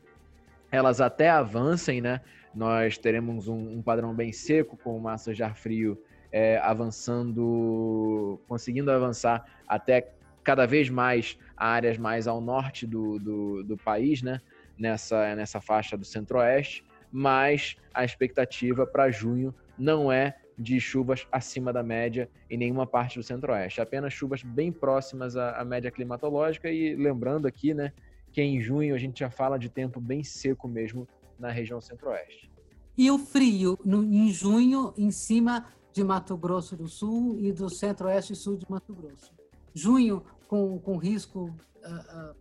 elas 0.71 0.99
até 0.99 1.29
avancem, 1.29 2.01
né? 2.01 2.21
Nós 2.53 2.97
teremos 2.97 3.47
um, 3.47 3.77
um 3.77 3.81
padrão 3.81 4.13
bem 4.13 4.31
seco 4.31 4.77
com 4.77 4.99
massas 4.99 5.35
de 5.35 5.43
ar 5.43 5.55
frio 5.55 5.97
é, 6.31 6.57
avançando, 6.57 8.39
conseguindo 8.47 8.91
avançar 8.91 9.45
até 9.67 10.11
cada 10.43 10.65
vez 10.65 10.89
mais 10.89 11.37
áreas 11.55 11.97
mais 11.97 12.27
ao 12.27 12.41
norte 12.41 12.85
do, 12.85 13.17
do, 13.19 13.63
do 13.63 13.77
país, 13.77 14.21
né? 14.21 14.41
Nessa, 14.77 15.33
nessa 15.35 15.61
faixa 15.61 15.95
do 15.95 16.03
centro-oeste, 16.03 16.83
mas 17.11 17.75
a 17.93 18.03
expectativa 18.03 18.85
para 18.85 19.11
junho 19.11 19.53
não 19.77 20.11
é 20.11 20.35
de 20.57 20.79
chuvas 20.79 21.27
acima 21.31 21.73
da 21.73 21.83
média 21.83 22.29
em 22.49 22.57
nenhuma 22.57 22.87
parte 22.87 23.19
do 23.19 23.23
centro-oeste, 23.23 23.81
apenas 23.81 24.13
chuvas 24.13 24.41
bem 24.41 24.71
próximas 24.71 25.35
à, 25.35 25.59
à, 25.59 25.65
média 25.65 25.91
climatológica 25.91 26.69
e 26.69 26.95
lembrando 26.95 27.45
aqui, 27.45 27.73
né, 27.73 27.91
que 28.31 28.41
em 28.41 28.61
junho 28.61 28.95
a 28.95 28.97
gente 28.97 29.19
já 29.19 29.29
fala 29.29 29.57
de 29.59 29.69
tempo 29.69 29.99
bem 29.99 30.23
seco 30.23 30.67
mesmo 30.67 31.07
na 31.37 31.51
região 31.51 31.81
centro-oeste. 31.81 32.49
E 32.97 33.11
o 33.11 33.17
frio 33.17 33.77
no, 33.83 34.03
em 34.03 34.31
junho 34.31 34.93
em 34.97 35.11
cima 35.11 35.65
de 35.91 36.03
Mato 36.03 36.37
Grosso 36.37 36.75
do 36.75 36.87
Sul 36.87 37.37
e 37.39 37.51
do 37.51 37.69
centro-oeste 37.69 38.33
e 38.33 38.35
sul 38.35 38.57
de 38.57 38.65
Mato 38.69 38.93
Grosso. 38.93 39.33
Junho 39.73 40.23
com, 40.47 40.79
com 40.79 40.97
risco 40.97 41.53
uh, 41.83 42.29
uh, 42.29 42.35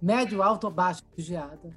médio, 0.00 0.42
alto 0.42 0.64
ou 0.64 0.72
baixo 0.72 1.02
de 1.16 1.22
geada? 1.22 1.76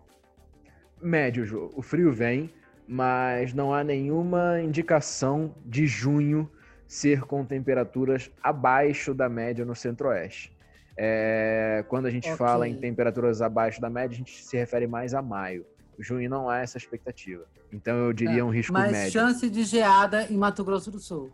Médio, 1.01 1.71
o 1.75 1.81
frio 1.81 2.11
vem, 2.11 2.53
mas 2.87 3.53
não 3.53 3.73
há 3.73 3.83
nenhuma 3.83 4.61
indicação 4.61 5.53
de 5.65 5.85
junho 5.85 6.49
ser 6.87 7.21
com 7.21 7.45
temperaturas 7.45 8.31
abaixo 8.41 9.13
da 9.13 9.29
média 9.29 9.63
no 9.63 9.75
centro-oeste. 9.75 10.51
É, 10.97 11.85
quando 11.87 12.07
a 12.07 12.09
gente 12.09 12.25
okay. 12.25 12.35
fala 12.35 12.67
em 12.67 12.75
temperaturas 12.75 13.41
abaixo 13.41 13.79
da 13.79 13.89
média, 13.89 14.15
a 14.15 14.17
gente 14.17 14.43
se 14.43 14.57
refere 14.57 14.87
mais 14.87 15.13
a 15.13 15.21
maio. 15.21 15.65
Junho 15.99 16.29
não 16.29 16.49
há 16.49 16.59
essa 16.59 16.77
expectativa. 16.77 17.45
Então 17.71 17.95
eu 17.95 18.11
diria 18.11 18.39
é, 18.39 18.43
um 18.43 18.49
risco 18.49 18.73
mas 18.73 18.91
médio. 18.91 19.03
Mas 19.03 19.11
chance 19.13 19.49
de 19.49 19.63
geada 19.63 20.23
em 20.23 20.35
Mato 20.35 20.63
Grosso 20.63 20.89
do 20.89 20.99
Sul. 20.99 21.31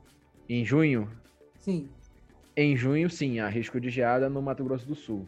Em 0.49 0.65
junho? 0.65 1.09
Sim. 1.59 1.89
Em 2.55 2.75
junho, 2.75 3.09
sim, 3.09 3.39
há 3.39 3.47
risco 3.47 3.79
de 3.79 3.89
geada 3.89 4.29
no 4.29 4.41
Mato 4.41 4.63
Grosso 4.63 4.85
do 4.87 4.95
Sul. 4.95 5.25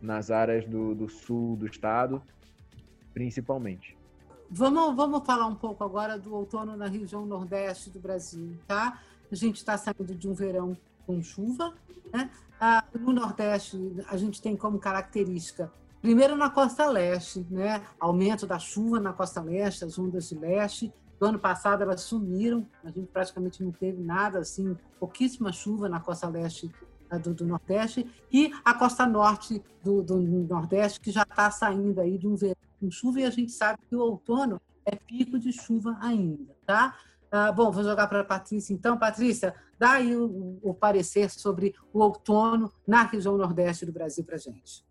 Nas 0.00 0.30
áreas 0.30 0.66
do, 0.66 0.94
do 0.94 1.08
sul 1.08 1.56
do 1.56 1.66
estado, 1.66 2.20
principalmente. 3.12 3.96
Vamos, 4.50 4.94
vamos 4.94 5.24
falar 5.24 5.46
um 5.46 5.54
pouco 5.54 5.82
agora 5.82 6.18
do 6.18 6.34
outono 6.34 6.76
na 6.76 6.86
região 6.86 7.24
nordeste 7.24 7.88
do 7.88 7.98
Brasil, 7.98 8.56
tá? 8.66 9.00
A 9.30 9.34
gente 9.34 9.56
está 9.56 9.78
saindo 9.78 10.14
de 10.14 10.28
um 10.28 10.34
verão 10.34 10.76
com 11.06 11.22
chuva, 11.22 11.72
né? 12.12 12.30
Ah, 12.60 12.84
no 12.94 13.12
Nordeste, 13.12 13.76
a 14.08 14.16
gente 14.16 14.40
tem 14.40 14.56
como 14.56 14.78
característica, 14.78 15.72
primeiro 16.00 16.36
na 16.36 16.50
costa 16.50 16.86
leste, 16.86 17.46
né? 17.50 17.82
Aumento 17.98 18.46
da 18.46 18.58
chuva 18.58 19.00
na 19.00 19.12
costa 19.12 19.40
leste, 19.40 19.84
as 19.84 19.98
ondas 19.98 20.28
de 20.28 20.36
leste. 20.36 20.92
Do 21.18 21.26
ano 21.26 21.38
passado 21.38 21.82
elas 21.82 22.02
sumiram, 22.02 22.66
a 22.84 22.90
gente 22.90 23.08
praticamente 23.08 23.62
não 23.64 23.72
teve 23.72 24.02
nada, 24.02 24.40
assim, 24.40 24.76
pouquíssima 25.00 25.52
chuva 25.52 25.88
na 25.88 25.98
costa 25.98 26.28
leste 26.28 26.70
ah, 27.10 27.18
do, 27.18 27.32
do, 27.32 27.46
Nordeste 27.46 28.06
e 28.30 28.52
a 28.64 28.74
costa 28.74 29.06
norte 29.06 29.62
do, 29.82 30.02
do 30.02 30.18
Nordeste, 30.18 31.00
que 31.00 31.10
já 31.10 31.22
está 31.22 31.50
saindo 31.50 32.00
aí 32.00 32.18
de 32.18 32.28
um 32.28 32.36
verão 32.36 32.71
com 32.82 32.90
chuva 32.90 33.20
e 33.20 33.24
a 33.24 33.30
gente 33.30 33.52
sabe 33.52 33.78
que 33.88 33.94
o 33.94 34.00
outono 34.00 34.60
é 34.84 34.96
pico 34.96 35.38
de 35.38 35.52
chuva 35.52 35.96
ainda, 36.00 36.56
tá? 36.66 36.98
Ah, 37.30 37.52
bom, 37.52 37.70
vou 37.70 37.84
jogar 37.84 38.08
para 38.08 38.20
a 38.20 38.24
Patrícia 38.24 38.74
então. 38.74 38.98
Patrícia, 38.98 39.54
dá 39.78 39.92
aí 39.92 40.14
o, 40.14 40.58
o, 40.62 40.74
parecer 40.74 41.30
sobre 41.30 41.74
o 41.92 42.00
outono 42.00 42.70
na 42.86 43.04
região 43.04 43.38
Nordeste 43.38 43.86
do 43.86 43.92
Brasil 43.92 44.24
para 44.24 44.36
gente. 44.36 44.84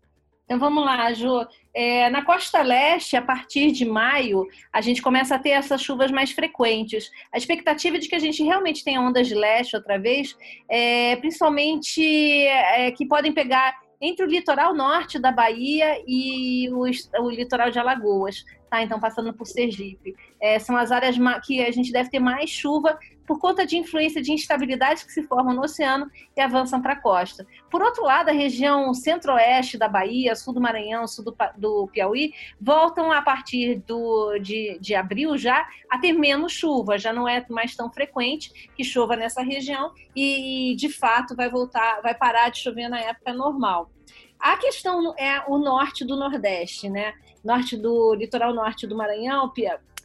Então 0.44 0.58
vamos 0.58 0.84
lá, 0.84 1.12
Ju. 1.12 1.46
É, 1.72 2.10
na 2.10 2.24
costa 2.24 2.60
leste, 2.62 3.16
a 3.16 3.22
partir 3.22 3.70
de 3.70 3.84
maio, 3.84 4.44
a 4.72 4.80
gente 4.80 5.00
começa 5.00 5.36
a 5.36 5.38
ter 5.38 5.50
essas 5.50 5.80
chuvas 5.80 6.10
mais 6.10 6.32
frequentes. 6.32 7.10
A 7.32 7.38
expectativa 7.38 7.98
de 7.98 8.08
que 8.08 8.14
a 8.16 8.18
gente 8.18 8.42
realmente 8.42 8.82
tenha 8.82 9.00
ondas 9.00 9.28
de 9.28 9.34
leste 9.34 9.76
outra 9.76 9.98
vez, 9.98 10.36
é, 10.68 11.16
principalmente 11.16 12.02
é, 12.46 12.90
que 12.90 13.06
podem 13.06 13.32
pegar 13.32 13.74
entre 14.02 14.26
o 14.26 14.28
litoral 14.28 14.74
norte 14.74 15.16
da 15.16 15.30
Bahia 15.30 16.02
e 16.04 16.68
o, 16.70 16.82
o 17.22 17.30
litoral 17.30 17.70
de 17.70 17.78
Alagoas. 17.78 18.44
tá? 18.68 18.82
Então, 18.82 18.98
passando 18.98 19.32
por 19.32 19.46
Sergipe. 19.46 20.16
É, 20.42 20.58
são 20.58 20.76
as 20.76 20.90
áreas 20.90 21.16
que 21.46 21.64
a 21.64 21.70
gente 21.70 21.92
deve 21.92 22.10
ter 22.10 22.18
mais 22.18 22.50
chuva 22.50 22.98
por 23.26 23.38
conta 23.38 23.64
de 23.64 23.76
influência 23.76 24.20
de 24.20 24.32
instabilidades 24.32 25.02
que 25.02 25.12
se 25.12 25.22
formam 25.22 25.54
no 25.54 25.62
oceano 25.62 26.10
e 26.36 26.40
avançam 26.40 26.82
para 26.82 26.94
a 26.94 27.00
costa. 27.00 27.46
Por 27.70 27.80
outro 27.80 28.04
lado, 28.04 28.28
a 28.28 28.32
região 28.32 28.92
centro-oeste 28.92 29.78
da 29.78 29.88
Bahia, 29.88 30.34
sul 30.34 30.52
do 30.52 30.60
Maranhão, 30.60 31.06
sul 31.06 31.24
do, 31.24 31.36
do 31.56 31.88
Piauí, 31.88 32.34
voltam 32.60 33.12
a 33.12 33.22
partir 33.22 33.82
do, 33.86 34.38
de, 34.38 34.78
de 34.80 34.94
abril 34.94 35.38
já 35.38 35.66
a 35.88 35.98
ter 35.98 36.12
menos 36.12 36.52
chuva, 36.52 36.98
já 36.98 37.12
não 37.12 37.28
é 37.28 37.44
mais 37.48 37.74
tão 37.76 37.90
frequente 37.90 38.70
que 38.76 38.84
chova 38.84 39.16
nessa 39.16 39.42
região 39.42 39.92
e, 40.14 40.74
de 40.76 40.88
fato, 40.88 41.36
vai 41.36 41.48
voltar, 41.48 42.00
vai 42.02 42.14
parar 42.14 42.50
de 42.50 42.58
chover 42.58 42.88
na 42.88 43.00
época 43.00 43.32
normal. 43.32 43.90
A 44.38 44.56
questão 44.56 45.14
é 45.16 45.44
o 45.46 45.56
norte 45.56 46.04
do 46.04 46.16
Nordeste, 46.16 46.90
né? 46.90 47.14
Norte 47.44 47.76
do 47.76 48.12
litoral 48.14 48.52
norte 48.52 48.88
do 48.88 48.96
Maranhão, 48.96 49.48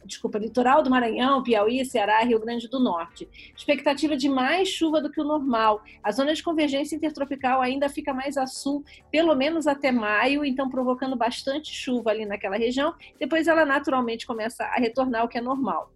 desculpa, 0.08 0.38
litoral 0.38 0.82
do 0.82 0.90
Maranhão, 0.90 1.42
Piauí, 1.42 1.84
Ceará, 1.84 2.18
Rio 2.20 2.40
Grande 2.40 2.68
do 2.68 2.80
Norte. 2.80 3.28
Expectativa 3.56 4.16
de 4.16 4.28
mais 4.28 4.68
chuva 4.68 5.00
do 5.00 5.10
que 5.10 5.20
o 5.20 5.24
normal. 5.24 5.82
A 6.02 6.10
zona 6.10 6.34
de 6.34 6.42
convergência 6.42 6.96
intertropical 6.96 7.60
ainda 7.60 7.88
fica 7.88 8.12
mais 8.12 8.36
a 8.36 8.46
sul, 8.46 8.82
pelo 9.12 9.34
menos 9.36 9.66
até 9.66 9.92
maio, 9.92 10.44
então 10.44 10.68
provocando 10.68 11.14
bastante 11.14 11.72
chuva 11.72 12.10
ali 12.10 12.26
naquela 12.26 12.56
região. 12.56 12.94
Depois 13.20 13.46
ela 13.46 13.64
naturalmente 13.64 14.26
começa 14.26 14.64
a 14.64 14.76
retornar 14.76 15.22
ao 15.22 15.28
que 15.28 15.38
é 15.38 15.40
normal. 15.40 15.92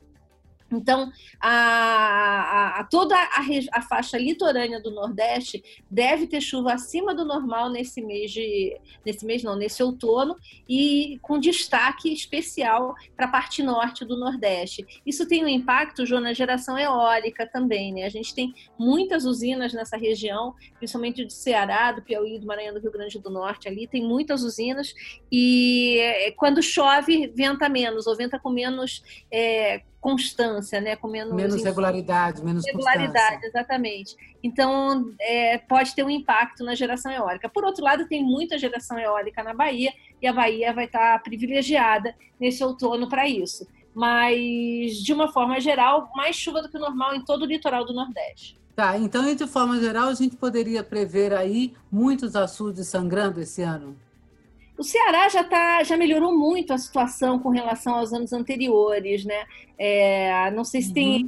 Então, 0.73 1.11
a, 1.41 2.81
a, 2.81 2.85
toda 2.85 3.15
a, 3.17 3.41
a, 3.73 3.83
faixa 3.83 4.17
litorânea 4.17 4.81
do 4.81 4.91
Nordeste 4.91 5.63
deve 5.91 6.27
ter 6.27 6.41
chuva 6.41 6.73
acima 6.73 7.15
do 7.15 7.25
normal 7.25 7.71
nesse 7.71 8.01
mês 8.01 8.31
de, 8.31 8.79
nesse 9.05 9.25
mês 9.25 9.43
não, 9.43 9.57
nesse 9.57 9.83
outono 9.83 10.37
e 10.69 11.19
com 11.23 11.39
destaque 11.39 12.13
especial 12.13 12.95
para 13.17 13.27
a 13.27 13.31
parte 13.31 13.63
norte 13.63 14.05
do 14.05 14.17
Nordeste. 14.17 14.87
Isso 15.05 15.27
tem 15.27 15.45
um 15.45 15.49
impacto, 15.49 16.07
João, 16.07 16.23
na 16.23 16.33
geração 16.33 16.79
eólica 16.79 17.47
também, 17.47 17.93
né? 17.93 18.05
A 18.05 18.11
gente 18.11 18.35
tem 18.35 18.55
muitas 18.79 19.25
usinas 19.25 19.73
nessa 19.73 19.97
região, 19.97 20.55
principalmente 20.79 21.25
do 21.25 21.33
Ceará, 21.33 21.93
do 21.93 22.03
Piauí, 22.03 22.39
do 22.39 22.47
Maranhão, 22.47 22.75
do 22.75 22.81
Rio 22.81 22.93
Grande 22.93 23.19
do 23.19 23.31
Norte, 23.31 23.69
ali 23.69 23.87
tem 23.87 24.03
muitas 24.03 24.43
usinas 24.43 24.95
e 25.31 25.99
é, 25.99 26.31
quando 26.33 26.63
chove 26.63 27.33
venta 27.35 27.69
menos 27.69 28.07
ou 28.07 28.17
venta 28.17 28.39
com 28.39 28.51
menos 28.51 29.03
é, 29.31 29.83
constância, 30.03 30.81
né? 30.81 30.97
Com 30.97 31.07
menos, 31.07 31.33
menos 31.33 31.63
regularidade, 31.63 32.45
menos 32.45 32.67
regularidade, 32.67 33.37
constância. 33.37 33.47
exatamente. 33.47 34.17
Então, 34.43 35.15
é, 35.21 35.59
pode 35.59 35.95
ter 35.95 36.03
um 36.03 36.11
impacto 36.11 36.65
na 36.65 36.75
geração 36.75 37.11
eólica. 37.13 37.49
Por 37.49 37.65
outro 37.65 37.85
lado, 37.85 38.09
tem 38.09 38.23
muita 38.23 38.59
geração 38.59 38.99
eólica 38.99 39.45
na 39.45 39.55
Bahia 39.55 39.95
e 40.21 40.27
a 40.27 40.33
Bahia 40.33 40.73
vai 40.75 40.87
estar 40.87 41.23
privilegiada 41.23 42.15
nesse 42.39 42.63
outono 42.65 43.09
para 43.09 43.29
isso. 43.29 43.65
Mas, 43.95 44.97
de 44.97 45.13
uma 45.13 45.33
forma 45.33 45.61
geral, 45.61 46.11
mais 46.17 46.35
chuva 46.35 46.61
do 46.61 46.69
que 46.69 46.77
o 46.77 46.81
normal 46.81 47.15
em 47.15 47.25
todo 47.25 47.43
o 47.43 47.47
litoral 47.47 47.85
do 47.85 47.95
Nordeste. 47.95 48.59
Tá, 48.75 48.99
então, 48.99 49.33
de 49.33 49.47
forma 49.47 49.79
geral, 49.79 50.09
a 50.09 50.15
gente 50.15 50.35
poderia 50.35 50.83
prever 50.83 51.33
aí 51.33 51.75
muitos 51.91 52.35
açudes 52.35 52.89
sangrando 52.89 53.41
esse 53.41 53.63
ano? 53.63 53.97
O 54.79 54.83
Ceará 54.83 55.29
já, 55.29 55.45
tá, 55.45 55.83
já 55.83 55.97
melhorou 55.97 56.37
muito 56.37 56.73
a 56.73 56.79
situação 56.79 57.39
com 57.39 57.51
relação 57.51 57.95
aos 57.95 58.13
anos 58.13 58.33
anteriores, 58.33 59.25
né? 59.25 59.45
É, 59.79 60.51
não 60.51 60.65
sei 60.65 60.83
se 60.83 60.89
uhum. 60.89 60.95
tem. 60.95 61.27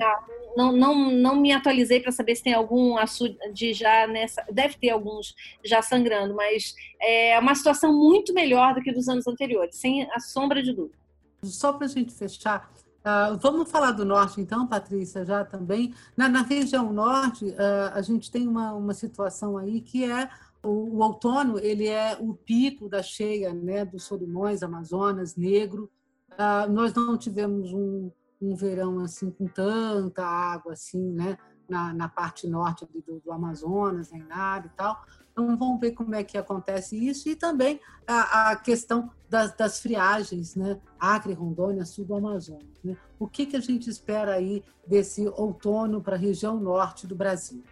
Não, 0.56 0.72
não, 0.72 1.10
não 1.10 1.36
me 1.36 1.52
atualizei 1.52 2.00
para 2.00 2.12
saber 2.12 2.36
se 2.36 2.42
tem 2.42 2.54
algum 2.54 2.96
açude 2.96 3.74
já 3.74 4.06
nessa. 4.06 4.44
Deve 4.50 4.76
ter 4.78 4.90
alguns 4.90 5.34
já 5.64 5.82
sangrando, 5.82 6.34
mas 6.34 6.74
é 7.00 7.38
uma 7.38 7.54
situação 7.54 7.92
muito 7.92 8.32
melhor 8.32 8.74
do 8.74 8.80
que 8.80 8.92
dos 8.92 9.08
anos 9.08 9.26
anteriores, 9.26 9.76
sem 9.76 10.08
a 10.12 10.20
sombra 10.20 10.62
de 10.62 10.72
dúvida. 10.72 10.96
Só 11.42 11.72
para 11.72 11.86
a 11.86 11.90
gente 11.90 12.14
fechar, 12.14 12.70
Uh, 13.04 13.36
vamos 13.36 13.70
falar 13.70 13.90
do 13.90 14.02
norte, 14.02 14.40
então, 14.40 14.66
Patrícia, 14.66 15.26
já 15.26 15.44
também. 15.44 15.92
Na, 16.16 16.26
na 16.26 16.40
região 16.40 16.90
norte, 16.90 17.44
uh, 17.44 17.92
a 17.92 18.00
gente 18.00 18.30
tem 18.30 18.48
uma, 18.48 18.72
uma 18.72 18.94
situação 18.94 19.58
aí 19.58 19.82
que 19.82 20.10
é 20.10 20.26
o, 20.64 20.98
outono 20.98 21.58
ele 21.58 21.86
é 21.86 22.16
o 22.18 22.34
pico 22.34 22.88
da 22.88 23.02
cheia 23.02 23.52
né, 23.52 23.84
dos 23.84 24.04
Solimões, 24.04 24.62
Amazonas, 24.62 25.36
Negro. 25.36 25.90
Uh, 26.32 26.70
nós 26.72 26.92
não 26.94 27.16
tivemos 27.16 27.72
um, 27.72 28.10
um 28.40 28.54
verão 28.54 28.98
assim 29.00 29.30
com 29.30 29.46
tanta 29.46 30.24
água 30.24 30.72
assim, 30.72 31.12
né, 31.12 31.38
na, 31.68 31.92
na 31.92 32.08
parte 32.08 32.48
norte 32.48 32.86
do, 32.86 33.20
do 33.20 33.32
Amazonas, 33.32 34.10
nem 34.10 34.22
nada 34.22 34.66
e 34.66 34.76
tal. 34.76 35.04
Então 35.34 35.56
vamos 35.56 35.80
ver 35.80 35.90
como 35.90 36.14
é 36.14 36.22
que 36.22 36.38
acontece 36.38 36.96
isso 36.96 37.28
e 37.28 37.34
também 37.34 37.80
a, 38.06 38.50
a 38.50 38.56
questão 38.56 39.10
das, 39.28 39.52
das, 39.56 39.80
friagens, 39.80 40.54
né? 40.54 40.80
Acre, 40.98 41.32
Rondônia, 41.32 41.84
sul 41.84 42.04
do 42.04 42.14
Amazonas. 42.14 42.80
Né? 42.84 42.96
O 43.18 43.26
que, 43.26 43.44
que 43.44 43.56
a 43.56 43.60
gente 43.60 43.90
espera 43.90 44.34
aí 44.34 44.62
desse 44.86 45.26
outono 45.26 46.00
para 46.00 46.14
a 46.14 46.18
região 46.18 46.60
norte 46.60 47.04
do 47.04 47.16
Brasil? 47.16 47.64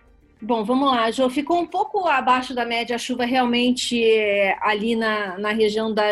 Bom, 0.44 0.64
vamos 0.64 0.90
lá, 0.90 1.08
Jô. 1.12 1.30
Ficou 1.30 1.60
um 1.60 1.66
pouco 1.66 2.04
abaixo 2.08 2.52
da 2.52 2.64
média 2.66 2.96
a 2.96 2.98
chuva 2.98 3.24
realmente 3.24 4.02
é, 4.02 4.56
ali 4.60 4.96
na, 4.96 5.38
na 5.38 5.52
região 5.52 5.94
da, 5.94 6.02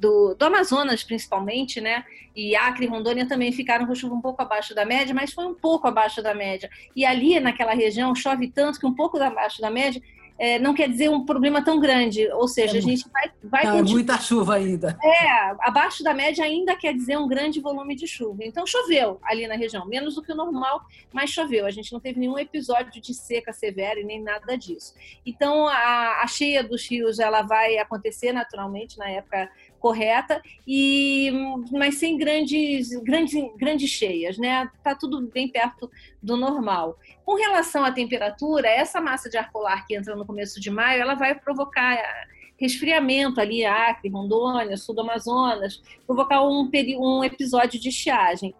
do, 0.00 0.34
do, 0.34 0.42
Amazonas, 0.42 1.04
principalmente, 1.04 1.78
né? 1.78 2.02
E 2.34 2.56
Acre 2.56 2.86
e 2.86 2.88
Rondônia 2.88 3.28
também 3.28 3.52
ficaram 3.52 3.86
com 3.86 3.94
chuva 3.94 4.14
um 4.14 4.22
pouco 4.22 4.40
abaixo 4.40 4.74
da 4.74 4.86
média, 4.86 5.14
mas 5.14 5.34
foi 5.34 5.44
um 5.44 5.52
pouco 5.54 5.86
abaixo 5.86 6.22
da 6.22 6.32
média. 6.32 6.70
E 6.96 7.04
ali, 7.04 7.38
naquela 7.40 7.74
região, 7.74 8.14
chove 8.14 8.48
tanto 8.48 8.80
que 8.80 8.86
um 8.86 8.94
pouco 8.94 9.18
abaixo 9.18 9.60
da 9.60 9.70
média 9.70 10.00
é, 10.42 10.58
não 10.58 10.74
quer 10.74 10.88
dizer 10.88 11.08
um 11.08 11.24
problema 11.24 11.64
tão 11.64 11.78
grande. 11.78 12.28
Ou 12.32 12.48
seja, 12.48 12.74
é 12.74 12.78
a 12.78 12.82
gente 12.82 13.08
vai. 13.08 13.30
vai 13.44 13.64
não, 13.64 13.78
é 13.78 13.82
muita 13.82 14.18
chuva 14.18 14.56
ainda. 14.56 14.98
É, 15.00 15.54
abaixo 15.60 16.02
da 16.02 16.12
média 16.12 16.44
ainda 16.44 16.74
quer 16.74 16.92
dizer 16.92 17.16
um 17.16 17.28
grande 17.28 17.60
volume 17.60 17.94
de 17.94 18.08
chuva. 18.08 18.42
Então 18.42 18.66
choveu 18.66 19.20
ali 19.22 19.46
na 19.46 19.54
região, 19.54 19.86
menos 19.86 20.16
do 20.16 20.22
que 20.22 20.32
o 20.32 20.34
normal, 20.34 20.82
mas 21.12 21.30
choveu. 21.30 21.64
A 21.64 21.70
gente 21.70 21.92
não 21.92 22.00
teve 22.00 22.18
nenhum 22.18 22.36
episódio 22.36 23.00
de 23.00 23.14
seca 23.14 23.52
severa 23.52 24.00
e 24.00 24.04
nem 24.04 24.20
nada 24.20 24.58
disso. 24.58 24.94
Então 25.24 25.68
a, 25.68 26.22
a 26.22 26.26
cheia 26.26 26.64
dos 26.64 26.90
rios 26.90 27.20
ela 27.20 27.42
vai 27.42 27.78
acontecer 27.78 28.32
naturalmente 28.32 28.98
na 28.98 29.08
época 29.08 29.48
correta 29.82 30.40
e 30.66 31.32
mas 31.72 31.96
sem 31.96 32.16
grandes 32.16 32.90
grandes 33.02 33.34
grandes 33.56 33.90
cheias, 33.90 34.38
né? 34.38 34.70
Tá 34.82 34.94
tudo 34.94 35.20
bem 35.22 35.48
perto 35.48 35.90
do 36.22 36.36
normal. 36.36 36.96
Com 37.24 37.34
relação 37.34 37.84
à 37.84 37.90
temperatura, 37.90 38.68
essa 38.68 39.00
massa 39.00 39.28
de 39.28 39.36
ar 39.36 39.50
polar 39.50 39.84
que 39.84 39.96
entra 39.96 40.14
no 40.14 40.24
começo 40.24 40.60
de 40.60 40.70
maio, 40.70 41.02
ela 41.02 41.14
vai 41.14 41.34
provocar 41.34 41.98
resfriamento 42.56 43.40
ali, 43.40 43.64
Acre, 43.64 44.08
Rondônia, 44.08 44.76
sul 44.76 44.94
do 44.94 45.00
Amazonas, 45.00 45.82
provocar 46.06 46.44
um, 46.44 46.70
um 46.98 47.24
episódio 47.24 47.80
de 47.80 47.88
estiagem, 47.88 48.54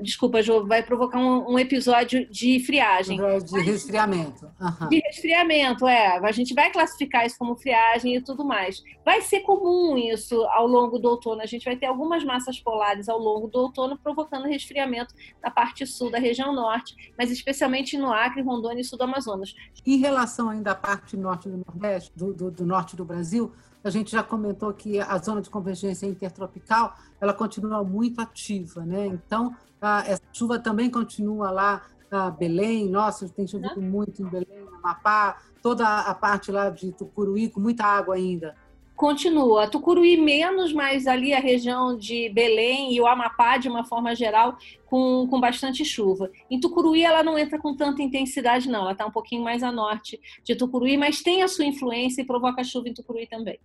desculpa, 0.00 0.42
Jô, 0.42 0.64
vai 0.66 0.82
provocar 0.82 1.18
um, 1.18 1.52
um, 1.52 1.58
episódio 1.58 2.28
de 2.30 2.60
friagem. 2.60 3.18
De 3.44 3.60
resfriamento. 3.60 4.50
Uhum. 4.60 4.88
De 4.88 4.98
resfriamento, 5.00 5.86
é. 5.86 6.18
A 6.18 6.32
gente 6.32 6.54
vai 6.54 6.70
classificar 6.70 7.26
isso 7.26 7.36
como 7.38 7.56
friagem 7.56 8.16
e 8.16 8.22
tudo 8.22 8.44
mais. 8.44 8.82
Vai 9.04 9.20
ser 9.22 9.40
comum 9.40 9.96
isso 9.96 10.42
ao 10.44 10.66
longo 10.66 10.98
do 10.98 11.08
outono. 11.08 11.42
A 11.42 11.46
gente 11.46 11.64
vai 11.64 11.76
ter 11.76 11.86
algumas 11.86 12.24
massas 12.24 12.58
polares 12.58 13.08
ao 13.08 13.18
longo 13.18 13.48
do 13.48 13.58
outono 13.58 13.98
provocando 13.98 14.46
resfriamento 14.46 15.14
na 15.42 15.50
parte 15.50 15.86
sul 15.86 16.10
da 16.10 16.18
região 16.18 16.54
norte, 16.54 16.94
mas 17.18 17.30
especialmente 17.30 17.98
no 17.98 18.12
Acre, 18.12 18.42
Rondônia 18.42 18.80
e 18.80 18.84
sul 18.84 18.98
do 18.98 19.04
Amazonas. 19.04 19.54
Em 19.84 19.96
relação 19.98 20.48
ainda 20.48 20.72
à 20.72 20.74
parte 20.74 21.16
norte 21.16 21.48
do 21.48 21.62
Nordeste, 21.66 22.12
do, 22.16 22.32
do, 22.32 22.50
do 22.50 22.66
norte 22.66 22.96
do 22.96 23.04
Brasil, 23.04 23.52
a 23.84 23.90
gente 23.90 24.12
já 24.12 24.22
comentou 24.22 24.72
que 24.72 25.00
a 25.00 25.18
zona 25.18 25.42
de 25.42 25.50
convergência 25.50 26.06
intertropical 26.06 26.96
ela 27.20 27.34
continua 27.34 27.82
muito 27.82 28.20
ativa, 28.20 28.84
né? 28.84 29.06
Então, 29.06 29.54
a, 29.82 30.04
essa 30.06 30.22
chuva 30.32 30.58
também 30.58 30.88
continua 30.88 31.50
lá 31.50 31.82
a 32.10 32.30
Belém, 32.30 32.88
nossa, 32.88 33.28
tem 33.28 33.46
chovido 33.46 33.80
muito 33.80 34.22
em 34.22 34.26
Belém, 34.26 34.66
Amapá, 34.76 35.42
toda 35.62 36.00
a 36.00 36.14
parte 36.14 36.52
lá 36.52 36.68
de 36.68 36.92
Tucuruí 36.92 37.48
com 37.48 37.58
muita 37.58 37.84
água 37.84 38.14
ainda. 38.14 38.54
Continua. 38.94 39.66
Tucuruí 39.66 40.16
menos, 40.16 40.72
mas 40.72 41.06
ali 41.06 41.32
a 41.32 41.40
região 41.40 41.96
de 41.96 42.28
Belém 42.28 42.94
e 42.94 43.00
o 43.00 43.06
Amapá, 43.06 43.56
de 43.56 43.68
uma 43.68 43.82
forma 43.82 44.14
geral, 44.14 44.56
com, 44.84 45.26
com 45.28 45.40
bastante 45.40 45.84
chuva. 45.84 46.30
Em 46.50 46.60
Tucuruí 46.60 47.02
ela 47.02 47.22
não 47.22 47.38
entra 47.38 47.58
com 47.58 47.74
tanta 47.74 48.02
intensidade, 48.02 48.68
não. 48.68 48.82
Ela 48.82 48.92
está 48.92 49.06
um 49.06 49.10
pouquinho 49.10 49.42
mais 49.42 49.62
a 49.62 49.72
norte 49.72 50.20
de 50.44 50.54
Tucuruí, 50.54 50.96
mas 50.96 51.22
tem 51.22 51.42
a 51.42 51.48
sua 51.48 51.64
influência 51.64 52.20
e 52.20 52.26
provoca 52.26 52.62
chuva 52.62 52.88
em 52.88 52.94
Tucuruí 52.94 53.26
também. 53.26 53.58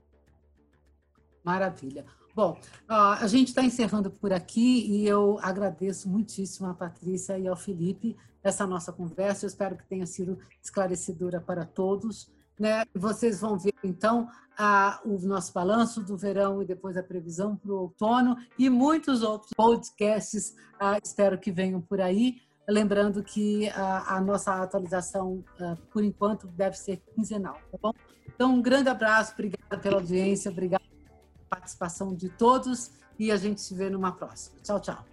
Maravilha. 1.44 2.06
Bom, 2.38 2.56
a 2.88 3.26
gente 3.26 3.48
está 3.48 3.64
encerrando 3.64 4.12
por 4.12 4.32
aqui 4.32 4.86
e 4.86 5.08
eu 5.08 5.40
agradeço 5.42 6.08
muitíssimo 6.08 6.68
a 6.68 6.74
Patrícia 6.76 7.36
e 7.40 7.48
ao 7.48 7.56
Felipe 7.56 8.16
essa 8.44 8.68
nossa 8.68 8.94
conversa. 8.94 9.44
Eu 9.44 9.48
espero 9.48 9.76
que 9.76 9.88
tenha 9.88 10.06
sido 10.06 10.38
esclarecedora 10.62 11.42
para 11.42 11.66
todos. 11.66 12.32
Né? 12.60 12.84
Vocês 12.94 13.42
vão 13.42 13.58
ver, 13.58 13.74
então, 13.84 14.30
a, 14.56 15.02
o 15.04 15.18
nosso 15.18 15.52
balanço 15.52 16.04
do 16.04 16.16
verão 16.16 16.62
e 16.62 16.66
depois 16.68 16.96
a 16.96 17.02
previsão 17.02 17.56
para 17.56 17.72
o 17.72 17.80
outono 17.80 18.38
e 18.56 18.70
muitos 18.70 19.24
outros 19.24 19.52
podcasts, 19.56 20.56
ah, 20.80 21.00
espero 21.04 21.40
que 21.40 21.52
venham 21.52 21.82
por 21.82 22.00
aí. 22.00 22.40
Lembrando 22.70 23.24
que 23.24 23.68
a, 23.70 24.18
a 24.18 24.22
nossa 24.22 24.62
atualização, 24.62 25.44
ah, 25.60 25.76
por 25.92 26.04
enquanto, 26.04 26.46
deve 26.46 26.78
ser 26.78 26.98
quinzenal, 27.16 27.58
tá 27.72 27.80
bom? 27.82 27.94
Então, 28.28 28.54
um 28.54 28.62
grande 28.62 28.90
abraço, 28.90 29.34
obrigada 29.34 29.80
pela 29.82 29.96
audiência, 29.96 30.52
obrigada 30.52 30.86
participação 31.50 32.14
de 32.16 32.30
todos 32.30 32.92
e 33.18 33.32
a 33.32 33.38
gente 33.38 33.62
se 33.62 33.74
vê 33.74 33.90
numa 33.90 34.12
próxima. 34.12 34.58
Tchau, 34.64 34.80
tchau. 34.80 35.06